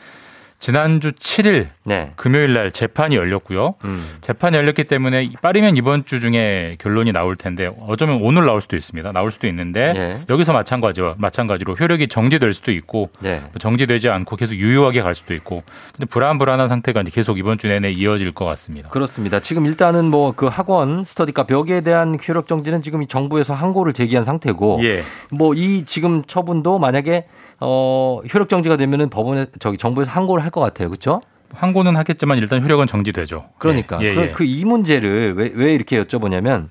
지난주 0.59 1.13
7일 1.13 1.69
네. 1.85 2.13
금요일 2.17 2.55
날 2.55 2.71
재판이 2.71 3.17
열렸고요. 3.17 3.75
음. 3.85 4.05
재판이 4.21 4.57
열렸기 4.57 4.85
때문에 4.85 5.33
빠르면 5.43 5.77
이번 5.77 6.05
주 6.05 6.21
중에 6.21 6.77
결론이 6.79 7.13
나올 7.13 7.35
텐데 7.35 7.71
어쩌면 7.81 8.21
오늘 8.23 8.47
나올 8.47 8.61
수도 8.61 8.77
있습니다. 8.77 9.13
나올 9.13 9.31
수도 9.33 9.47
있는데 9.49 9.95
예. 9.97 10.21
여기서 10.31 10.53
마찬가지와 10.53 11.15
마찬가지로 11.19 11.75
효력이 11.75 12.09
정지될 12.09 12.53
수도 12.53 12.71
있고 12.73 13.11
네. 13.21 13.43
정지되지 13.59 14.09
않고 14.09 14.37
계속 14.37 14.55
유효하게 14.55 15.03
갈 15.03 15.15
수도 15.15 15.35
있고 15.35 15.63
근데 15.93 16.07
불안불안한 16.07 16.69
상태가 16.69 17.01
이제 17.01 17.11
계속 17.11 17.39
이번 17.39 17.59
주 17.59 17.67
내내 17.69 17.91
이어질 17.91 18.33
것 18.33 18.45
같습니다. 18.45 18.89
그렇습니다. 18.89 19.41
지금 19.41 19.67
일단은 19.67 20.05
뭐 20.07 20.37
그 20.37 20.47
학원 20.47 21.05
스터디카 21.05 21.45
벽에 21.45 21.81
대한 21.81 22.19
효력 22.29 22.47
정지는 22.47 22.83
지금 22.83 23.03
이 23.03 23.07
정부에서 23.07 23.55
항고를 23.55 23.93
제기한 23.93 24.25
상태고 24.25 24.81
예. 24.83 25.03
뭐이 25.31 25.85
지금 25.87 26.23
처분도 26.25 26.79
만약에 26.79 27.27
어 27.61 28.21
효력 28.33 28.49
정지가 28.49 28.77
되면은 28.77 29.09
법원에 29.11 29.47
저기 29.59 29.79
정부에서 29.79 30.11
항고를 30.11 30.45
할 30.45 30.51
것 30.51 30.61
같아요. 30.61 30.89
그렇죠? 30.89 31.21
항고는 31.55 31.97
하겠지만 31.97 32.39
일단 32.39 32.63
효력은 32.63 32.87
정지되죠. 32.87 33.47
그러니까 33.59 33.99
예, 34.03 34.09
예. 34.09 34.31
그이 34.33 34.65
문제를 34.65 35.35
왜, 35.37 35.51
왜 35.55 35.75
이렇게 35.75 36.03
여쭤보냐면 36.03 36.67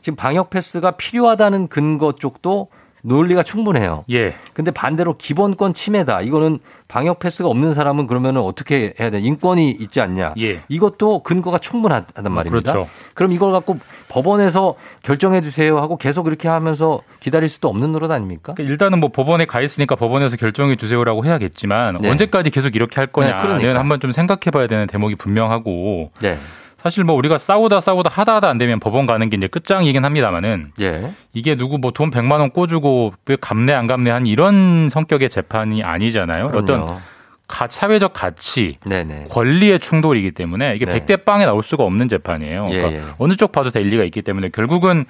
지금 0.00 0.16
방역 0.16 0.50
패스가 0.50 0.92
필요하다는 0.92 1.68
근거 1.68 2.12
쪽도 2.12 2.68
논리가 3.04 3.42
충분해요. 3.42 4.04
예. 4.10 4.34
근데 4.54 4.70
반대로 4.70 5.16
기본권 5.18 5.74
침해다. 5.74 6.20
이거는 6.22 6.60
방역 6.92 7.20
패스가 7.20 7.48
없는 7.48 7.72
사람은 7.72 8.06
그러면은 8.06 8.42
어떻게 8.42 8.92
해야 9.00 9.08
돼? 9.08 9.18
인권이 9.18 9.70
있지 9.70 10.02
않냐? 10.02 10.34
예. 10.38 10.60
이것도 10.68 11.22
근거가 11.22 11.56
충분하단 11.56 12.30
말입니다. 12.30 12.72
그렇죠. 12.74 12.90
그럼 13.14 13.32
이걸 13.32 13.50
갖고 13.50 13.78
법원에서 14.10 14.74
결정해 15.00 15.40
주세요 15.40 15.78
하고 15.78 15.96
계속 15.96 16.26
이렇게 16.26 16.48
하면서 16.48 17.00
기다릴 17.20 17.48
수도 17.48 17.68
없는 17.68 17.92
노릇 17.92 18.10
아닙니까? 18.10 18.52
그러니까 18.52 18.70
일단은 18.70 19.00
뭐 19.00 19.08
법원에 19.08 19.46
가 19.46 19.62
있으니까 19.62 19.96
법원에서 19.96 20.36
결정해 20.36 20.76
주세요라고 20.76 21.24
해야겠지만 21.24 21.96
네. 22.02 22.10
언제까지 22.10 22.50
계속 22.50 22.76
이렇게 22.76 22.96
할 22.96 23.06
네, 23.06 23.12
거냐는 23.12 23.38
그러니까. 23.38 23.78
한번 23.78 23.98
좀 23.98 24.12
생각해 24.12 24.50
봐야 24.52 24.66
되는 24.66 24.86
대목이 24.86 25.14
분명하고 25.14 26.10
네. 26.20 26.36
사실 26.82 27.04
뭐 27.04 27.14
우리가 27.14 27.38
싸우다 27.38 27.80
싸우다 27.80 28.10
하다 28.12 28.34
하다 28.36 28.48
안 28.48 28.58
되면 28.58 28.80
법원 28.80 29.06
가는 29.06 29.30
게 29.30 29.36
이제 29.36 29.46
끝장이긴 29.46 30.04
합니다만은 30.04 30.72
예. 30.80 31.12
이게 31.32 31.54
누구 31.54 31.78
뭐 31.78 31.92
돈 31.92 32.10
100만 32.10 32.40
원 32.40 32.50
꿔주고 32.52 33.14
왜 33.26 33.36
감내 33.40 33.72
안 33.72 33.86
감내한 33.86 34.26
이런 34.26 34.88
성격의 34.88 35.28
재판이 35.30 35.84
아니잖아요. 35.84 36.46
그럼요. 36.46 36.58
어떤 36.62 37.00
가, 37.46 37.68
사회적 37.68 38.14
가치, 38.14 38.78
네네. 38.86 39.26
권리의 39.30 39.78
충돌이기 39.78 40.30
때문에 40.32 40.74
이게 40.74 40.86
네. 40.86 40.94
백대 40.94 41.16
빵에 41.18 41.44
나올 41.44 41.62
수가 41.62 41.84
없는 41.84 42.08
재판이에요. 42.08 42.68
예, 42.70 42.76
그러니까 42.80 43.02
예. 43.02 43.12
어느 43.18 43.36
쪽 43.36 43.52
봐도 43.52 43.70
다 43.70 43.78
일리가 43.78 44.04
있기 44.04 44.22
때문에 44.22 44.48
결국은 44.48 45.04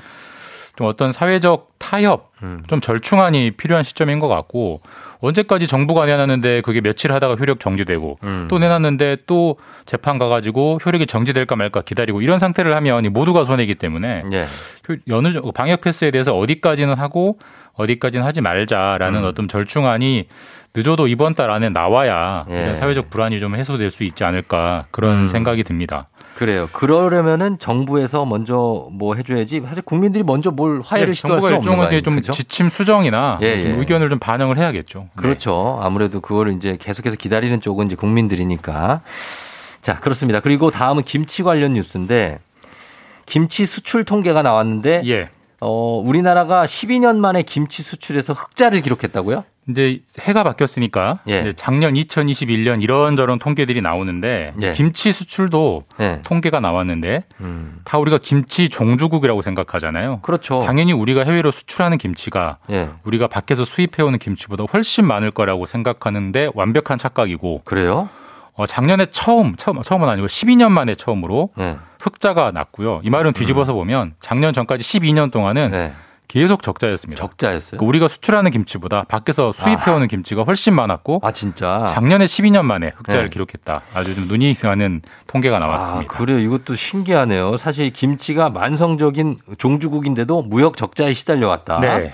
좀 0.77 0.87
어떤 0.89 1.13
사회적 1.13 1.71
타협, 1.79 2.33
음. 2.43 2.63
좀 2.67 2.81
절충안이 2.81 3.53
필요한 3.53 3.85
시점인 3.85 4.19
것 4.19 4.29
같고 4.29 4.81
언제까지 5.23 5.69
정부가 5.69 6.05
내놨는데 6.05 6.61
그게 6.63 6.81
며칠 6.81 7.13
하다가 7.13 7.37
효력 7.37 7.61
정지되고 7.61 8.19
음. 8.25 8.49
또 8.51 8.59
내놨는데 8.59 9.19
또 9.27 9.57
재판 9.87 10.19
가가지고 10.19 10.81
효력이 10.85 11.07
정지될까 11.07 11.55
말까 11.57 11.83
기다리고 11.83 12.21
이런 12.23 12.39
상태를 12.39 12.75
하면 12.77 13.05
이 13.05 13.09
모두가 13.09 13.45
손해이기 13.45 13.77
때문에 13.77 14.25
예. 14.33 14.45
그 14.83 14.99
어느 15.13 15.33
정도 15.33 15.53
방역 15.53 15.81
패스에 15.81 16.11
대해서 16.11 16.37
어디까지는 16.37 16.95
하고 16.95 17.39
어디까지는 17.75 18.27
하지 18.27 18.41
말자라는 18.41 19.21
음. 19.21 19.25
어떤 19.25 19.49
절충안이 19.49 20.27
늦어도 20.75 21.07
이번 21.07 21.35
달 21.35 21.51
안에 21.51 21.69
나와야 21.69 22.47
예. 22.51 22.61
이런 22.61 22.75
사회적 22.75 23.11
불안이 23.11 23.41
좀 23.41 23.57
해소될 23.57 23.91
수 23.91 24.05
있지 24.05 24.25
않을까 24.25 24.87
그런 24.91 25.23
음. 25.23 25.27
생각이 25.27 25.65
듭니다. 25.65 26.09
그래요. 26.35 26.67
그러려면은 26.73 27.59
정부에서 27.59 28.25
먼저 28.25 28.89
뭐 28.91 29.15
해줘야지. 29.15 29.61
사실 29.61 29.83
국민들이 29.83 30.25
먼저 30.25 30.51
뭘 30.51 30.81
화해를 30.83 31.15
네, 31.15 31.15
시도할 31.15 31.43
수 31.43 31.49
정부가 31.49 31.73
없는 31.73 31.77
거 31.77 31.95
일종의 31.95 32.17
아닙니까? 32.17 32.33
좀? 32.33 32.35
지침 32.35 32.69
수정이나 32.71 33.39
예, 33.43 33.63
좀 33.63 33.73
예. 33.73 33.77
의견을 33.77 34.09
좀 34.09 34.19
반영을 34.19 34.57
해야겠죠. 34.57 35.01
네. 35.01 35.09
그렇죠. 35.15 35.79
아무래도 35.83 36.21
그거를 36.21 36.55
이제 36.55 36.79
계속해서 36.81 37.17
기다리는 37.17 37.61
쪽은 37.61 37.87
이제 37.87 37.97
국민들이니까. 37.97 39.03
자, 39.83 39.99
그렇습니다. 40.01 40.41
그리고 40.41 40.71
다음은 40.71 41.03
김치 41.03 41.43
관련 41.43 41.75
뉴스인데 41.75 42.39
김치 43.27 43.67
수출 43.67 44.05
통계가 44.05 44.43
나왔는데 44.43 45.03
예. 45.07 45.29
어, 45.65 46.03
우리나라가 46.05 46.65
12년 46.65 47.19
만에 47.19 47.43
김치 47.43 47.85
수출에서 47.85 48.33
흑자를 48.33 48.81
기록했다고요? 48.81 49.45
이제 49.69 50.01
해가 50.19 50.43
바뀌었으니까 50.43 51.15
예. 51.29 51.53
작년 51.55 51.95
2021년 51.95 52.83
이런저런 52.83 53.39
통계들이 53.39 53.81
나오는데 53.81 54.55
예. 54.61 54.73
김치 54.73 55.13
수출도 55.13 55.85
네. 55.99 56.21
통계가 56.25 56.59
나왔는데 56.59 57.23
음. 57.43 57.81
다 57.85 57.99
우리가 57.99 58.19
김치 58.21 58.69
종주국이라고 58.69 59.41
생각하잖아요. 59.41 60.19
그렇죠. 60.23 60.63
당연히 60.67 60.93
우리가 60.93 61.23
해외로 61.23 61.53
수출하는 61.53 61.97
김치가 61.97 62.59
예. 62.71 62.89
우리가 63.05 63.29
밖에서 63.29 63.65
수입해오는 63.65 64.19
김치보다 64.19 64.65
훨씬 64.65 65.07
많을 65.07 65.31
거라고 65.31 65.65
생각하는데 65.65 66.51
완벽한 66.55 66.99
착각이고 66.99 67.63
그래요? 67.65 68.09
어, 68.55 68.67
작년에 68.67 69.07
처음 69.07 69.57
처음 69.57 69.81
처음은 69.81 70.09
아니고 70.09 70.27
12년 70.27 70.71
만에 70.71 70.95
처음으로 70.95 71.51
네. 71.57 71.79
흑자가 72.01 72.51
났고요. 72.53 73.01
이 73.03 73.11
말은 73.11 73.33
뒤집어서 73.33 73.73
보면 73.73 74.15
작년 74.21 74.53
전까지 74.53 74.83
12년 75.01 75.31
동안은 75.31 75.71
네. 75.71 75.93
계속 76.29 76.63
적자였습니다. 76.63 77.21
적자였어요. 77.21 77.79
그러니까 77.79 77.87
우리가 77.87 78.09
수출하는 78.09 78.51
김치보다 78.51 79.05
밖에서 79.05 79.53
수입해오는 79.53 80.09
김치가 80.09 80.45
훨씬 80.45 80.75
많았고 80.75 81.21
아, 81.23 81.31
진짜. 81.31 81.85
작년에 81.91 82.25
12년 82.25 82.63
만에 82.65 82.93
흑자를 82.97 83.25
네. 83.25 83.29
기록했다. 83.29 83.83
아주 83.93 84.15
좀 84.15 84.29
눈이 84.29 84.55
가는 84.55 85.03
통계가 85.27 85.57
아, 85.57 85.59
나왔습니다. 85.59 86.11
그래요. 86.15 86.39
이것도 86.39 86.75
신기하네요. 86.75 87.59
사실 87.59 87.91
김치가 87.91 88.49
만성적인 88.49 89.37
종주국인데도 89.59 90.41
무역 90.43 90.79
적자에 90.79 91.13
시달려 91.13 91.49
왔다. 91.49 91.81
네. 91.81 92.13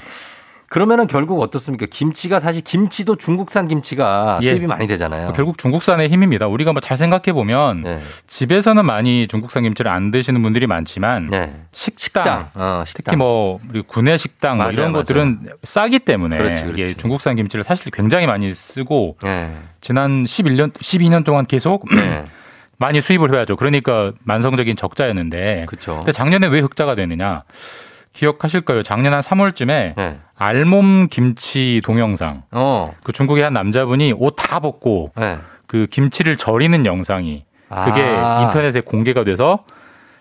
그러면은 0.68 1.06
결국 1.06 1.40
어떻습니까? 1.40 1.86
김치가 1.90 2.38
사실 2.40 2.62
김치도 2.62 3.16
중국산 3.16 3.68
김치가 3.68 4.38
예. 4.42 4.50
수입이 4.50 4.66
많이 4.66 4.86
되잖아요. 4.86 5.32
결국 5.34 5.56
중국산의 5.58 6.08
힘입니다. 6.10 6.46
우리가 6.46 6.72
뭐 6.72 6.80
잘 6.82 6.96
생각해 6.96 7.32
보면 7.32 7.82
네. 7.82 7.98
집에서는 8.26 8.84
많이 8.84 9.26
중국산 9.28 9.62
김치를 9.62 9.90
안 9.90 10.10
드시는 10.10 10.42
분들이 10.42 10.66
많지만 10.66 11.28
네. 11.30 11.54
식당, 11.72 11.98
식당. 11.98 12.48
어, 12.54 12.84
식당. 12.86 13.02
특히 13.04 13.16
뭐 13.16 13.58
우리 13.70 13.80
구내 13.82 14.16
식당 14.16 14.56
뭐 14.58 14.66
맞아요, 14.66 14.72
이런 14.72 14.92
맞아요. 14.92 15.02
것들은 15.04 15.38
싸기 15.62 16.00
때문에 16.00 16.36
그렇지, 16.38 16.62
그렇지. 16.64 16.80
이게 16.82 16.94
중국산 16.94 17.36
김치를 17.36 17.64
사실 17.64 17.90
굉장히 17.90 18.26
많이 18.26 18.52
쓰고 18.54 19.16
네. 19.22 19.54
지난 19.80 20.24
11년 20.24 20.72
12년 20.74 21.24
동안 21.24 21.46
계속 21.46 21.84
네. 21.94 22.24
많이 22.80 23.00
수입을 23.00 23.34
해야죠. 23.34 23.56
그러니까 23.56 24.12
만성적인 24.24 24.76
적자였는데 24.76 25.64
그렇죠. 25.66 25.96
근데 25.96 26.12
작년에 26.12 26.46
왜 26.46 26.60
흑자가 26.60 26.94
되느냐? 26.94 27.42
기억하실 28.22 28.62
거예요. 28.62 28.82
작년 28.82 29.12
한 29.14 29.20
3월쯤에 29.20 29.94
네. 29.96 30.18
알몸 30.36 31.06
김치 31.08 31.80
동영상. 31.84 32.42
어. 32.50 32.92
그 33.04 33.12
중국의 33.12 33.44
한 33.44 33.52
남자분이 33.52 34.12
옷 34.16 34.34
다 34.36 34.58
벗고 34.58 35.12
네. 35.16 35.38
그 35.68 35.86
김치를 35.86 36.36
절이는 36.36 36.84
영상이 36.84 37.44
그게 37.68 38.02
아. 38.02 38.42
인터넷에 38.44 38.80
공개가 38.80 39.22
돼서 39.24 39.64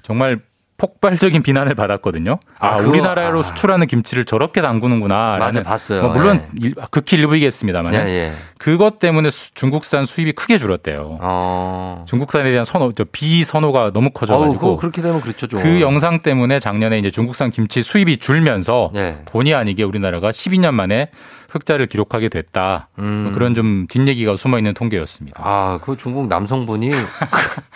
정말 0.04 0.40
폭발적인 0.78 1.42
비난을 1.42 1.74
받았거든요. 1.74 2.38
아, 2.60 2.68
아, 2.68 2.76
우리나라로 2.78 3.40
아. 3.40 3.44
수출하는 3.44 3.88
김치를 3.88 4.26
저렇게 4.26 4.62
담그는구나. 4.62 5.38
맞아, 5.40 5.64
봤어요. 5.64 6.04
뭐 6.04 6.12
물론 6.14 6.44
예. 6.64 6.68
일- 6.68 6.76
극히 6.92 7.18
일부이겠습니다만 7.18 7.96
예, 7.96 7.98
예. 8.00 8.32
그것 8.60 9.00
때문에 9.00 9.32
수- 9.32 9.52
중국산 9.56 10.06
수입이 10.06 10.34
크게 10.34 10.60
줄었대요. 10.60 11.18
어. 11.20 12.06
중국산에 12.08 12.52
대한 12.52 12.64
선호, 12.64 12.92
저 12.94 13.06
비선호가 13.12 13.92
너무 13.92 14.12
커져가지고 14.12 14.60
그거 14.60 14.78
그렇게 14.78 15.02
되면 15.02 15.20
그렇죠, 15.20 15.48
좀. 15.48 15.64
그 15.64 15.82
영상 15.82 16.20
때문에 16.20 16.60
작년에 16.60 17.00
이제 17.00 17.10
중국산 17.10 17.50
김치 17.50 17.82
수입이 17.82 18.18
줄면서 18.18 18.92
네. 18.94 19.18
본의 19.26 19.56
아니게 19.56 19.82
우리나라가 19.84 20.30
12년 20.30 20.74
만에 20.76 21.10
흑자를 21.50 21.88
기록하게 21.88 22.30
됐다. 22.30 22.90
음. 23.00 23.24
뭐 23.26 23.32
그런 23.34 23.56
좀 23.56 23.88
뒷얘기가 23.88 24.36
숨어 24.36 24.58
있는 24.58 24.74
통계였습니다. 24.74 25.42
아, 25.44 25.80
그 25.82 25.96
중국 25.98 26.28
남성분이 26.28 26.92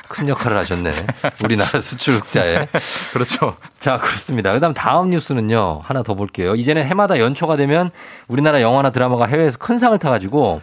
큰 0.07 0.27
역할을 0.27 0.57
하셨네. 0.57 0.93
우리나라 1.43 1.81
수출 1.81 2.15
흑자에. 2.15 2.67
그렇죠. 3.13 3.55
자, 3.79 3.97
그렇습니다. 3.97 4.53
그다음 4.53 4.73
다음 4.73 5.09
뉴스는요. 5.09 5.81
하나 5.83 6.03
더 6.03 6.15
볼게요. 6.15 6.55
이제는 6.55 6.85
해마다 6.85 7.19
연초가 7.19 7.55
되면 7.55 7.91
우리나라 8.27 8.61
영화나 8.61 8.89
드라마가 8.91 9.25
해외에서 9.25 9.57
큰 9.57 9.79
상을 9.79 9.97
타 9.99 10.09
가지고 10.09 10.61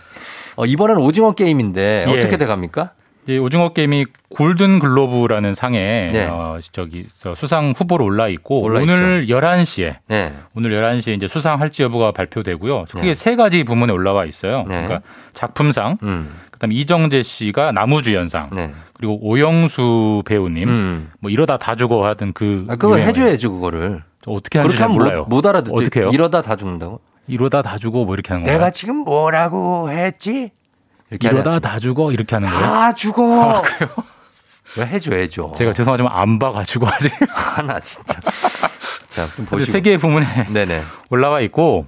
어, 0.56 0.66
이번에는 0.66 1.00
오징어 1.00 1.32
게임인데 1.32 2.04
예. 2.08 2.10
어떻게 2.10 2.36
돼 2.36 2.44
갑니까? 2.44 2.90
이제 3.28 3.36
오징어 3.36 3.74
게임이 3.74 4.06
골든 4.30 4.78
글로브라는 4.78 5.52
상에 5.52 6.10
네. 6.10 6.28
어, 6.30 6.58
저기 6.72 7.04
저 7.04 7.34
수상 7.34 7.74
후보로 7.76 8.02
올라 8.02 8.26
있고 8.28 8.62
올라 8.62 8.80
오늘 8.80 9.26
11시에 9.26 9.96
네. 10.06 10.32
오늘 10.54 10.70
11시에 10.70 11.14
이제 11.14 11.28
수상 11.28 11.60
할지 11.60 11.82
여부가 11.82 12.12
발표되고요. 12.12 12.86
크게 12.86 13.08
네. 13.08 13.14
세 13.14 13.36
가지 13.36 13.64
부문에 13.64 13.92
올라와 13.92 14.24
있어요. 14.24 14.64
네. 14.66 14.86
그러니까 14.86 15.02
작품상, 15.34 15.98
음. 16.04 16.34
그다음에 16.52 16.74
이정재 16.74 17.22
씨가 17.22 17.72
나무주연상, 17.72 18.48
네. 18.54 18.72
그리고 18.94 19.18
오영수 19.20 20.22
배우님 20.24 20.66
음. 20.66 21.10
뭐 21.20 21.30
이러다 21.30 21.58
다 21.58 21.74
죽어 21.74 22.06
하던 22.06 22.32
그 22.32 22.64
아, 22.70 22.76
그거 22.76 22.94
유행어예요. 22.94 23.08
해줘야죠, 23.08 23.52
그거를. 23.52 24.04
저 24.22 24.30
어떻게 24.30 24.58
하는지 24.58 24.78
잘 24.78 24.88
몰라요. 24.88 25.26
못, 25.28 25.36
못 25.36 25.46
알아듣죠. 25.46 25.76
어떻게 25.76 26.00
해요? 26.00 26.10
이러다 26.14 26.40
다 26.40 26.56
죽는다고? 26.56 27.02
이러다 27.26 27.60
다 27.60 27.76
죽어 27.76 28.06
뭐 28.06 28.14
이렇게 28.14 28.32
하는 28.32 28.44
거예요. 28.44 28.58
내가 28.58 28.70
지금 28.70 28.96
뭐라고 28.96 29.90
했지? 29.90 30.50
이렇게 31.10 31.28
이러다 31.28 31.58
다 31.60 31.78
죽어 31.78 32.12
이렇게 32.12 32.36
하는 32.36 32.48
거예요. 32.48 32.62
다 32.62 32.92
죽어. 32.94 33.62
왜 34.76 34.86
해줘, 34.86 35.14
해줘. 35.14 35.52
제가 35.56 35.72
죄송하지만 35.72 36.12
안 36.14 36.38
봐가지고 36.38 36.86
아직 36.92 37.12
하나 37.28 37.78
진짜. 37.80 38.18
자, 39.08 39.26
좀 39.34 39.46
보시고. 39.46 39.72
세 39.72 39.80
개의 39.80 39.96
부문에 39.98 40.26
네네. 40.52 40.82
올라와 41.10 41.40
있고 41.40 41.86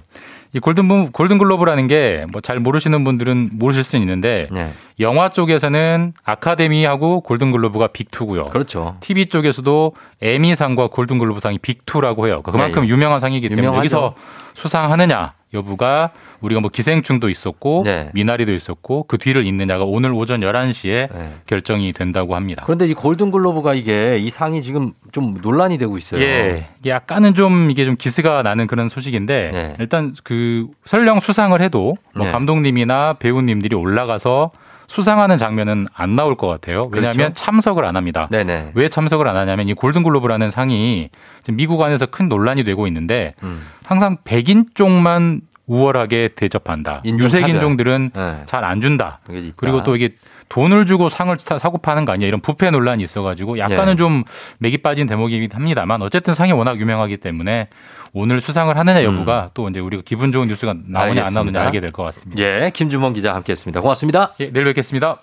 이 0.53 0.59
골든 0.59 0.87
부- 0.89 1.11
골든 1.11 1.37
글로브라는 1.37 1.87
게 1.87 2.25
뭐 2.33 2.41
잘 2.41 2.59
모르시는 2.59 3.03
분들은 3.05 3.51
모르실 3.53 3.83
수는 3.85 4.01
있는데 4.01 4.49
네. 4.51 4.73
영화 4.99 5.29
쪽에서는 5.29 6.13
아카데미하고 6.25 7.21
골든 7.21 7.51
글로브가 7.51 7.87
빅2고요. 7.89 8.49
그렇죠. 8.49 8.97
TV 8.99 9.27
쪽에서도 9.27 9.93
에미상과 10.21 10.87
골든 10.87 11.19
글로브상이 11.19 11.59
빅2라고 11.59 12.25
해요. 12.25 12.41
그만큼 12.41 12.81
네, 12.81 12.87
예. 12.87 12.91
유명한 12.91 13.19
상이기 13.19 13.47
때문에 13.47 13.65
유명하죠. 13.67 13.79
여기서 13.79 14.15
수상하느냐 14.55 15.33
여부가 15.53 16.11
우리가 16.39 16.61
뭐 16.61 16.69
기생충도 16.69 17.29
있었고 17.29 17.83
네. 17.85 18.09
미나리도 18.13 18.53
있었고 18.53 19.03
그 19.07 19.17
뒤를 19.17 19.45
잇느냐가 19.45 19.83
오늘 19.83 20.13
오전 20.13 20.41
11시에 20.41 21.09
결정이 21.45 21.93
된다고 21.93 22.35
합니다. 22.35 22.63
그런데 22.65 22.87
이 22.87 22.93
골든글로브가 22.93 23.73
이게 23.73 24.17
이 24.17 24.29
상이 24.29 24.61
지금 24.61 24.93
좀 25.11 25.37
논란이 25.41 25.77
되고 25.77 25.97
있어요. 25.97 26.21
예. 26.21 26.69
이게 26.79 26.89
약간은 26.89 27.33
좀 27.33 27.69
이게 27.69 27.85
좀 27.85 27.95
기스가 27.97 28.43
나는 28.43 28.67
그런 28.67 28.89
소식인데 28.89 29.75
일단 29.79 30.13
그 30.23 30.67
설령 30.85 31.19
수상을 31.19 31.59
해도 31.61 31.95
뭐 32.15 32.25
네. 32.25 32.31
감독님이나 32.31 33.13
배우님들이 33.13 33.75
올라가서 33.75 34.51
수상하는 34.91 35.37
장면은 35.37 35.87
안 35.93 36.17
나올 36.17 36.35
것 36.35 36.47
같아요. 36.47 36.89
왜냐하면 36.91 37.15
그렇죠. 37.15 37.33
참석을 37.33 37.85
안 37.85 37.95
합니다. 37.95 38.27
네네. 38.29 38.71
왜 38.73 38.89
참석을 38.89 39.25
안 39.25 39.37
하냐면 39.37 39.69
이 39.69 39.73
골든글로브라는 39.73 40.51
상이 40.51 41.09
지금 41.43 41.55
미국 41.55 41.81
안에서 41.81 42.07
큰 42.07 42.27
논란이 42.27 42.65
되고 42.65 42.85
있는데 42.87 43.33
음. 43.41 43.65
항상 43.85 44.17
백인 44.25 44.65
쪽만 44.73 45.41
우월하게 45.65 46.31
대접한다. 46.35 46.99
인종 47.05 47.25
유색 47.25 47.47
인종들은 47.47 48.11
차별. 48.13 48.31
네. 48.31 48.43
잘안 48.45 48.81
준다. 48.81 49.21
그리고 49.55 49.83
또 49.83 49.95
이게 49.95 50.09
돈을 50.51 50.85
주고 50.85 51.07
상을 51.07 51.35
사- 51.39 51.57
사고 51.57 51.77
파는 51.77 52.03
거 52.03 52.11
아니야 52.11 52.27
이런 52.27 52.41
부패 52.41 52.69
논란이 52.71 53.01
있어가지고 53.03 53.57
약간은 53.57 53.93
예. 53.93 53.95
좀 53.95 54.23
맥이 54.59 54.79
빠진 54.79 55.07
대목이긴 55.07 55.49
합니다만 55.53 56.01
어쨌든 56.01 56.33
상이 56.33 56.51
워낙 56.51 56.77
유명하기 56.79 57.17
때문에 57.17 57.69
오늘 58.13 58.41
수상을 58.41 58.77
하느냐 58.77 59.03
여부가 59.03 59.51
또 59.53 59.69
이제 59.69 59.79
우리가 59.79 60.03
기분 60.05 60.33
좋은 60.33 60.49
뉴스가 60.49 60.73
나오냐 60.73 60.89
안 60.91 61.05
음. 61.05 61.07
알겠습니다. 61.07 61.31
나오느냐 61.39 61.61
알게 61.61 61.79
될 61.79 61.91
것 61.93 62.03
같습니다. 62.03 62.43
예, 62.43 62.69
김주범 62.73 63.13
기자 63.13 63.33
함께했습니다. 63.33 63.79
고맙습니다. 63.79 64.31
예, 64.41 64.51
내일 64.51 64.65
뵙겠습니다. 64.65 65.17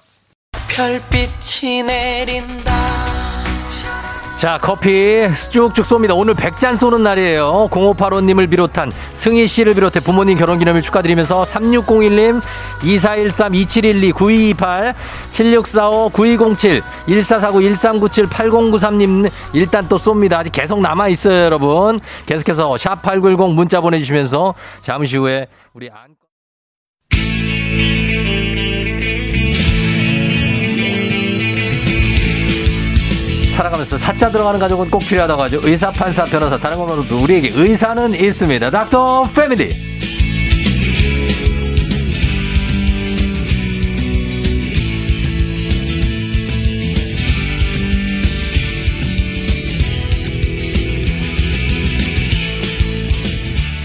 별빛이 0.69 1.83
내린다 1.83 2.88
자, 4.39 4.57
커피 4.63 5.27
쭉쭉 5.51 5.85
쏩니다. 5.85 6.17
오늘 6.17 6.33
100잔 6.35 6.77
쏘는 6.77 7.03
날이에요. 7.03 7.69
0585님을 7.73 8.49
비롯한 8.49 8.93
승희 9.15 9.49
씨를 9.49 9.75
비롯해 9.75 9.99
부모님 9.99 10.39
결혼 10.39 10.61
기념일 10.61 10.81
축하드리면서 10.81 11.43
3601님, 11.43 12.41
2413, 12.85 13.57
2712, 13.57 14.13
9228, 14.13 14.95
7645, 15.33 16.11
9207, 16.11 16.83
1449, 17.09 17.61
1397, 17.61 18.27
8093님 18.27 19.29
일단 19.55 19.89
또 19.89 19.97
쏩니다. 19.97 20.35
아직 20.35 20.53
계속 20.53 20.81
남아 20.81 21.09
있어요, 21.09 21.43
여러분. 21.43 21.99
계속해서 22.27 22.75
샵8910 22.75 23.55
문자 23.55 23.81
보내 23.81 23.99
주시면서 23.99 24.55
잠시 24.83 25.17
후에 25.17 25.49
우리 25.73 25.91
안 25.91 26.18
살아가면서 33.59 33.99
사자 33.99 34.31
들어가는 34.31 34.61
가족은 34.61 34.89
꼭 34.89 35.01
필요하다고 35.01 35.43
하죠. 35.43 35.61
의사, 35.65 35.91
판사, 35.91 36.25
변호사, 36.25 36.57
다른 36.57 36.79
것만으로도 36.79 37.21
우리에게 37.21 37.51
의사는 37.53 38.15
있습니다. 38.15 38.71
닥터 38.71 39.29
패밀리. 39.35 39.88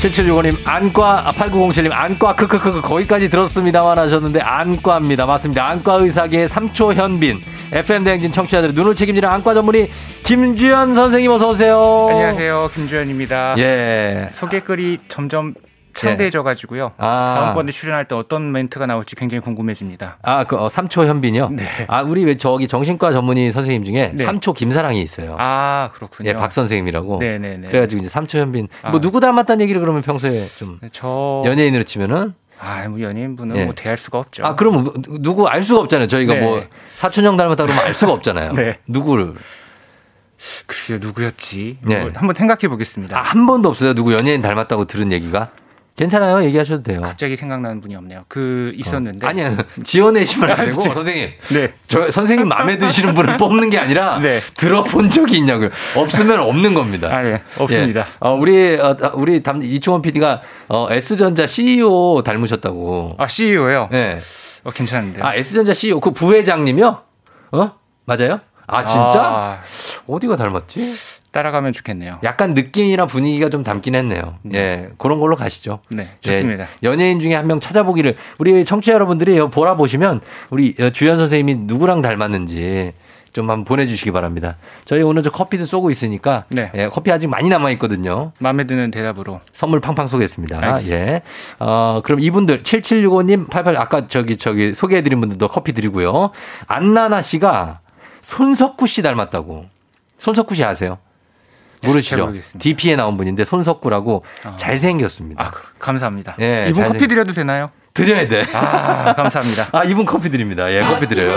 칠칠육오님 0.04 0.58
안과 0.66 1.30
아, 1.30 1.32
8907님 1.32 1.90
안과 1.94 2.36
크크크크 2.36 2.82
거기까지 2.82 3.30
들었습니다만 3.30 3.98
하셨는데 3.98 4.42
안과입니다 4.42 5.26
맞습니다 5.26 5.66
안과 5.66 5.94
의사계의 5.94 6.50
3초 6.50 6.94
현빈 6.94 7.42
FM 7.72 8.04
대행진 8.04 8.30
청취자들의 8.34 8.76
눈을 8.76 8.96
책임지는 8.96 9.30
안과 9.30 9.54
전문의 9.54 9.90
김주현 10.24 10.94
선생님 10.94 11.32
어서 11.32 11.52
오세요 11.52 12.08
안녕하세요. 12.10 12.72
김주현입니다. 12.74 13.56
예. 13.60 14.28
소개글이 14.34 14.98
점점 15.08 15.54
창대해져 15.94 16.44
가지고요. 16.44 16.92
아. 16.98 17.36
다음번에 17.38 17.72
출연할 17.72 18.06
때 18.06 18.16
어떤 18.16 18.52
멘트가 18.52 18.86
나올지 18.86 19.16
굉장히 19.16 19.42
궁금해집니다. 19.42 20.18
아, 20.22 20.44
그, 20.44 20.56
어, 20.56 20.68
3초 20.68 21.06
현빈이요? 21.08 21.50
네. 21.50 21.66
아, 21.88 22.02
우리 22.02 22.24
왜 22.26 22.36
저기 22.38 22.68
정신과 22.68 23.12
전문의 23.12 23.52
선생님 23.52 23.84
중에 23.84 24.12
네. 24.16 24.26
3초 24.26 24.54
김사랑이 24.56 25.02
있어요. 25.02 25.36
아, 25.40 25.90
그렇군요. 25.94 26.30
예, 26.30 26.34
박 26.34 26.52
선생님이라고. 26.52 27.20
네 27.20 27.38
네 27.38 27.58
네. 27.58 27.68
그래 27.68 27.80
가지고 27.82 28.02
이제 28.02 28.10
3초 28.10 28.38
현빈. 28.40 28.68
아. 28.82 28.90
뭐 28.92 29.00
누구 29.02 29.20
닮았다는 29.20 29.62
얘기를 29.62 29.80
그러면 29.82 30.02
평소에 30.02 30.48
좀 30.58 30.80
저 30.92 31.44
연예인으로 31.46 31.84
치면은? 31.84 32.34
아, 32.60 32.88
뭐 32.88 33.02
연예인분은 33.02 33.58
예. 33.58 33.66
뭐 33.66 33.74
대할 33.76 33.98
수가 33.98 34.20
없죠. 34.20 34.46
아, 34.46 34.56
그럼 34.56 34.84
누- 34.84 35.20
누구 35.22 35.48
알 35.48 35.64
수가 35.64 35.82
없잖아요. 35.82 36.08
저희가 36.08 36.34
네. 36.36 36.40
뭐 36.40 36.64
사촌형 36.94 37.36
닮았다 37.36 37.64
그러면 37.64 37.84
알 37.86 37.94
수가 37.94 38.14
없잖아요. 38.14 38.54
네. 38.56 38.78
누구를? 38.88 39.34
글쎄요, 40.66 40.98
누구였지? 41.02 41.78
네. 41.82 42.02
뭐 42.02 42.10
한번 42.16 42.36
생각해 42.36 42.68
보겠습니다. 42.68 43.18
아, 43.18 43.22
한 43.22 43.46
번도 43.46 43.70
없어요. 43.70 43.94
누구 43.94 44.14
연예인 44.14 44.42
닮았다고 44.42 44.86
들은 44.86 45.12
얘기가? 45.12 45.50
괜찮아요. 45.96 46.44
얘기하셔도 46.46 46.82
돼요. 46.82 47.02
갑자기 47.02 47.36
생각나는 47.38 47.80
분이 47.80 47.96
없네요. 47.96 48.26
그 48.28 48.72
있었는데. 48.76 49.28
아니야. 49.28 49.56
지어내시면 49.84 50.50
안 50.50 50.66
되고, 50.66 50.78
지- 50.82 50.90
선생님. 50.90 51.30
네. 51.54 51.74
저 51.88 52.10
선생님 52.10 52.48
마음에 52.48 52.78
드시는 52.80 53.14
분을 53.14 53.38
뽑는 53.38 53.70
게 53.70 53.78
아니라 53.78 54.18
네. 54.20 54.40
들어본 54.58 55.12
적이 55.12 55.38
있냐고요. 55.38 55.70
없으면 55.96 56.40
없는 56.40 56.74
겁니다. 56.74 57.10
아, 57.12 57.24
예. 57.26 57.44
없습니다. 57.60 58.02
예. 58.02 58.06
어, 58.20 58.34
우리 58.34 58.76
어, 58.80 58.98
우리 59.14 59.44
담 59.44 59.62
이충원 59.62 60.02
PD가 60.02 60.42
어, 60.68 60.88
S전자 60.92 61.46
CEO 61.46 62.24
닮으셨다고. 62.24 63.12
아, 63.20 63.28
CEO요? 63.28 63.90
네. 63.92 64.18
어, 64.64 64.72
괜찮은데. 64.72 65.22
아 65.22 65.36
S전자 65.36 65.74
CEO 65.76 66.00
그 66.00 66.10
부회장님이요? 66.12 67.02
어? 67.52 67.72
맞아요? 68.06 68.40
아 68.66 68.84
진짜? 68.84 69.22
아, 69.22 69.60
어디가 70.08 70.38
닮았지? 70.38 70.92
따라가면 71.34 71.74
좋겠네요. 71.74 72.20
약간 72.24 72.54
느낌이나 72.54 73.06
분위기가 73.08 73.50
좀 73.50 73.64
닮긴 73.64 73.96
했네요. 73.96 74.36
예, 74.54 74.90
그런 74.98 75.20
걸로 75.20 75.36
가시죠. 75.36 75.80
네, 75.90 76.08
좋습니다. 76.22 76.64
예, 76.64 76.68
연예인 76.84 77.20
중에 77.20 77.34
한 77.36 77.48
명 77.48 77.60
찾아보기를 77.60 78.16
우리 78.38 78.64
청취자 78.64 78.94
여러분들이 78.94 79.38
보라 79.50 79.76
보시면 79.76 80.22
우리 80.52 80.76
어, 80.80 80.92
주연 80.92 81.18
선생님이 81.18 81.64
누구랑 81.66 82.02
닮았는지 82.02 82.94
좀 83.34 83.50
한번 83.50 83.66
보내주시기 83.66 84.12
바랍니다. 84.12 84.58
저희 84.86 85.02
오늘 85.02 85.24
저 85.24 85.32
커피도 85.32 85.66
쏘고 85.66 85.90
있으니까 85.90 86.46
네. 86.50 86.70
예, 86.76 86.88
커피 86.88 87.12
아직 87.12 87.28
많이 87.28 87.50
남아 87.50 87.72
있거든요. 87.72 88.32
마음에 88.40 88.66
드는 88.66 88.92
대답으로. 88.92 89.42
선물 89.54 89.80
팡팡 89.82 90.08
쏘겠습니다. 90.08 90.60
알겠습니다. 90.62 90.96
예. 90.96 91.22
어, 91.60 92.02
그럼 92.04 92.20
이분들 92.20 92.60
7765님 92.60 93.50
88 93.50 93.76
아까 93.78 94.08
저기 94.08 94.38
저기 94.38 94.74
소개해드린 94.76 95.20
분들도 95.20 95.48
커피 95.48 95.74
드리고요. 95.74 96.30
안나나 96.68 97.24
씨가 97.24 97.80
손석구 98.22 98.86
씨 98.86 99.02
닮았다고. 99.02 99.66
손석구 100.20 100.54
씨 100.56 100.64
아세요? 100.64 101.00
잘 101.84 101.90
모르시죠? 102.20 102.34
DP에 102.60 102.96
나온 102.96 103.18
분인데 103.18 103.44
손석구라고 103.46 104.24
아. 104.44 104.56
잘생겼습니다. 104.56 105.44
아, 105.44 105.52
그- 105.52 105.62
감사합니다. 105.80 106.36
예, 106.40 106.68
이분 106.70 106.84
잘생- 106.84 106.94
커피 106.94 107.08
드려도 107.08 107.34
되나요? 107.34 107.70
드려야 107.94 108.28
돼. 108.28 108.48
아, 108.54 109.14
감사합니다. 109.14 109.68
아, 109.78 109.84
이분 109.84 110.06
커피 110.06 110.30
드립니다. 110.32 110.72
예, 110.74 110.80
커피 110.80 111.08
드려요. 111.08 111.32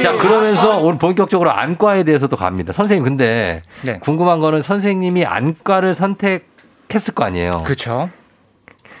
자, 0.00 0.12
그러면서 0.12 0.78
오늘 0.80 0.98
본격적으로 0.98 1.50
안과에 1.50 2.04
대해서도 2.04 2.36
갑니다. 2.36 2.72
선생님, 2.72 3.02
근데 3.02 3.62
네. 3.82 3.98
궁금한 3.98 4.38
거는 4.38 4.62
선생님이 4.62 5.24
안과를 5.26 5.94
선택했을 5.94 7.14
거 7.14 7.24
아니에요. 7.24 7.62
그렇죠. 7.64 8.10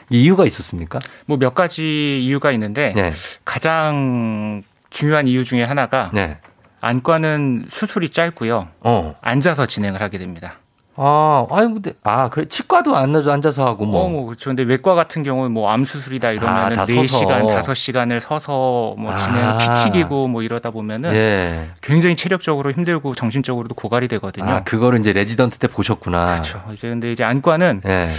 이유가 0.08 0.44
있었습니까? 0.44 0.98
뭐 1.26 1.38
몇 1.38 1.54
가지 1.54 2.18
이유가 2.20 2.50
있는데 2.50 2.92
네. 2.96 3.12
가장 3.44 4.62
중요한 4.90 5.28
이유 5.28 5.44
중에 5.44 5.62
하나가 5.62 6.10
네. 6.12 6.38
안과는 6.80 7.66
수술이 7.68 8.10
짧고요. 8.10 8.68
어. 8.80 9.14
앉아서 9.20 9.66
진행을 9.66 10.00
하게 10.00 10.18
됩니다. 10.18 10.54
아, 11.02 11.46
아유, 11.50 11.72
근데, 11.72 11.92
아, 12.04 12.28
그래. 12.28 12.44
치과도 12.46 12.94
앉아서, 12.94 13.32
앉아서 13.32 13.64
하고, 13.64 13.86
뭐. 13.86 14.04
어, 14.04 14.08
뭐 14.08 14.26
그렇죠. 14.26 14.50
근데 14.50 14.64
외과 14.64 14.94
같은 14.94 15.22
경우는 15.22 15.50
뭐 15.52 15.70
암 15.70 15.84
수술이다 15.86 16.32
이러면은 16.32 16.78
아, 16.78 16.84
다 16.84 16.84
4시간, 16.84 17.06
서서. 17.48 17.72
5시간을 17.72 18.20
서서 18.20 18.96
뭐 18.98 19.16
진행 19.16 19.44
아. 19.48 19.56
피 19.56 19.92
튀기고 19.92 20.28
뭐 20.28 20.42
이러다 20.42 20.70
보면은 20.72 21.14
예. 21.14 21.70
굉장히 21.80 22.16
체력적으로 22.16 22.72
힘들고 22.72 23.14
정신적으로도 23.14 23.76
고갈이 23.76 24.08
되거든요. 24.08 24.50
아, 24.50 24.62
그거를 24.64 24.98
이제 25.00 25.12
레지던트 25.14 25.58
때 25.58 25.68
보셨구나. 25.68 26.32
그렇죠. 26.32 26.62
이제 26.74 26.88
근데 26.88 27.12
이제 27.12 27.24
안과는 27.24 27.82
예. 27.86 28.10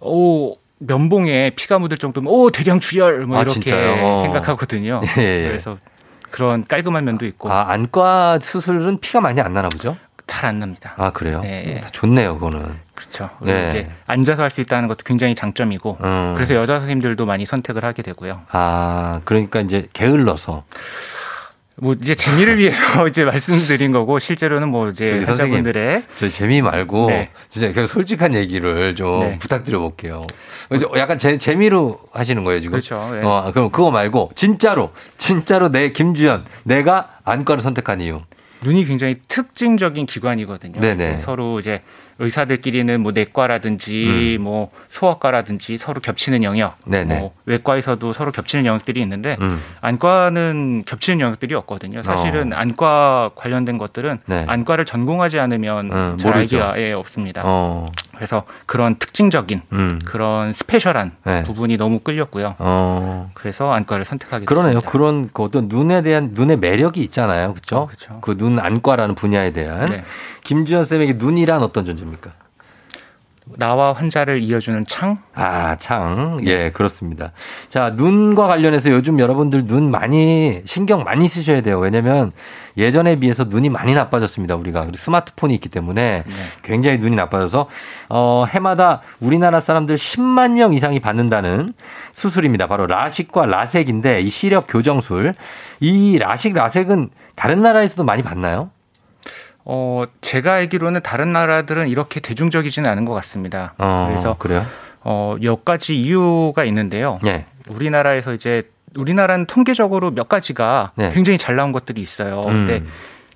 오 0.00 0.54
면봉에 0.78 1.50
피가 1.50 1.78
묻을 1.78 1.96
정도면 1.98 2.32
오 2.32 2.50
대량 2.50 2.80
출혈 2.80 3.26
뭐 3.26 3.38
아, 3.38 3.42
이렇게 3.42 3.60
진짜요? 3.60 4.04
어. 4.04 4.22
생각하거든요. 4.22 5.00
예, 5.18 5.22
예. 5.44 5.48
그래서 5.48 5.76
그런 6.30 6.64
깔끔한 6.64 7.04
면도 7.04 7.26
있고 7.26 7.50
아, 7.50 7.66
안과 7.70 8.38
수술은 8.40 9.00
피가 9.00 9.20
많이 9.20 9.40
안 9.40 9.52
나나 9.54 9.68
보죠? 9.68 9.96
잘 10.26 10.44
안 10.46 10.58
납니다. 10.58 10.92
아, 10.96 11.10
그래요? 11.10 11.40
네, 11.42 11.80
좋네요, 11.92 12.34
그거는. 12.34 12.74
그렇죠. 12.96 13.30
예. 13.46 13.68
이제 13.70 13.90
앉아서 14.06 14.42
할 14.42 14.50
수 14.50 14.60
있다는 14.60 14.88
것도 14.88 15.04
굉장히 15.04 15.34
장점이고 15.36 15.98
음. 16.02 16.32
그래서 16.34 16.54
여자 16.56 16.74
선생님들도 16.80 17.24
많이 17.26 17.46
선택을 17.46 17.84
하게 17.84 18.02
되고요. 18.02 18.42
아, 18.50 19.20
그러니까 19.24 19.60
이제 19.60 19.86
게을러서. 19.92 20.64
뭐 21.78 21.94
이제 22.00 22.14
재미를 22.14 22.56
위해서 22.58 23.06
이제 23.08 23.24
말씀드린 23.24 23.92
거고 23.92 24.18
실제로는 24.18 24.68
뭐 24.68 24.88
이제 24.90 25.22
환자분들의 25.24 26.02
저 26.16 26.28
재미 26.28 26.62
말고 26.62 27.10
네. 27.10 27.30
진짜 27.50 27.72
그냥 27.72 27.86
솔직한 27.86 28.34
얘기를 28.34 28.94
좀 28.94 29.20
네. 29.20 29.38
부탁드려 29.38 29.78
볼게요. 29.78 30.26
약간 30.96 31.18
제, 31.18 31.38
재미로 31.38 32.00
하시는 32.12 32.42
거예요 32.44 32.60
지금. 32.60 32.72
그렇죠. 32.72 33.10
네. 33.12 33.20
어, 33.22 33.50
그럼 33.52 33.70
그거 33.70 33.90
말고 33.90 34.32
진짜로 34.34 34.92
진짜로 35.18 35.70
내 35.70 35.90
김주현 35.90 36.44
내가 36.64 37.10
안과를 37.24 37.62
선택한 37.62 38.00
이유. 38.00 38.22
눈이 38.62 38.86
굉장히 38.86 39.16
특징적인 39.28 40.06
기관이거든요. 40.06 40.80
네네. 40.80 41.18
서로 41.18 41.60
이제 41.60 41.82
의사들끼리는 42.18 43.00
뭐 43.00 43.12
내과라든지 43.12 44.38
뭐 44.40 44.70
소아과라든지 44.88 45.76
서로 45.78 46.00
겹치는 46.00 46.42
영역, 46.42 46.76
음. 46.84 46.90
네네. 46.90 47.18
뭐 47.18 47.32
외과에서도 47.44 48.12
서로 48.12 48.32
겹치는 48.32 48.64
영역들이 48.64 49.00
있는데 49.02 49.36
음. 49.40 49.60
안과는 49.82 50.84
겹치는 50.86 51.20
영역들이 51.20 51.54
없거든요. 51.54 52.02
사실은 52.02 52.52
안과 52.52 53.30
관련된 53.34 53.76
것들은 53.78 54.10
어. 54.12 54.16
네. 54.26 54.44
안과를 54.48 54.86
전공하지 54.86 55.38
않으면 55.38 55.92
음, 55.92 56.18
잘 56.18 56.32
모르죠. 56.32 56.72
예, 56.76 56.92
없습니다. 56.92 57.42
어. 57.44 57.86
그래서 58.14 58.44
그런 58.64 58.96
특징적인 58.96 59.60
음. 59.72 59.98
그런 60.06 60.54
스페셜한 60.54 61.12
네. 61.24 61.42
부분이 61.42 61.76
너무 61.76 61.98
끌렸고요. 61.98 62.54
어. 62.58 63.30
그래서 63.34 63.70
안과를 63.72 64.06
선택하게 64.06 64.46
그러네요. 64.46 64.80
됐습니다. 64.80 64.90
그런 64.90 65.28
그 65.34 65.42
어떤 65.42 65.68
눈에 65.68 66.00
대한 66.00 66.30
눈의 66.32 66.56
매력이 66.56 67.02
있잖아요. 67.02 67.52
그렇죠? 67.52 67.86
그렇죠. 67.86 68.20
그눈 68.22 68.58
안과라는 68.58 69.14
분야에 69.16 69.50
대한 69.50 69.90
네. 69.90 70.02
김주현 70.44 70.84
쌤에게 70.84 71.14
눈이란 71.14 71.62
어떤 71.62 71.84
존재 71.84 72.05
입니까? 72.06 72.32
나와 73.58 73.92
환자를 73.92 74.42
이어주는 74.42 74.86
창. 74.86 75.18
아, 75.34 75.76
창. 75.76 76.40
예, 76.44 76.70
그렇습니다. 76.70 77.30
자, 77.68 77.90
눈과 77.90 78.48
관련해서 78.48 78.90
요즘 78.90 79.20
여러분들 79.20 79.66
눈 79.68 79.90
많이 79.90 80.62
신경 80.64 81.04
많이 81.04 81.28
쓰셔야 81.28 81.60
돼요. 81.60 81.78
왜냐면 81.78 82.32
예전에 82.76 83.20
비해서 83.20 83.44
눈이 83.44 83.70
많이 83.70 83.94
나빠졌습니다. 83.94 84.56
우리가 84.56 84.88
스마트폰이 84.94 85.54
있기 85.54 85.68
때문에 85.68 86.24
굉장히 86.62 86.98
눈이 86.98 87.14
나빠져서 87.14 87.68
어, 88.08 88.44
해마다 88.48 89.00
우리나라 89.20 89.60
사람들 89.60 89.94
10만 89.94 90.54
명 90.54 90.74
이상이 90.74 90.98
받는다는 90.98 91.68
수술입니다. 92.12 92.66
바로 92.66 92.86
라식과 92.88 93.46
라섹인데 93.46 94.22
이 94.22 94.28
시력 94.28 94.66
교정술. 94.68 95.34
이 95.78 96.18
라식 96.18 96.52
라섹은 96.52 97.10
다른 97.36 97.62
나라에서도 97.62 98.02
많이 98.02 98.22
받나요? 98.22 98.70
어, 99.68 100.04
제가 100.20 100.54
알기로는 100.54 101.02
다른 101.02 101.32
나라들은 101.32 101.88
이렇게 101.88 102.20
대중적이지는 102.20 102.88
않은 102.88 103.04
것 103.04 103.14
같습니다. 103.14 103.74
어, 103.78 104.06
그래서 104.08 104.36
그래요? 104.38 104.64
어, 105.02 105.36
몇 105.40 105.64
가지 105.64 106.00
이유가 106.00 106.64
있는데요. 106.64 107.18
네. 107.22 107.46
우리나라에서 107.68 108.32
이제 108.32 108.70
우리나라는 108.96 109.46
통계적으로 109.46 110.12
몇 110.12 110.28
가지가 110.28 110.92
네. 110.94 111.10
굉장히 111.10 111.36
잘 111.36 111.56
나온 111.56 111.72
것들이 111.72 112.00
있어요. 112.00 112.42
음. 112.46 112.66
근데 112.66 112.82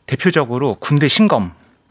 대표적으로 0.06 0.76
군대 0.78 1.08
신검이 1.08 1.48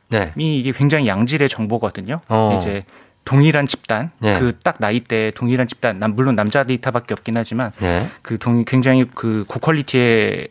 네. 0.08 0.32
이게 0.38 0.72
굉장히 0.72 1.08
양질의 1.08 1.50
정보거든요. 1.50 2.22
어. 2.30 2.58
이제 2.62 2.86
동일한 3.26 3.68
집단, 3.68 4.12
네. 4.20 4.40
그딱 4.40 4.78
나이 4.80 5.02
때 5.02 5.32
동일한 5.36 5.68
집단, 5.68 6.00
남- 6.00 6.16
물론 6.16 6.36
남자 6.36 6.64
데이터밖에 6.64 7.14
없긴 7.14 7.36
하지만 7.38 7.72
네. 7.80 8.08
그 8.22 8.38
동, 8.40 8.64
굉장히 8.66 9.06
그 9.14 9.44
고퀄리티의 9.50 10.48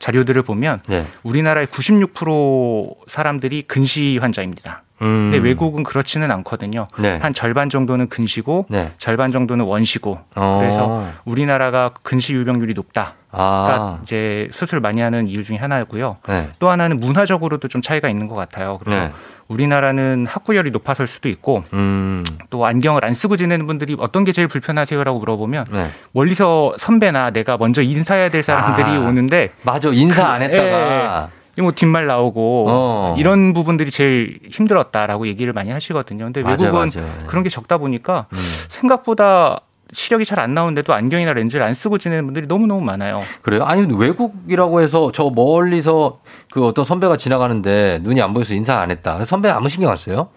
자료들을 0.00 0.42
보면 0.42 0.80
네. 0.88 1.06
우리나라의 1.22 1.66
96% 1.68 2.96
사람들이 3.06 3.62
근시 3.62 4.18
환자입니다. 4.20 4.82
음. 5.02 5.30
근데 5.30 5.38
외국은 5.38 5.82
그렇지는 5.82 6.30
않거든요. 6.30 6.88
네. 6.98 7.18
한 7.18 7.32
절반 7.32 7.70
정도는 7.70 8.08
근시고 8.08 8.66
네. 8.68 8.92
절반 8.98 9.30
정도는 9.30 9.64
원시고. 9.64 10.18
어. 10.34 10.58
그래서 10.60 11.06
우리나라가 11.24 11.90
근시 12.02 12.34
유병률이 12.34 12.74
높다 12.74 13.14
가 13.32 13.38
아. 13.40 13.98
이제 14.02 14.48
수술 14.52 14.80
많이 14.80 15.00
하는 15.00 15.28
이유 15.28 15.44
중에 15.44 15.56
하나고요. 15.56 16.16
네. 16.28 16.48
또 16.58 16.68
하나는 16.70 16.98
문화적으로도 16.98 17.68
좀 17.68 17.80
차이가 17.82 18.08
있는 18.08 18.26
것 18.28 18.34
같아요. 18.34 18.78
그래서 18.82 19.00
네. 19.06 19.12
우리나라는 19.48 20.26
학구열이 20.28 20.70
높아서일 20.70 21.06
수도 21.08 21.28
있고 21.28 21.62
음. 21.72 22.24
또 22.50 22.66
안경을 22.66 23.04
안 23.04 23.14
쓰고 23.14 23.36
지내는 23.36 23.66
분들이 23.66 23.96
어떤 23.98 24.24
게 24.24 24.32
제일 24.32 24.48
불편하세요라고 24.48 25.18
물어보면 25.18 25.66
네. 25.72 25.90
멀리서 26.12 26.74
선배나 26.78 27.30
내가 27.30 27.56
먼저 27.56 27.82
인사해야 27.82 28.30
될 28.30 28.42
사람들이 28.42 28.96
아. 28.96 29.00
오는데 29.00 29.50
맞아. 29.62 29.90
인사 29.90 30.22
그- 30.24 30.28
안 30.28 30.42
했다가 30.42 31.30
예, 31.58 31.62
뭐 31.62 31.72
뒷말 31.72 32.06
나오고 32.06 32.66
어. 32.68 33.16
이런 33.18 33.52
부분들이 33.52 33.90
제일 33.90 34.38
힘들었다라고 34.50 35.26
얘기를 35.26 35.52
많이 35.52 35.70
하시거든요. 35.70 36.24
근데 36.26 36.42
맞아요, 36.42 36.56
외국은 36.60 36.90
맞아요. 36.94 37.08
음. 37.08 37.24
그런 37.26 37.42
게 37.42 37.48
적다 37.50 37.78
보니까 37.78 38.26
생각보다 38.68 39.60
시력이 39.92 40.24
잘 40.24 40.40
안 40.40 40.54
나오는데도 40.54 40.94
안경이나 40.94 41.32
렌즈를 41.34 41.62
안 41.62 41.74
쓰고 41.74 41.98
지내는 41.98 42.24
분들이 42.24 42.46
너무너무 42.46 42.80
많아요. 42.80 43.22
그래요? 43.42 43.64
아니 43.64 43.86
외국이라고 43.94 44.80
해서 44.80 45.10
저 45.12 45.30
멀리서 45.34 46.20
그 46.50 46.64
어떤 46.66 46.84
선배가 46.84 47.16
지나가는데 47.18 48.00
눈이 48.02 48.22
안 48.22 48.32
보여서 48.32 48.54
인사 48.54 48.78
안 48.78 48.90
했다. 48.90 49.24
선배 49.26 49.50
아무 49.50 49.68
신경 49.68 49.90
안 49.90 49.96
써요? 49.96 50.28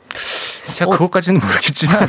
제가 0.76 0.92
그것까지는 0.92 1.40
모르겠지만 1.40 2.08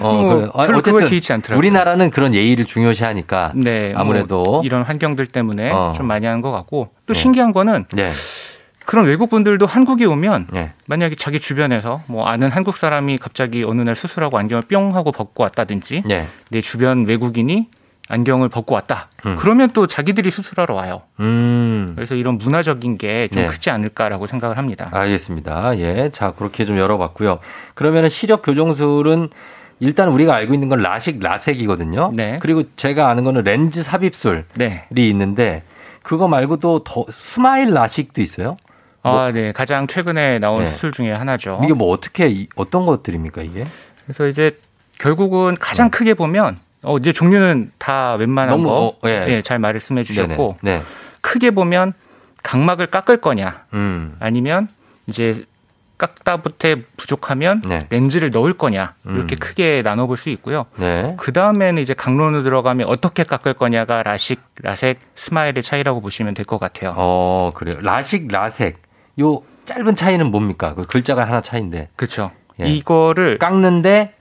어, 0.00 0.12
뭐 0.14 0.34
그래요. 0.34 0.50
아니, 0.54 0.72
어쨌든 0.72 1.08
개의치 1.08 1.32
않더라고요. 1.32 1.58
우리나라는 1.58 2.10
그런 2.10 2.34
예의를 2.34 2.64
중요시하니까 2.64 3.52
네, 3.54 3.92
뭐 3.92 4.00
아무래도 4.00 4.62
이런 4.64 4.82
환경들 4.82 5.26
때문에 5.26 5.70
어. 5.70 5.92
좀 5.96 6.06
많이 6.06 6.26
하는 6.26 6.40
것 6.40 6.50
같고 6.50 6.88
또 7.06 7.14
네. 7.14 7.20
신기한 7.20 7.52
거는 7.52 7.84
네. 7.92 8.10
그런 8.84 9.06
외국 9.06 9.30
분들도 9.30 9.66
한국에 9.66 10.04
오면 10.04 10.48
네. 10.52 10.72
만약에 10.86 11.16
자기 11.16 11.40
주변에서 11.40 12.02
뭐 12.06 12.26
아는 12.26 12.50
한국 12.50 12.76
사람이 12.76 13.18
갑자기 13.18 13.64
어느 13.64 13.82
날 13.82 13.96
수술하고 13.96 14.38
안경을 14.38 14.62
뿅 14.68 14.94
하고 14.94 15.10
벗고 15.10 15.42
왔다든지 15.42 16.02
네. 16.06 16.26
내 16.50 16.60
주변 16.60 17.06
외국인이 17.06 17.68
안경을 18.08 18.50
벗고 18.50 18.74
왔다. 18.74 19.08
음. 19.24 19.36
그러면 19.38 19.70
또 19.72 19.86
자기들이 19.86 20.30
수술하러 20.30 20.74
와요. 20.74 21.02
음. 21.20 21.92
그래서 21.96 22.14
이런 22.14 22.36
문화적인 22.36 22.98
게좀 22.98 23.42
네. 23.42 23.48
크지 23.48 23.70
않을까라고 23.70 24.26
생각을 24.26 24.58
합니다. 24.58 24.90
알겠습니다. 24.92 25.78
예. 25.78 26.10
자, 26.12 26.32
그렇게 26.32 26.66
좀 26.66 26.78
열어봤고요. 26.78 27.38
그러면은 27.74 28.10
시력 28.10 28.42
교정술은 28.42 29.30
일단 29.80 30.08
우리가 30.08 30.34
알고 30.34 30.52
있는 30.52 30.68
건 30.68 30.80
라식, 30.80 31.18
라섹이거든요. 31.20 32.12
네. 32.14 32.38
그리고 32.40 32.62
제가 32.76 33.08
아는 33.08 33.24
거는 33.24 33.42
렌즈 33.42 33.82
삽입술이 33.82 34.42
네. 34.54 34.84
있는데 34.96 35.62
그거 36.02 36.28
말고도 36.28 36.84
더 36.84 37.06
스마일 37.08 37.72
라식도 37.72 38.20
있어요? 38.20 38.56
아, 39.04 39.30
네. 39.32 39.52
가장 39.52 39.86
최근에 39.86 40.38
나온 40.38 40.64
네. 40.64 40.70
수술 40.70 40.92
중에 40.92 41.12
하나죠. 41.12 41.60
이게 41.62 41.74
뭐 41.74 41.92
어떻게 41.92 42.28
이- 42.28 42.48
어떤 42.56 42.86
것들입니까 42.86 43.42
이게? 43.42 43.64
그래서 44.04 44.26
이제 44.28 44.56
결국은 44.98 45.54
가장 45.60 45.90
크게 45.90 46.14
보면 46.14 46.56
어 46.82 46.96
이제 46.98 47.12
종류는 47.12 47.72
다 47.78 48.14
웬만한 48.14 48.50
너무, 48.50 48.68
거 48.68 48.86
어, 48.86 48.98
예. 49.06 49.26
예, 49.28 49.42
잘 49.42 49.58
말씀해 49.58 50.04
주셨고 50.04 50.58
네네. 50.62 50.78
네. 50.78 50.84
크게 51.20 51.50
보면 51.50 51.92
각막을 52.42 52.86
깎을 52.88 53.20
거냐 53.20 53.64
음. 53.72 54.16
아니면 54.20 54.68
이제 55.06 55.44
깎다 55.96 56.38
부터 56.38 56.74
부족하면 56.96 57.62
네. 57.66 57.86
렌즈를 57.88 58.30
넣을 58.30 58.52
거냐 58.52 58.94
이렇게 59.06 59.36
음. 59.36 59.38
크게 59.38 59.80
나눠볼 59.82 60.16
수 60.18 60.28
있고요. 60.30 60.66
네. 60.76 61.14
그 61.18 61.32
다음에는 61.32 61.80
이제 61.80 61.94
강론으로 61.94 62.42
들어가면 62.42 62.88
어떻게 62.88 63.22
깎을 63.22 63.54
거냐가 63.54 64.02
라식, 64.02 64.40
라섹, 64.60 64.98
스마일의 65.14 65.62
차이라고 65.62 66.00
보시면 66.00 66.34
될 66.34 66.44
것 66.44 66.58
같아요. 66.58 66.94
어, 66.96 67.52
그래요. 67.54 67.76
라식, 67.80 68.26
라섹. 68.28 68.82
요 69.20 69.42
짧은 69.64 69.96
차이는 69.96 70.30
뭡니까? 70.30 70.74
그 70.74 70.86
글자가 70.86 71.24
하나 71.24 71.40
차이인데. 71.40 71.90
그렇죠. 71.96 72.30
예. 72.60 72.66
이거를 72.68 73.38
깎는데 73.38 74.14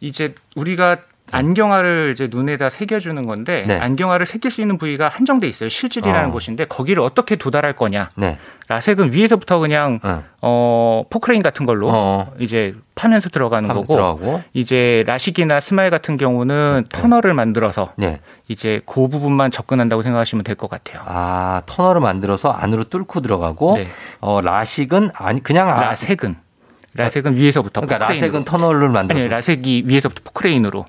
이제 0.00 0.34
우리가 0.56 0.98
안경알을 1.32 2.12
이제 2.14 2.28
눈에다 2.30 2.70
새겨주는 2.70 3.26
건데 3.26 3.64
네. 3.66 3.78
안경알을 3.78 4.26
새길 4.26 4.50
수 4.50 4.60
있는 4.60 4.78
부위가 4.78 5.08
한정돼 5.08 5.48
있어요. 5.48 5.68
실질이라는 5.68 6.28
어. 6.28 6.32
곳인데 6.32 6.64
거기를 6.66 7.02
어떻게 7.02 7.36
도달할 7.36 7.74
거냐. 7.74 8.08
네. 8.16 8.38
라섹은 8.68 9.12
위에서부터 9.12 9.58
그냥 9.58 9.98
어. 10.02 10.22
어 10.42 11.02
포크레인 11.10 11.42
같은 11.42 11.66
걸로 11.66 11.88
어. 11.92 12.32
이제 12.38 12.74
파면서 12.94 13.28
들어가는 13.28 13.66
파면 13.68 13.82
거고 13.84 13.94
들어가고. 13.94 14.42
이제 14.52 15.04
라식이나 15.06 15.60
스마일 15.60 15.90
같은 15.90 16.16
경우는 16.16 16.84
터널을 16.90 17.34
만들어서 17.34 17.92
네. 17.96 18.20
이제 18.48 18.80
그 18.86 19.08
부분만 19.08 19.50
접근한다고 19.50 20.02
생각하시면 20.02 20.44
될 20.44 20.52
것 20.56 20.68
같아요. 20.70 21.02
아, 21.06 21.62
터널을 21.66 22.00
만들어서 22.02 22.50
안으로 22.50 22.84
뚫고 22.84 23.20
들어가고 23.22 23.74
네. 23.78 23.88
어, 24.20 24.40
라식은 24.42 25.10
아니 25.14 25.42
그냥 25.42 25.68
아, 25.70 25.80
라섹은 25.80 26.36
라섹은 26.94 27.36
위에서부터 27.36 27.80
그러니까 27.80 27.98
포크레인으로. 28.06 28.26
라섹은 28.26 28.44
터널을 28.44 28.88
만들어서 28.90 29.20
아니 29.22 29.28
라섹이 29.28 29.84
위에서부터 29.86 30.20
포크레인으로 30.24 30.84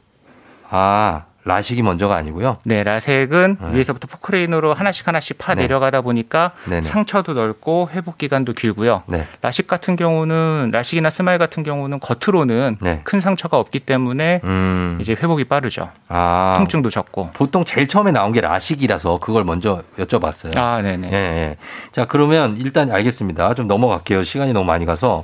아, 0.76 1.26
라식이 1.46 1.82
먼저가 1.84 2.16
아니고요. 2.16 2.58
네, 2.64 2.84
라섹은 2.84 3.58
네. 3.60 3.76
위에서부터 3.76 4.08
포크레인으로 4.08 4.74
하나씩 4.74 5.08
하나씩 5.08 5.38
파 5.38 5.54
네. 5.54 5.64
내려가다 5.64 6.02
보니까 6.02 6.54
네네. 6.66 6.88
상처도 6.88 7.34
넓고 7.34 7.90
회복 7.92 8.18
기간도 8.18 8.54
길고요. 8.54 9.04
네. 9.08 9.28
라식 9.42 9.68
같은 9.68 9.96
경우는 9.96 10.72
라식이나 10.74 11.10
스마일 11.10 11.38
같은 11.38 11.64
경우는 11.64 12.00
겉으로는 12.00 12.78
네. 12.82 13.02
큰 13.04 13.22
상처가 13.22 13.60
없기 13.60 13.82
때문에 13.82 14.42
음. 14.46 14.98
이제 15.02 15.14
회복이 15.14 15.44
빠르죠. 15.44 15.92
아. 16.08 16.56
통증도 16.58 16.90
적고. 16.90 17.32
보통 17.34 17.66
제일 17.66 17.88
처음에 17.88 18.12
나온 18.12 18.32
게 18.32 18.42
라식이라서 18.42 19.20
그걸 19.20 19.44
먼저 19.44 19.84
여쭤봤어요. 19.98 20.58
아, 20.58 20.82
네네. 20.82 21.10
예, 21.12 21.16
예. 21.16 21.58
자, 21.92 22.06
그러면 22.06 22.56
일단 22.58 22.90
알겠습니다. 22.90 23.54
좀 23.54 23.68
넘어갈게요. 23.68 24.24
시간이 24.24 24.54
너무 24.54 24.66
많이 24.66 24.86
가서. 24.86 25.24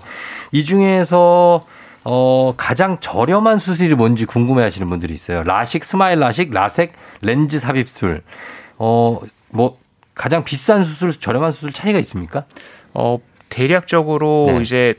이 0.51 0.63
중에서 0.63 1.61
어, 2.11 2.55
가장 2.57 2.99
저렴한 2.99 3.59
수술이 3.59 3.93
뭔지 3.93 4.25
궁금해 4.25 4.63
하시는 4.63 4.89
분들이 4.89 5.13
있어요. 5.13 5.43
라식, 5.43 5.83
스마일 5.83 6.19
라식, 6.19 6.49
라섹, 6.51 6.93
렌즈 7.21 7.59
삽입술. 7.59 8.23
어, 8.79 9.19
뭐, 9.51 9.77
가장 10.15 10.43
비싼 10.43 10.83
수술, 10.83 11.11
저렴한 11.11 11.51
수술 11.51 11.71
차이가 11.71 11.99
있습니까? 11.99 12.45
어, 12.95 13.19
대략적으로 13.49 14.47
네. 14.47 14.63
이제 14.63 14.95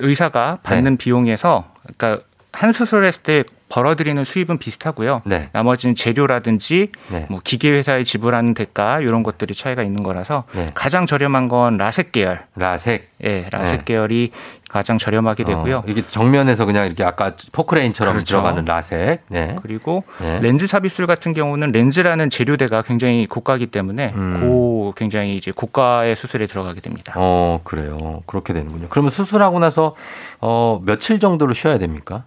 의사가 0.00 0.58
받는 0.64 0.96
비용에서 0.96 1.70
그러니까 1.82 2.24
한 2.50 2.72
수술을 2.72 3.06
했을 3.06 3.22
때 3.22 3.44
벌어들이는 3.68 4.24
수입은 4.24 4.58
비슷하고요. 4.58 5.22
네. 5.24 5.50
나머지는 5.52 5.94
재료라든지 5.94 6.90
네. 7.08 7.26
뭐 7.28 7.40
기계 7.42 7.70
회사에 7.70 8.04
지불하는 8.04 8.54
대가 8.54 9.00
이런 9.00 9.22
것들이 9.22 9.54
차이가 9.54 9.82
있는 9.82 10.02
거라서 10.02 10.44
네. 10.52 10.70
가장 10.74 11.06
저렴한 11.06 11.48
건 11.48 11.76
라섹 11.76 12.12
계열. 12.12 12.40
라섹. 12.56 13.10
예, 13.24 13.44
라섹 13.50 13.78
네. 13.78 13.84
계열이 13.84 14.30
가장 14.68 14.98
저렴하게 14.98 15.44
되고요. 15.44 15.78
어, 15.78 15.84
이게 15.86 16.04
정면에서 16.06 16.66
그냥 16.66 16.86
이렇게 16.86 17.02
아까 17.02 17.32
포크레인처럼 17.52 18.14
그렇죠. 18.14 18.26
들어가는 18.26 18.64
라섹. 18.64 19.20
네. 19.28 19.56
그리고 19.62 20.04
네. 20.20 20.40
렌즈 20.40 20.66
삽입술 20.66 21.06
같은 21.06 21.34
경우는 21.34 21.72
렌즈라는 21.72 22.30
재료대가 22.30 22.82
굉장히 22.82 23.26
고가이기 23.26 23.66
때문에 23.68 24.12
음. 24.14 24.40
고 24.40 24.92
굉장히 24.96 25.36
이제 25.36 25.50
고가의 25.50 26.16
수술에 26.16 26.46
들어가게 26.46 26.80
됩니다. 26.80 27.14
어, 27.16 27.60
그래요. 27.64 28.22
그렇게 28.26 28.52
되는군요. 28.52 28.86
그러면 28.88 29.10
수술하고 29.10 29.58
나서 29.58 29.94
어, 30.40 30.80
며칠 30.84 31.18
정도로 31.18 31.54
쉬어야 31.54 31.78
됩니까? 31.78 32.24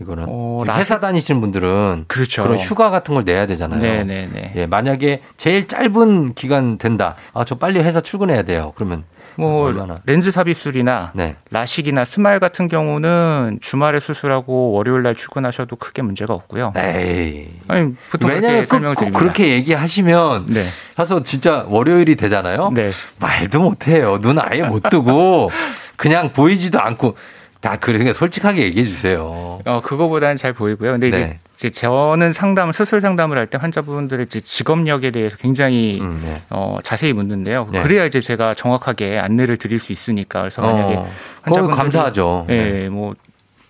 이거는 0.00 0.24
어, 0.28 0.64
회사 0.70 1.00
다니시는 1.00 1.40
분들은 1.40 2.04
그렇죠. 2.08 2.46
런 2.46 2.56
휴가 2.56 2.90
같은 2.90 3.14
걸 3.14 3.24
내야 3.24 3.46
되잖아요. 3.46 3.80
네네네. 3.80 4.52
예, 4.56 4.66
만약에 4.66 5.22
제일 5.36 5.66
짧은 5.66 6.34
기간 6.34 6.78
된다. 6.78 7.16
아, 7.34 7.44
저 7.44 7.56
빨리 7.56 7.80
회사 7.80 8.00
출근해야 8.00 8.42
돼요. 8.42 8.72
그러면 8.76 9.04
뭐 9.38 9.66
얼마나? 9.66 10.00
렌즈 10.04 10.30
삽입술이나 10.32 11.12
네. 11.14 11.36
라식이나 11.50 12.04
스마일 12.04 12.40
같은 12.40 12.66
경우는 12.68 13.58
주말에 13.60 14.00
수술하고 14.00 14.72
월요일 14.72 15.02
날 15.02 15.14
출근하셔도 15.14 15.76
크게 15.76 16.02
문제가 16.02 16.34
없고요. 16.34 16.72
에이. 16.76 17.48
아니 17.68 17.94
보통 18.10 18.30
왜냐면 18.30 18.66
그렇게 18.66 19.04
꼭. 19.06 19.12
그렇게 19.12 19.52
얘기하시면 19.52 20.46
네. 20.48 20.66
가서 20.96 21.22
진짜 21.22 21.64
월요일이 21.68 22.16
되잖아요. 22.16 22.70
네. 22.74 22.90
말도 23.20 23.62
못 23.62 23.86
해요. 23.86 24.18
눈 24.20 24.38
아예 24.40 24.62
못 24.62 24.82
뜨고 24.90 25.50
그냥 25.96 26.32
보이지도 26.32 26.80
않고 26.80 27.14
다 27.68 27.76
그러니까 27.78 28.12
솔직하게 28.14 28.62
얘기해 28.62 28.86
주세요. 28.88 29.58
어 29.64 29.80
그거보다는 29.82 30.36
잘 30.38 30.52
보이고요. 30.54 30.92
근데 30.92 31.08
이제, 31.08 31.18
네. 31.18 31.38
이제 31.56 31.70
저는 31.70 32.32
상담 32.32 32.72
수술 32.72 33.00
상담을 33.02 33.36
할 33.36 33.46
때 33.48 33.58
환자분들의 33.58 34.26
이제 34.26 34.40
직업력에 34.40 35.10
대해서 35.10 35.36
굉장히 35.36 35.98
음, 36.00 36.20
네. 36.24 36.40
어, 36.50 36.78
자세히 36.82 37.12
묻는데요. 37.12 37.68
네. 37.70 37.82
그래야 37.82 38.06
이제 38.06 38.20
제가 38.20 38.54
정확하게 38.54 39.18
안내를 39.18 39.56
드릴 39.58 39.78
수 39.78 39.92
있으니까 39.92 40.40
그래서 40.40 40.62
만약에 40.62 40.94
어, 40.94 41.10
환자분들이 41.42 41.76
감사하죠. 41.76 42.46
예, 42.48 42.54
네. 42.54 42.88
뭐 42.88 43.14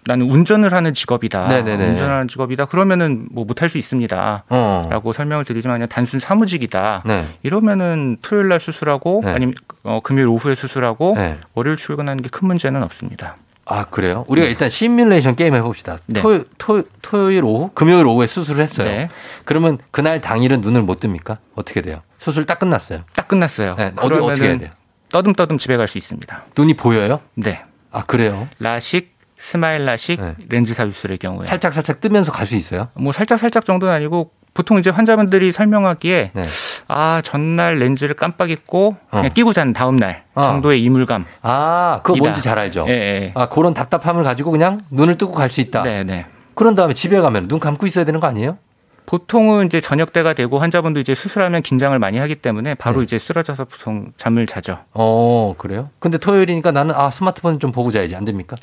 나는 0.05 0.31
운전을 0.31 0.73
하는 0.73 0.95
직업이다. 0.95 1.49
네네네. 1.49 1.89
운전하는 1.91 2.29
직업이다. 2.29 2.65
그러면은 2.67 3.27
뭐 3.31 3.45
못할 3.45 3.69
수 3.69 3.77
있습니다. 3.79 4.45
어. 4.49 4.87
라고 4.91 5.13
설명을 5.13 5.45
드리지만 5.45 5.77
그냥 5.77 5.89
단순 5.89 6.19
사무직이다. 6.21 7.03
네. 7.05 7.27
이러면은 7.43 8.17
토요일 8.23 8.49
날 8.49 8.59
수술하고 8.61 9.21
네. 9.25 9.33
아니면 9.33 9.55
어, 9.83 10.01
금요일 10.03 10.29
오후에 10.29 10.55
수술하고 10.55 11.15
네. 11.17 11.39
월요일 11.55 11.77
출근하는 11.77 12.23
게 12.23 12.29
큰 12.31 12.47
문제는 12.47 12.83
없습니다. 12.85 13.37
아 13.71 13.85
그래요? 13.85 14.25
우리가 14.29 14.47
일단 14.47 14.71
시뮬레이션 14.71 15.37
게임 15.37 15.55
해봅시다. 15.55 15.99
네. 16.07 16.21
토요, 16.23 16.45
토, 16.57 16.83
토요일 17.03 17.45
오후, 17.45 17.71
금요일 17.75 18.07
오후에 18.07 18.27
수술을 18.27 18.63
했어요. 18.63 18.89
네. 18.89 19.09
그러면 19.45 19.79
그날 19.91 20.21
당일은 20.23 20.63
눈을 20.63 20.83
못 20.83 21.01
뜹니까? 21.01 21.37
어떻게 21.55 21.83
돼요? 21.83 22.01
수술 22.17 22.47
딱 22.47 22.59
끝났어요. 22.59 23.05
딱 23.15 23.29
끝났어요. 23.29 23.75
네, 23.77 23.93
어디 23.97 24.15
어떻게 24.15 24.49
해야 24.49 24.59
돼요? 24.59 24.71
떠듬떠듬 25.11 25.59
집에 25.59 25.77
갈 25.77 25.87
수 25.87 25.99
있습니다. 25.99 26.45
눈이 26.57 26.75
보여요? 26.75 27.21
네. 27.35 27.63
아 27.91 28.05
그래요? 28.05 28.49
라식, 28.59 29.17
스마일 29.39 29.85
라식, 29.85 30.21
네. 30.21 30.35
렌즈 30.49 30.73
삽입술의 30.75 31.19
경우에 31.19 31.45
살짝 31.47 31.73
살짝 31.75 32.01
뜨면서 32.01 32.33
갈 32.33 32.47
수 32.47 32.57
있어요? 32.57 32.89
뭐 32.95 33.13
살짝 33.13 33.39
살짝 33.39 33.65
정도는 33.67 33.93
아니고 33.95 34.33
보통 34.59 34.81
이제 34.81 34.91
환자분들이 34.91 35.53
설명하기에 35.53 36.31
네. 36.35 36.43
아 36.89 37.21
전날 37.23 37.79
렌즈를 37.79 38.17
깜빡 38.17 38.51
잊고 38.51 38.97
그냥 39.09 39.27
어. 39.27 39.29
끼고 39.29 39.53
잔 39.53 39.73
다음 39.73 39.95
날 39.95 40.25
어. 40.35 40.43
정도의 40.43 40.83
이물감. 40.83 41.27
아 41.43 42.01
그거 42.03 42.17
이다. 42.17 42.23
뭔지 42.25 42.43
잘 42.43 42.59
알죠? 42.59 42.85
예, 42.89 42.93
예. 42.93 43.33
아 43.37 43.49
그런 43.49 43.73
답답함을 43.73 44.25
가지고 44.25 44.51
그냥 44.51 44.81
눈을 44.91 45.15
뜨고 45.15 45.31
갈 45.33 45.49
수 45.49 45.61
있다. 45.61 45.85
네, 45.85 46.03
네. 46.03 46.27
그런 46.55 46.75
다음에 46.75 46.93
집에 46.93 47.21
가면 47.21 47.47
눈 47.47 47.61
감고 47.61 47.87
있어야 47.87 48.05
되는 48.05 48.19
거 48.19 48.27
아니에요? 48.27 48.59
보통은 49.07 49.67
이제 49.67 49.81
저녁 49.81 50.13
때가 50.13 50.33
되고 50.33 50.59
환자분도 50.59 50.99
이제 50.99 51.15
수술하면 51.15 51.63
긴장을 51.63 51.97
많이 52.01 52.19
하기 52.19 52.35
때문에 52.35 52.75
바로 52.75 52.97
네. 52.99 53.05
이제 53.05 53.17
쓰러져서 53.21 53.67
보통 53.67 54.13
잠을 54.17 54.49
자죠. 54.49 54.81
어 54.93 55.55
그래요? 55.57 55.89
근데 56.01 56.19
토요일이니까 56.19 56.73
나는 56.73 56.97
아 56.97 57.11
스마트폰 57.13 57.61
좀 57.61 57.71
보고 57.71 57.93
자야지 57.93 58.17
안 58.17 58.25
됩니까? 58.25 58.57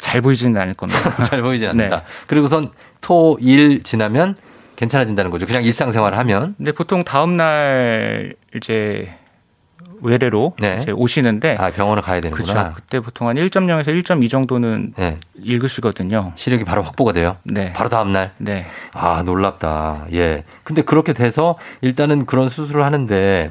잘 0.00 0.20
보이지는 0.20 0.60
않을 0.60 0.74
겁니다. 0.74 1.14
잘 1.22 1.42
보이지 1.42 1.64
않는다. 1.68 1.96
네. 1.98 2.02
그리고선 2.26 2.72
토 3.00 3.38
일 3.40 3.84
지나면 3.84 4.34
괜찮아진다는 4.76 5.30
거죠. 5.30 5.46
그냥 5.46 5.64
일상생활을 5.64 6.18
하면. 6.18 6.54
근데 6.56 6.72
보통 6.72 7.04
다음 7.04 7.36
날 7.36 8.34
이제 8.56 9.14
외래로 10.02 10.54
네. 10.58 10.78
이제 10.82 10.90
오시는데 10.90 11.56
아 11.58 11.70
병원을 11.70 12.02
가야 12.02 12.20
되는구나. 12.20 12.52
그렇죠. 12.52 12.72
그때 12.74 13.00
보통 13.00 13.28
한 13.28 13.36
1.0에서 13.36 13.86
1.2 13.86 14.28
정도는 14.28 14.94
네. 14.96 15.18
읽으시거든요. 15.40 16.32
시력이 16.36 16.64
바로 16.64 16.82
확보가 16.82 17.12
돼요. 17.12 17.36
네. 17.44 17.72
바로 17.72 17.88
다음 17.88 18.12
날. 18.12 18.32
네. 18.38 18.66
아 18.92 19.22
놀랍다. 19.24 20.06
예. 20.12 20.44
근데 20.64 20.82
그렇게 20.82 21.12
돼서 21.12 21.56
일단은 21.80 22.26
그런 22.26 22.48
수술을 22.48 22.84
하는데 22.84 23.50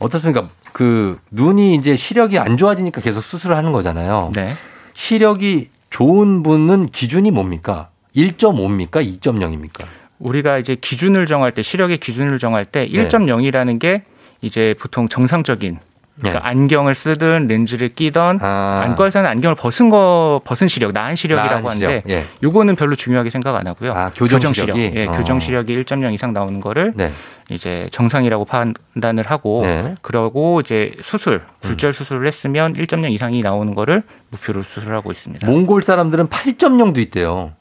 어떻습니까? 0.00 0.48
그 0.72 1.18
눈이 1.30 1.74
이제 1.74 1.96
시력이 1.96 2.38
안 2.38 2.56
좋아지니까 2.56 3.00
계속 3.00 3.22
수술을 3.22 3.56
하는 3.56 3.72
거잖아요. 3.72 4.32
네. 4.34 4.54
시력이 4.94 5.70
좋은 5.90 6.42
분은 6.42 6.86
기준이 6.86 7.30
뭡니까? 7.30 7.88
1.5입니까? 8.16 9.20
2.0입니까? 9.20 9.86
우리가 10.18 10.58
이제 10.58 10.74
기준을 10.74 11.26
정할 11.26 11.52
때 11.52 11.62
시력의 11.62 11.98
기준을 11.98 12.38
정할 12.38 12.64
때 12.64 12.88
네. 12.90 13.08
1.0이라는 13.08 13.78
게 13.78 14.02
이제 14.40 14.74
보통 14.78 15.08
정상적인 15.08 15.78
그러니까 16.18 16.40
네. 16.42 16.48
안경을 16.48 16.94
쓰든 16.94 17.46
렌즈를 17.46 17.88
끼던 17.90 18.40
아. 18.42 18.80
안과에서는 18.84 19.28
안경을 19.30 19.54
벗은 19.54 19.88
거 19.88 20.40
벗은 20.44 20.66
시력, 20.66 20.92
나은 20.92 21.14
시력이라고 21.14 21.68
나은 21.68 21.76
시력. 21.76 21.90
하는데 21.90 22.12
예. 22.12 22.24
요거는 22.42 22.74
별로 22.76 22.96
중요하게 22.96 23.30
생각 23.30 23.54
안 23.54 23.66
하고요. 23.66 23.92
아, 23.92 24.10
교정 24.14 24.52
시력이? 24.52 24.92
예, 24.96 25.06
어. 25.06 25.12
교정 25.12 25.38
시력이 25.38 25.72
1.0 25.84 26.12
이상 26.12 26.32
나오는 26.32 26.60
거를 26.60 26.92
네. 26.96 27.12
이제 27.50 27.88
정상이라고 27.92 28.44
판단을 28.44 29.24
하고 29.30 29.62
네. 29.64 29.80
음. 29.80 29.96
그러고 30.02 30.60
이제 30.60 30.92
수술, 31.00 31.42
굴절 31.62 31.92
수술을 31.92 32.26
했으면 32.26 32.74
1.0 32.74 33.10
이상이 33.12 33.40
나오는 33.40 33.74
거를 33.74 34.02
목표로 34.30 34.62
수술하고 34.62 35.12
있습니다. 35.12 35.46
몽골 35.46 35.82
사람들은 35.82 36.28
8.0도 36.28 36.98
있대요. 36.98 37.52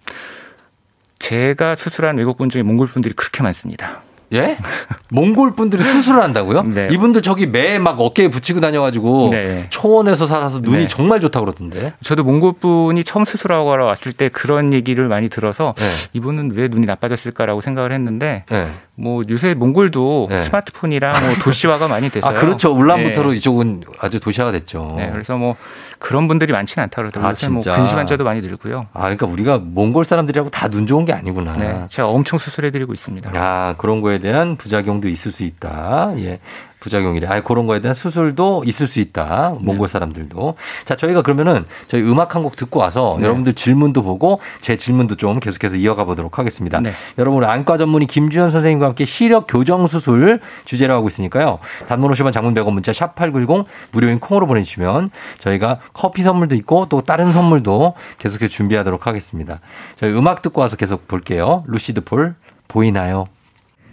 제가 1.19 1.75
수술한 1.75 2.17
외국분 2.17 2.49
중에 2.49 2.63
몽골 2.63 2.87
분들이 2.87 3.13
그렇게 3.13 3.43
많습니다. 3.43 4.01
예? 4.33 4.57
몽골 5.09 5.53
분들이 5.55 5.81
수술을 5.83 6.21
한다고요? 6.21 6.63
네. 6.63 6.89
이분들 6.91 7.21
저기 7.21 7.47
매 7.47 7.79
막 7.79 8.01
어깨에 8.01 8.29
붙이고 8.29 8.59
다녀가지고 8.59 9.29
네. 9.31 9.67
초원에서 9.69 10.25
살아서 10.27 10.59
눈이 10.59 10.77
네. 10.83 10.87
정말 10.87 11.21
좋다 11.21 11.39
그러던데. 11.39 11.93
저도 12.03 12.23
몽골 12.25 12.53
분이 12.59 13.03
처음 13.05 13.23
수술하고 13.23 13.69
왔을 13.69 14.11
때 14.11 14.27
그런 14.29 14.73
얘기를 14.73 15.07
많이 15.07 15.29
들어서 15.29 15.73
네. 15.77 15.85
이분은 16.13 16.51
왜 16.55 16.67
눈이 16.67 16.85
나빠졌을까라고 16.85 17.61
생각을 17.61 17.93
했는데 17.93 18.43
네. 18.49 18.67
뭐 18.99 19.21
요새 19.29 19.53
몽골도 19.53 20.27
네. 20.31 20.43
스마트폰이랑 20.43 21.13
뭐 21.23 21.35
도시화가 21.43 21.87
많이 21.87 22.09
돼서요. 22.09 22.31
아 22.31 22.33
그렇죠. 22.33 22.71
울란부터로 22.73 23.29
네. 23.31 23.37
이쪽은 23.37 23.83
아주 23.99 24.19
도시화가 24.19 24.51
됐죠. 24.53 24.95
네, 24.97 25.11
그래서 25.11 25.37
뭐 25.37 25.55
그런 25.99 26.27
분들이 26.27 26.51
많지는 26.51 26.83
않다 26.85 26.95
그러더라고요. 27.03 27.27
아, 27.29 27.49
뭐 27.51 27.61
진짜? 27.61 27.75
근심 27.77 27.95
환자도 27.97 28.23
많이 28.23 28.41
늘고요. 28.41 28.87
아 28.93 29.01
그러니까 29.01 29.27
우리가 29.27 29.59
몽골 29.63 30.03
사람들이라고 30.03 30.49
다 30.49 30.67
눈 30.69 30.85
좋은 30.87 31.05
게 31.05 31.13
아니구나. 31.13 31.53
네, 31.53 31.85
제가 31.89 32.07
엄청 32.09 32.39
수술해드리고 32.39 32.93
있습니다. 32.93 33.31
아, 33.35 33.75
그런 33.77 34.01
거에 34.01 34.17
대한 34.17 34.57
부작용도 34.57 35.07
있을 35.09 35.31
수 35.31 35.43
있다. 35.43 36.11
예. 36.17 36.39
부작용이래. 36.79 37.27
아, 37.27 37.41
그런 37.41 37.65
거에 37.65 37.81
대한 37.81 37.93
수술도 37.93 38.63
있을 38.65 38.87
수 38.87 38.99
있다. 38.99 39.53
네. 39.53 39.59
몽골 39.61 39.87
사람들도. 39.87 40.55
자, 40.85 40.95
저희가 40.95 41.21
그러면은 41.23 41.65
저희 41.87 42.01
음악 42.03 42.35
한 42.35 42.43
곡 42.43 42.55
듣고 42.55 42.79
와서 42.79 43.15
네. 43.17 43.23
여러분들 43.25 43.53
질문도 43.53 44.03
보고 44.03 44.39
제 44.61 44.77
질문도 44.77 45.15
좀 45.15 45.39
계속해서 45.39 45.75
이어가 45.75 46.03
보도록 46.05 46.37
하겠습니다. 46.37 46.79
네. 46.79 46.91
여러분, 47.17 47.43
안과 47.43 47.77
전문의 47.77 48.07
김주현 48.07 48.49
선생님과 48.51 48.85
함께 48.85 49.05
시력 49.05 49.45
교정 49.47 49.87
수술 49.87 50.39
주제로 50.65 50.93
하고 50.93 51.07
있으니까요. 51.07 51.59
단문 51.87 52.11
50원 52.11 52.31
장문 52.31 52.53
100원 52.53 52.73
문자 52.73 52.93
샵 52.93 53.15
8910 53.15 53.65
무료인 53.91 54.19
콩으로 54.19 54.45
보내주시면 54.45 55.09
저희가 55.39 55.79
커피 55.93 56.21
선물도 56.21 56.53
있고 56.55 56.85
또 56.89 57.01
다른 57.01 57.31
선물도 57.31 57.95
계속해서 58.19 58.49
준비하도록 58.51 59.07
하겠습니다. 59.07 59.59
저희 59.95 60.13
음악 60.13 60.41
듣고 60.43 60.61
와서 60.61 60.75
계속 60.75 61.07
볼게요. 61.07 61.63
루시드 61.67 62.01
폴 62.01 62.35
보이나요? 62.67 63.25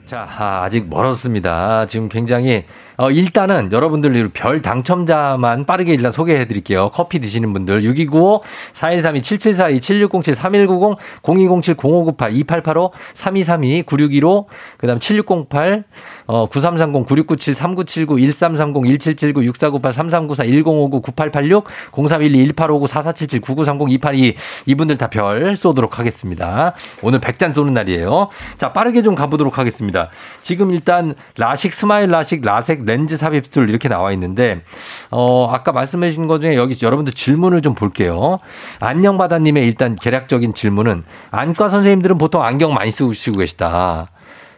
자, 0.06 0.28
아, 0.38 0.64
아직 0.64 0.90
멀었습니다. 0.90 1.86
지금 1.86 2.10
굉장히, 2.10 2.64
어, 2.98 3.10
일단은 3.10 3.72
여러분들 3.72 4.28
별 4.34 4.60
당첨자만 4.60 5.64
빠르게 5.64 5.94
일단 5.94 6.12
소개해 6.12 6.46
드릴게요. 6.46 6.90
커피 6.92 7.18
드시는 7.20 7.54
분들, 7.54 7.82
6295, 7.82 8.42
4132, 8.74 9.38
7742, 9.38 9.80
7607, 9.80 10.34
3190, 10.34 10.98
0207, 11.22 11.74
0598, 11.78 12.32
2885, 12.34 12.92
3232, 13.14 13.82
9615, 13.84 14.46
그 14.76 14.86
다음 14.86 14.98
7608, 15.00 15.84
어, 16.26 16.46
9330, 16.50 17.06
9697, 17.06 17.54
3979, 17.54 18.18
1330, 18.20 18.84
1779, 18.84 19.42
6498, 19.42 19.92
3394, 19.92 20.44
1059, 20.44 21.00
9886, 21.00 21.64
0312, 21.96 22.52
1859, 22.52 22.86
4477, 22.86 23.40
9930, 23.40 23.88
282 23.88 24.36
이분들 24.66 24.98
다 24.98 25.08
별 25.08 25.56
쏘도록 25.56 25.98
하겠습니다. 25.98 26.74
오늘 27.00 27.20
100잔 27.20 27.54
쏘는 27.54 27.72
날이에요. 27.72 28.28
자, 28.58 28.72
빠르게 28.74 29.00
좀 29.00 29.14
가보도록 29.14 29.58
하겠습니다. 29.58 29.93
알겠습니다. 29.94 30.10
지금 30.42 30.72
일단 30.72 31.14
라식 31.38 31.72
스마일 31.72 32.10
라식 32.10 32.42
라섹 32.44 32.84
렌즈 32.84 33.16
삽입술 33.16 33.70
이렇게 33.70 33.88
나와 33.88 34.12
있는데 34.12 34.62
어 35.10 35.48
아까 35.50 35.72
말씀해 35.72 36.08
주신 36.08 36.26
것 36.26 36.40
중에 36.40 36.56
여기 36.56 36.76
여러분들 36.84 37.14
질문을 37.14 37.62
좀 37.62 37.74
볼게요. 37.74 38.36
안녕 38.80 39.16
바다 39.16 39.38
님의 39.38 39.66
일단 39.66 39.96
개략적인 39.96 40.54
질문은 40.54 41.04
안과 41.30 41.68
선생님들은 41.68 42.18
보통 42.18 42.42
안경 42.42 42.74
많이 42.74 42.90
쓰시고 42.90 43.38
계시다. 43.38 44.08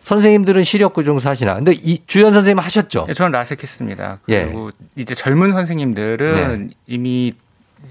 선생님들은 0.01 0.63
시력 0.63 0.95
고정사 0.95 1.31
하시나? 1.31 1.55
근데 1.57 1.73
이 1.73 2.01
주연 2.07 2.33
선생님 2.33 2.61
하셨죠? 2.61 3.07
예, 3.09 3.13
저는 3.13 3.33
라섹했습니다. 3.33 4.21
예. 4.29 4.45
그리고 4.45 4.71
이제 4.95 5.17
젊은 5.17 5.51
선생님들은 5.51 6.71
이미 6.87 7.35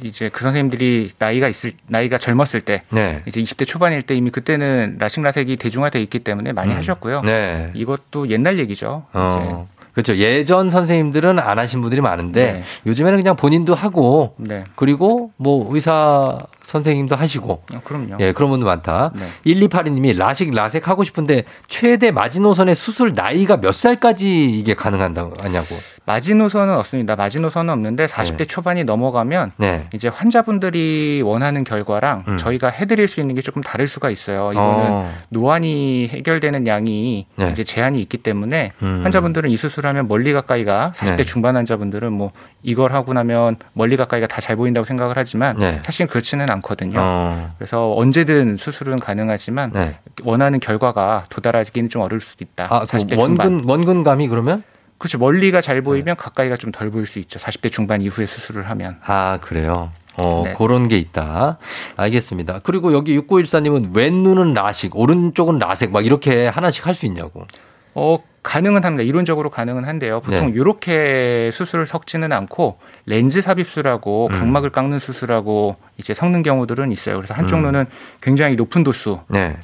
이제 0.01 0.29
그 0.29 0.43
선생님들이 0.43 1.11
나이가 1.17 1.47
있을 1.47 1.71
나이가 1.87 2.17
젊었을 2.17 2.61
때 2.61 2.83
네. 2.89 3.21
이제 3.25 3.41
20대 3.41 3.67
초반일 3.67 4.01
때 4.01 4.15
이미 4.15 4.29
그때는 4.29 4.97
라식 4.99 5.23
라섹이 5.23 5.57
대중화돼 5.57 6.01
있기 6.03 6.19
때문에 6.19 6.53
많이 6.53 6.73
음. 6.73 6.77
하셨고요. 6.77 7.21
네. 7.21 7.71
이것도 7.73 8.29
옛날 8.29 8.59
얘기죠. 8.59 9.05
어. 9.13 9.67
그렇죠. 9.93 10.17
예전 10.17 10.69
선생님들은 10.69 11.39
안 11.39 11.57
하신 11.57 11.81
분들이 11.81 12.01
많은데 12.01 12.51
네. 12.53 12.63
요즘에는 12.85 13.17
그냥 13.17 13.35
본인도 13.37 13.75
하고 13.75 14.35
네. 14.37 14.65
그리고 14.75 15.31
뭐 15.37 15.73
의사 15.73 16.37
선생님도 16.65 17.15
하시고 17.15 17.63
어, 17.73 17.81
그럼요. 17.83 18.17
예, 18.19 18.31
그런 18.31 18.49
분들 18.49 18.65
많다. 18.65 19.11
네. 19.15 19.25
1282님이 19.45 20.17
라식 20.17 20.53
라섹 20.53 20.87
하고 20.87 21.03
싶은데 21.03 21.43
최대 21.67 22.11
마지노선의 22.11 22.75
수술 22.75 23.13
나이가 23.13 23.57
몇 23.57 23.73
살까지 23.73 24.45
이게 24.45 24.73
가능한다고 24.73 25.33
하냐고. 25.41 25.75
마지노선은 26.07 26.75
없습니다. 26.75 27.15
마지노선은 27.15 27.73
없는데 27.73 28.05
40대 28.05 28.47
초반이 28.47 28.83
넘어가면 28.83 29.53
네. 29.57 29.87
이제 29.93 30.07
환자분들이 30.07 31.21
원하는 31.25 31.63
결과랑 31.63 32.25
음. 32.27 32.37
저희가 32.37 32.67
해드릴 32.69 33.07
수 33.07 33.19
있는 33.21 33.33
게 33.33 33.41
조금 33.41 33.63
다를 33.63 33.87
수가 33.87 34.11
있어요. 34.11 34.51
이거는 34.51 34.57
어. 34.91 35.11
노안이 35.29 36.09
해결되는 36.09 36.67
양이 36.67 37.25
네. 37.35 37.49
이제 37.49 37.63
제한이 37.63 37.99
있기 38.03 38.17
때문에 38.19 38.71
음. 38.83 39.01
환자분들은 39.03 39.49
이 39.49 39.57
수술하면 39.57 40.07
멀리 40.07 40.31
가까이가 40.33 40.91
40대 40.95 41.17
네. 41.17 41.23
중반 41.23 41.55
환자분들은 41.55 42.13
뭐 42.13 42.31
이걸 42.61 42.93
하고 42.93 43.13
나면 43.13 43.57
멀리 43.73 43.97
가까이가 43.97 44.27
다 44.27 44.45
잘 44.45 44.55
보인다고 44.57 44.85
생각을 44.85 45.15
하지만 45.17 45.57
네. 45.57 45.81
사실 45.83 46.05
그렇지는 46.05 46.47
않 46.51 46.54
거든요. 46.61 46.97
어. 46.99 47.49
그래서 47.57 47.93
언제든 47.95 48.57
수술은 48.57 48.99
가능하지만 48.99 49.71
네. 49.73 49.97
원하는 50.23 50.59
결과가 50.59 51.25
도달하기는 51.29 51.89
좀 51.89 52.01
어려울 52.01 52.21
수도 52.21 52.43
있다. 52.43 52.67
아, 52.69 52.79
그 52.81 52.85
40대 52.87 53.17
중반. 53.19 53.47
원근 53.47 53.69
원근감이 53.69 54.27
그러면? 54.27 54.63
그렇죠. 54.97 55.17
멀리가 55.17 55.61
잘 55.61 55.81
보이면 55.81 56.15
가까이가 56.15 56.55
좀 56.57 56.71
덜 56.71 56.89
보일 56.89 57.05
수 57.05 57.19
있죠. 57.19 57.37
40대 57.39 57.71
중반 57.71 58.01
이후에 58.01 58.25
수술을 58.25 58.69
하면. 58.69 58.97
아, 59.05 59.39
그래요. 59.41 59.91
어, 60.17 60.43
네. 60.45 60.53
그런 60.53 60.87
게 60.87 60.97
있다. 60.97 61.57
알겠습니다. 61.97 62.59
그리고 62.63 62.93
여기 62.93 63.19
6914님은 63.19 63.95
왼 63.95 64.13
눈은 64.23 64.53
라식, 64.53 64.95
오른쪽은 64.95 65.59
라섹 65.59 65.91
막 65.91 66.05
이렇게 66.05 66.47
하나씩 66.47 66.85
할 66.87 66.95
수 66.95 67.05
있냐고. 67.05 67.45
어, 67.93 68.17
가능은 68.45 68.85
합니다. 68.85 69.03
이론적으로 69.03 69.49
가능은 69.49 69.85
한데요. 69.85 70.21
보통 70.21 70.47
네. 70.47 70.53
이렇게 70.55 71.49
수술을 71.51 71.87
섞지는 71.87 72.31
않고 72.31 72.77
렌즈 73.07 73.41
삽입술하고 73.41 74.29
음. 74.31 74.39
각막을 74.39 74.69
깎는 74.69 74.99
수술하고 74.99 75.75
이제 75.97 76.13
섞는 76.13 76.43
경우들은 76.43 76.91
있어요. 76.91 77.15
그래서 77.15 77.33
한쪽 77.33 77.57
음. 77.57 77.63
눈은 77.63 77.85
굉장히 78.21 78.55
높은 78.55 78.83
도수여서 78.83 79.23
네. 79.29 79.57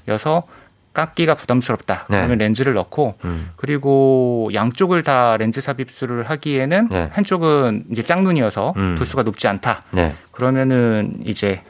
깎기가 0.94 1.36
부담스럽다. 1.36 2.08
네. 2.10 2.18
그러면 2.18 2.40
렌즈를 2.40 2.74
넣고 2.74 3.14
음. 3.24 3.52
그리고 3.56 4.50
양쪽을 4.54 5.04
다 5.04 5.38
렌즈 5.38 5.62
삽입술을 5.62 6.30
하기에는 6.30 6.88
네. 6.90 7.10
한쪽은 7.14 7.86
이제 7.92 8.02
짝눈이어서 8.02 8.74
음. 8.78 8.96
도수가 8.98 9.22
높지 9.24 9.48
않다. 9.48 9.84
네. 9.92 10.16
그러면은 10.32 11.14
이제 11.24 11.62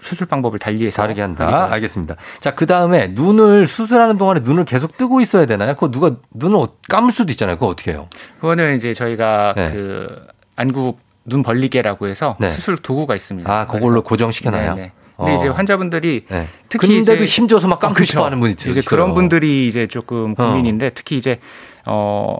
수술 0.00 0.26
방법을 0.26 0.58
달리해서 0.58 0.96
다르게 0.96 1.20
한다. 1.20 1.44
하기가 1.44 1.72
알겠습니다. 1.74 2.16
자, 2.40 2.54
그 2.54 2.66
다음에 2.66 3.08
눈을 3.08 3.66
수술하는 3.66 4.16
동안에 4.18 4.40
눈을 4.42 4.64
계속 4.64 4.96
뜨고 4.96 5.20
있어야 5.20 5.46
되나요? 5.46 5.74
그거 5.74 5.90
누가 5.90 6.12
눈을 6.34 6.56
어- 6.56 6.68
감을 6.88 7.10
수도 7.10 7.32
있잖아요. 7.32 7.56
그거 7.56 7.66
어떻게 7.68 7.92
해요? 7.92 8.08
그거는 8.40 8.76
이제 8.76 8.94
저희가 8.94 9.54
네. 9.56 9.70
그 9.72 10.26
안구 10.56 10.96
눈 11.24 11.42
벌리개라고 11.42 12.08
해서 12.08 12.36
네. 12.40 12.50
수술 12.50 12.76
도구가 12.78 13.14
있습니다. 13.16 13.52
아, 13.52 13.66
그걸로 13.66 14.02
고정시켜놔요? 14.02 14.74
네, 14.74 14.80
네. 14.82 14.92
근데 15.16 15.32
어. 15.32 15.36
이제 15.36 15.48
환자분들이 15.48 16.24
네. 16.28 16.46
특히 16.68 16.86
근데도 16.96 17.24
힘줘서 17.24 17.66
막 17.66 17.80
감고 17.80 18.02
어, 18.02 18.04
싶어 18.04 18.24
하는 18.24 18.38
분이 18.40 18.54
있어요. 18.58 18.70
이제 18.70 18.80
그런 18.88 19.14
분들이 19.14 19.66
이제 19.66 19.86
조금 19.88 20.34
고민인데 20.36 20.90
특히 20.90 21.16
이제 21.16 21.40
어 21.86 22.36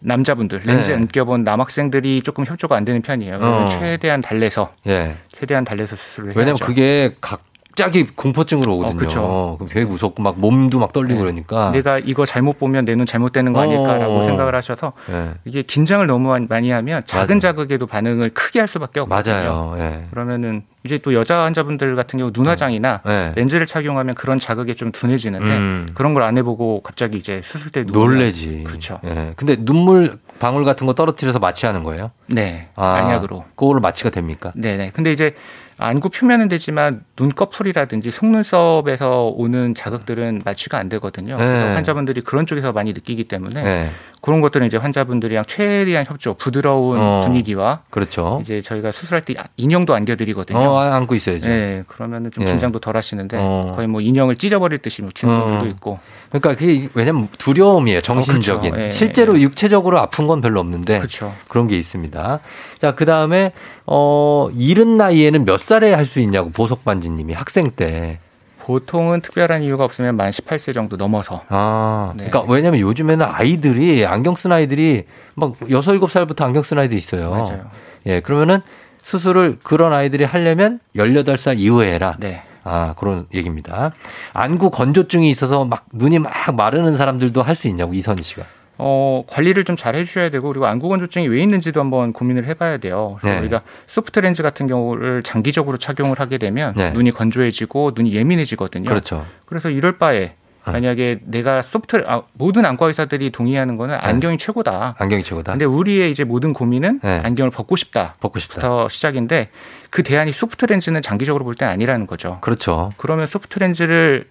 남자분들 0.00 0.62
렌즈 0.64 0.88
네. 0.88 0.94
안 0.94 1.08
껴본 1.08 1.44
남학생들이 1.44 2.22
조금 2.22 2.44
협조가 2.44 2.76
안 2.76 2.84
되는 2.84 3.00
편이에요. 3.02 3.38
어. 3.40 3.68
최대한 3.70 4.20
달래서 4.20 4.72
예. 4.88 5.16
최대한 5.42 5.64
달래서 5.64 5.96
수술을 5.96 6.28
왜냐면 6.36 6.50
해야죠. 6.54 6.64
그게 6.64 7.16
갑자기 7.20 8.06
공포증으로 8.06 8.76
오거든요. 8.76 8.94
어, 8.94 8.96
그쵸. 8.96 9.56
그럼 9.58 9.68
되게 9.72 9.84
무섭고 9.84 10.22
막 10.22 10.38
몸도 10.38 10.78
막 10.78 10.92
떨리고 10.92 11.14
네. 11.14 11.18
그러니까. 11.20 11.72
내가 11.72 11.98
이거 11.98 12.24
잘못 12.24 12.60
보면 12.60 12.84
내 12.84 12.94
눈 12.94 13.06
잘못되는 13.06 13.52
거 13.52 13.60
아닐까라고 13.60 14.18
어. 14.20 14.22
생각을 14.22 14.54
하셔서 14.54 14.92
예. 15.10 15.30
이게 15.44 15.62
긴장을 15.62 16.06
너무 16.06 16.38
많이 16.48 16.70
하면 16.70 17.02
작은 17.06 17.40
자극에도 17.40 17.88
반응을 17.88 18.30
크게 18.30 18.60
할 18.60 18.68
수밖에 18.68 19.00
없거든요. 19.00 19.34
맞아요. 19.34 19.74
예. 19.80 20.04
그러면은 20.12 20.62
이제 20.84 20.98
또 20.98 21.12
여자 21.12 21.42
환자분들 21.42 21.96
같은 21.96 22.20
경우 22.20 22.30
눈화장이나 22.32 23.00
네. 23.04 23.32
렌즈를 23.34 23.66
착용하면 23.66 24.14
그런 24.14 24.38
자극에 24.38 24.74
좀 24.74 24.92
둔해지는데 24.92 25.46
음. 25.46 25.88
그런 25.94 26.14
걸 26.14 26.22
안 26.22 26.38
해보고 26.38 26.82
갑자기 26.82 27.16
이제 27.18 27.40
수술 27.42 27.72
때 27.72 27.82
놀래지. 27.82 28.62
그렇죠. 28.64 29.00
예. 29.04 29.32
근데 29.34 29.56
눈물 29.56 30.18
방울 30.42 30.64
같은 30.64 30.88
거 30.88 30.92
떨어뜨려서 30.92 31.38
마취하는 31.38 31.84
거예요? 31.84 32.10
네. 32.26 32.66
아, 32.74 32.94
안약으로. 32.94 33.44
그거로 33.54 33.80
마취가 33.80 34.10
됩니까? 34.10 34.50
네네. 34.56 34.90
근데 34.90 35.12
이제 35.12 35.36
안구 35.78 36.10
표면은 36.10 36.48
되지만 36.48 37.04
눈꺼풀이라든지 37.18 38.10
속눈썹에서 38.10 39.26
오는 39.36 39.72
자극들은 39.72 40.42
마취가 40.44 40.78
안 40.78 40.88
되거든요. 40.88 41.36
네. 41.36 41.74
환자분들이 41.74 42.22
그런 42.22 42.44
쪽에서 42.44 42.72
많이 42.72 42.92
느끼기 42.92 43.24
때문에 43.24 43.62
네. 43.62 43.90
그런 44.22 44.40
것들은 44.40 44.66
이제 44.68 44.76
환자분들이랑 44.76 45.44
최대한 45.48 46.06
협조, 46.06 46.34
부드러운 46.34 46.98
어. 46.98 47.20
분위기와 47.24 47.80
그렇죠. 47.90 48.38
이제 48.40 48.62
저희가 48.62 48.92
수술할 48.92 49.22
때 49.24 49.34
인형도 49.56 49.94
안겨드리거든요. 49.94 50.58
어, 50.58 50.78
안고 50.78 51.16
있어야죠. 51.16 51.46
네, 51.48 51.82
그러면은 51.88 52.30
좀 52.30 52.44
예. 52.44 52.50
긴장도 52.52 52.78
덜 52.78 52.96
하시는데 52.96 53.36
어. 53.40 53.72
거의 53.74 53.88
뭐 53.88 54.00
인형을 54.00 54.36
찢어버릴 54.36 54.78
듯이 54.78 55.02
뭐 55.02 55.10
주는 55.12 55.34
어. 55.34 55.44
분들도 55.44 55.66
있고. 55.74 55.98
그러니까 56.28 56.54
그게 56.54 56.88
왜냐면 56.94 57.28
두려움이에요. 57.36 58.00
정신적인. 58.00 58.72
어, 58.72 58.76
그쵸. 58.76 58.86
예. 58.86 58.90
실제로 58.92 59.40
육체적으로 59.40 59.98
아픈 59.98 60.28
건 60.28 60.40
별로 60.40 60.60
없는데 60.60 60.98
그렇죠. 60.98 61.34
그런 61.48 61.66
게 61.66 61.76
있습니다. 61.76 62.38
자, 62.78 62.94
그 62.94 63.04
다음에 63.04 63.52
어, 63.86 64.48
이른 64.56 64.96
나이에는 64.96 65.44
몇 65.44 65.58
살에 65.60 65.92
할 65.92 66.06
수 66.06 66.20
있냐고 66.20 66.50
보석 66.50 66.84
반지 66.84 67.10
님이 67.10 67.32
학생 67.32 67.70
때. 67.70 68.20
보통은 68.62 69.22
특별한 69.22 69.62
이유가 69.62 69.84
없으면 69.84 70.16
만 70.16 70.30
18세 70.30 70.72
정도 70.72 70.96
넘어서. 70.96 71.42
아, 71.48 72.12
네. 72.16 72.28
그러니까 72.28 72.52
왜냐면 72.52 72.78
요즘에는 72.80 73.26
아이들이 73.28 74.06
안경 74.06 74.36
쓴 74.36 74.52
아이들이 74.52 75.04
막 75.34 75.54
여섯 75.70 75.92
일곱 75.92 76.12
살부터 76.12 76.44
안경 76.44 76.62
쓴 76.62 76.78
아이도 76.78 76.94
있어요. 76.94 77.30
맞아요. 77.30 77.64
예, 78.06 78.20
그러면은 78.20 78.60
수술을 79.02 79.58
그런 79.64 79.92
아이들이 79.92 80.22
하려면 80.22 80.78
18살 80.94 81.58
이후에 81.58 81.92
해라. 81.94 82.14
네. 82.20 82.42
아, 82.62 82.94
그런 82.96 83.26
얘기입니다. 83.34 83.92
안구 84.32 84.70
건조증이 84.70 85.28
있어서 85.30 85.64
막 85.64 85.86
눈이 85.92 86.20
막 86.20 86.32
마르는 86.54 86.96
사람들도 86.96 87.42
할 87.42 87.56
수 87.56 87.66
있냐고 87.66 87.94
이선희 87.94 88.22
씨가. 88.22 88.44
어, 88.78 89.24
관리를 89.28 89.64
좀 89.64 89.76
잘 89.76 89.94
해주셔야 89.94 90.30
되고 90.30 90.48
그리고 90.48 90.66
안구 90.66 90.88
건조증이 90.88 91.28
왜 91.28 91.42
있는지도 91.42 91.80
한번 91.80 92.12
고민을 92.12 92.44
해봐야 92.46 92.76
돼요. 92.78 93.16
그래서 93.20 93.34
네. 93.36 93.40
우리가 93.42 93.62
소프트 93.86 94.20
렌즈 94.20 94.42
같은 94.42 94.66
경우를 94.66 95.22
장기적으로 95.22 95.76
착용을 95.78 96.20
하게 96.20 96.38
되면 96.38 96.74
네. 96.76 96.92
눈이 96.92 97.10
건조해지고 97.12 97.92
눈이 97.96 98.12
예민해지거든요. 98.14 98.88
그렇죠. 98.88 99.26
그래서 99.46 99.70
이럴 99.70 99.98
바에 99.98 100.34
만약에 100.64 101.18
내가 101.24 101.60
소프트 101.62 102.04
아, 102.06 102.22
모든 102.34 102.64
안과 102.64 102.86
의사들이 102.86 103.30
동의하는 103.30 103.76
거는 103.76 103.96
안경이 104.00 104.38
최고다. 104.38 104.94
안경이 104.98 105.24
최고다. 105.24 105.52
근데 105.52 105.64
우리의 105.64 106.10
이제 106.12 106.22
모든 106.22 106.52
고민은 106.52 107.00
네. 107.02 107.20
안경을 107.24 107.50
벗고 107.50 107.74
싶다. 107.74 108.14
벗고 108.20 108.38
싶다. 108.38 108.54
부터 108.54 108.88
시작인데 108.88 109.48
그 109.90 110.04
대안이 110.04 110.30
소프트 110.30 110.66
렌즈는 110.66 111.02
장기적으로 111.02 111.44
볼 111.44 111.56
땐 111.56 111.68
아니라는 111.68 112.06
거죠. 112.06 112.38
그렇죠. 112.42 112.90
그러면 112.96 113.26
소프트 113.26 113.58
렌즈를 113.58 114.28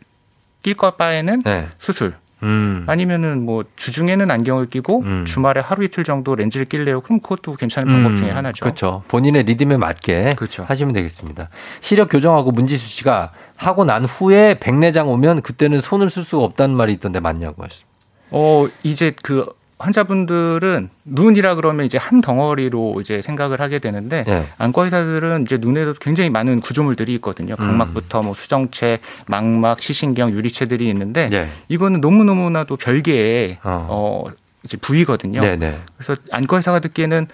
낄것 0.63 0.97
바에는 0.97 1.41
네. 1.43 1.67
수술 1.79 2.13
음. 2.43 2.85
아니면은 2.87 3.45
뭐 3.45 3.63
주중에는 3.75 4.29
안경을 4.29 4.69
끼고 4.69 5.01
음. 5.01 5.25
주말에 5.25 5.61
하루 5.61 5.83
이틀 5.83 6.03
정도 6.03 6.35
렌즈를 6.35 6.65
낄래요. 6.65 7.01
그럼 7.01 7.19
그것도 7.19 7.55
괜찮은 7.55 7.91
방법 7.91 8.17
중에 8.17 8.29
하나죠. 8.29 8.63
그렇죠. 8.63 9.03
본인의 9.07 9.43
리듬에 9.43 9.77
맞게 9.77 10.35
그렇죠. 10.35 10.63
하시면 10.63 10.93
되겠습니다. 10.93 11.49
시력 11.81 12.09
교정하고 12.09 12.51
문지수 12.51 12.87
씨가 12.87 13.31
하고 13.55 13.85
난 13.85 14.05
후에 14.05 14.57
백내장 14.59 15.09
오면 15.09 15.41
그때는 15.41 15.79
손을 15.79 16.09
쓸 16.09 16.23
수가 16.23 16.43
없다는 16.43 16.75
말이 16.75 16.93
있던데 16.93 17.19
맞냐고 17.19 17.63
하셨습니다. 17.63 17.89
어 18.31 18.67
이제 18.83 19.13
그 19.21 19.45
환자분들은 19.81 20.89
눈이라 21.05 21.55
그러면 21.55 21.85
이제 21.85 21.97
한 21.97 22.21
덩어리로 22.21 23.01
이제 23.01 23.21
생각을 23.21 23.59
하게 23.59 23.79
되는데 23.79 24.23
네. 24.23 24.45
안과 24.57 24.85
의사들은 24.85 25.43
이제 25.43 25.57
눈에도 25.57 25.93
굉장히 25.93 26.29
많은 26.29 26.61
구조물들이 26.61 27.13
있거든요. 27.15 27.55
음. 27.59 27.77
각막부터 27.77 28.23
뭐 28.23 28.33
수정체, 28.33 28.99
망막, 29.27 29.81
시신경, 29.81 30.31
유리체들이 30.31 30.87
있는데 30.89 31.29
네. 31.29 31.47
이거는 31.67 32.01
너무 32.01 32.23
너무나도 32.23 32.77
별개의 32.77 33.57
어. 33.63 33.87
어. 33.89 34.25
이제 34.63 34.77
부위거든요. 34.77 35.41
네네. 35.41 35.79
그래서 35.97 36.21
안과 36.31 36.57
의사가 36.57 36.79
듣기에는 36.81 37.27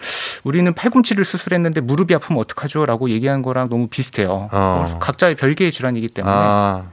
우리는 0.45 0.73
팔꿈치를 0.73 1.25
수술했는데 1.25 1.81
무릎이 1.81 2.15
아프면 2.15 2.39
어떡하죠라고 2.39 3.09
얘기한 3.09 3.41
거랑 3.41 3.67
너무 3.69 3.87
비슷해요. 3.87 4.47
어. 4.49 4.97
각자의 5.01 5.35
별개의 5.35 5.73
질환이기 5.73 6.07
때문에 6.07 6.33
아, 6.33 6.85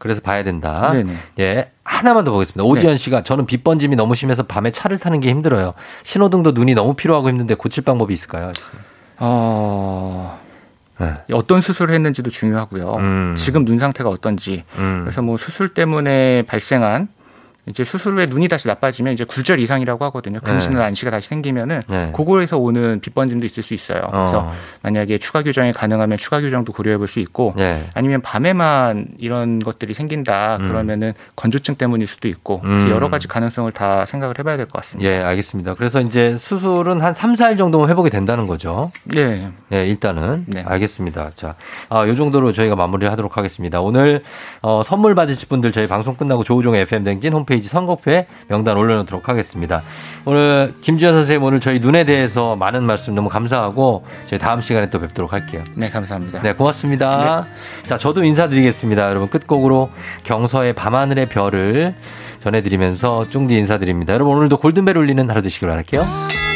그래서 0.00 0.20
봐야 0.22 0.42
된다. 0.42 0.90
네네. 0.92 1.12
예. 1.40 1.70
하나만 1.84 2.24
더 2.24 2.32
보겠습니다. 2.32 2.64
오지연 2.64 2.96
씨가 2.96 3.22
저는 3.22 3.44
빛 3.44 3.62
번짐이 3.62 3.96
너무 3.96 4.14
심해서 4.14 4.42
밤에 4.42 4.70
차를 4.70 4.98
타는 4.98 5.20
게 5.20 5.28
힘들어요. 5.28 5.74
신호등도 6.04 6.52
눈이 6.52 6.74
너무 6.74 6.94
필요하고 6.94 7.28
힘든데 7.28 7.54
고칠 7.54 7.84
방법이 7.84 8.14
있을까요? 8.14 8.52
어, 9.18 10.40
네. 10.98 11.16
어떤 11.32 11.60
수술을 11.60 11.94
했는지도 11.94 12.30
중요하고요. 12.30 12.94
음. 12.94 13.34
지금 13.36 13.66
눈 13.66 13.78
상태가 13.78 14.08
어떤지. 14.08 14.64
음. 14.78 15.00
그래서 15.02 15.20
뭐 15.20 15.36
수술 15.36 15.74
때문에 15.74 16.44
발생한 16.48 17.08
이제 17.70 17.84
수술 17.84 18.14
후에 18.14 18.26
눈이 18.26 18.48
다시 18.48 18.68
나빠지면 18.68 19.12
이제 19.14 19.24
굴절 19.24 19.58
이상이라고 19.60 20.04
하거든요. 20.06 20.40
근시나 20.40 20.80
네. 20.80 20.84
안시가 20.86 21.10
다시 21.10 21.28
생기면은 21.28 21.80
네. 21.88 22.12
그거에서 22.14 22.58
오는 22.58 23.00
빛번짐도 23.00 23.46
있을 23.46 23.62
수 23.62 23.74
있어요. 23.74 24.00
그래서 24.10 24.38
어. 24.40 24.54
만약에 24.82 25.18
추가 25.18 25.42
교정이 25.42 25.72
가능하면 25.72 26.18
추가 26.18 26.40
교정도 26.40 26.72
고려해 26.72 26.98
볼 26.98 27.06
수 27.10 27.18
있고 27.20 27.54
네. 27.56 27.88
아니면 27.94 28.20
밤에만 28.22 29.06
이런 29.18 29.58
것들이 29.58 29.94
생긴다 29.94 30.58
음. 30.60 30.68
그러면은 30.68 31.12
건조증 31.34 31.74
때문일 31.74 32.06
수도 32.06 32.28
있고 32.28 32.60
음. 32.64 32.88
여러 32.90 33.08
가지 33.10 33.26
가능성을 33.28 33.70
다 33.72 34.04
생각을 34.06 34.38
해봐야 34.38 34.56
될 34.56 34.66
것 34.66 34.80
같습니다. 34.82 35.10
예, 35.10 35.18
알겠습니다. 35.20 35.74
그래서 35.74 36.00
이제 36.00 36.36
수술은 36.38 37.00
한 37.00 37.14
3, 37.14 37.34
4일 37.34 37.58
정도면 37.58 37.88
회복이 37.88 38.10
된다는 38.10 38.46
거죠. 38.46 38.90
네. 39.04 39.48
예, 39.72 39.86
일단은. 39.86 40.44
네. 40.46 40.62
알겠습니다. 40.66 41.30
자, 41.34 41.54
아, 41.88 42.06
요 42.06 42.14
정도로 42.14 42.52
저희가 42.52 42.76
마무리를 42.76 43.10
하도록 43.10 43.36
하겠습니다. 43.36 43.80
오늘, 43.80 44.22
어, 44.62 44.82
선물 44.84 45.14
받으실 45.14 45.48
분들 45.48 45.72
저희 45.72 45.86
방송 45.86 46.14
끝나고 46.14 46.44
조우종의 46.44 46.82
FM댕진 46.82 47.32
홈페이지 47.32 47.59
선곡표에 47.68 48.26
명단 48.48 48.76
올려놓도록 48.76 49.28
하겠습니다. 49.28 49.82
오늘 50.24 50.72
김주현 50.82 51.14
선생님 51.14 51.42
오늘 51.42 51.60
저희 51.60 51.78
눈에 51.78 52.04
대해서 52.04 52.56
많은 52.56 52.84
말씀 52.84 53.14
너무 53.14 53.28
감사하고 53.28 54.04
저희 54.26 54.38
다음 54.38 54.60
시간에 54.60 54.90
또 54.90 55.00
뵙도록 55.00 55.32
할게요. 55.32 55.64
네, 55.74 55.90
감사합니다. 55.90 56.42
네, 56.42 56.52
고맙습니다. 56.52 57.46
자, 57.84 57.98
저도 57.98 58.24
인사드리겠습니다. 58.24 59.08
여러분, 59.08 59.28
끝곡으로 59.28 59.90
경서의 60.24 60.74
밤하늘의 60.74 61.26
별을 61.26 61.94
전해드리면서 62.42 63.28
쫑디 63.30 63.56
인사드립니다. 63.56 64.14
여러분, 64.14 64.36
오늘도 64.36 64.58
골든벨 64.58 64.96
울리는 64.96 65.28
하루 65.28 65.42
되시길 65.42 65.68
바랄게요. 65.68 66.49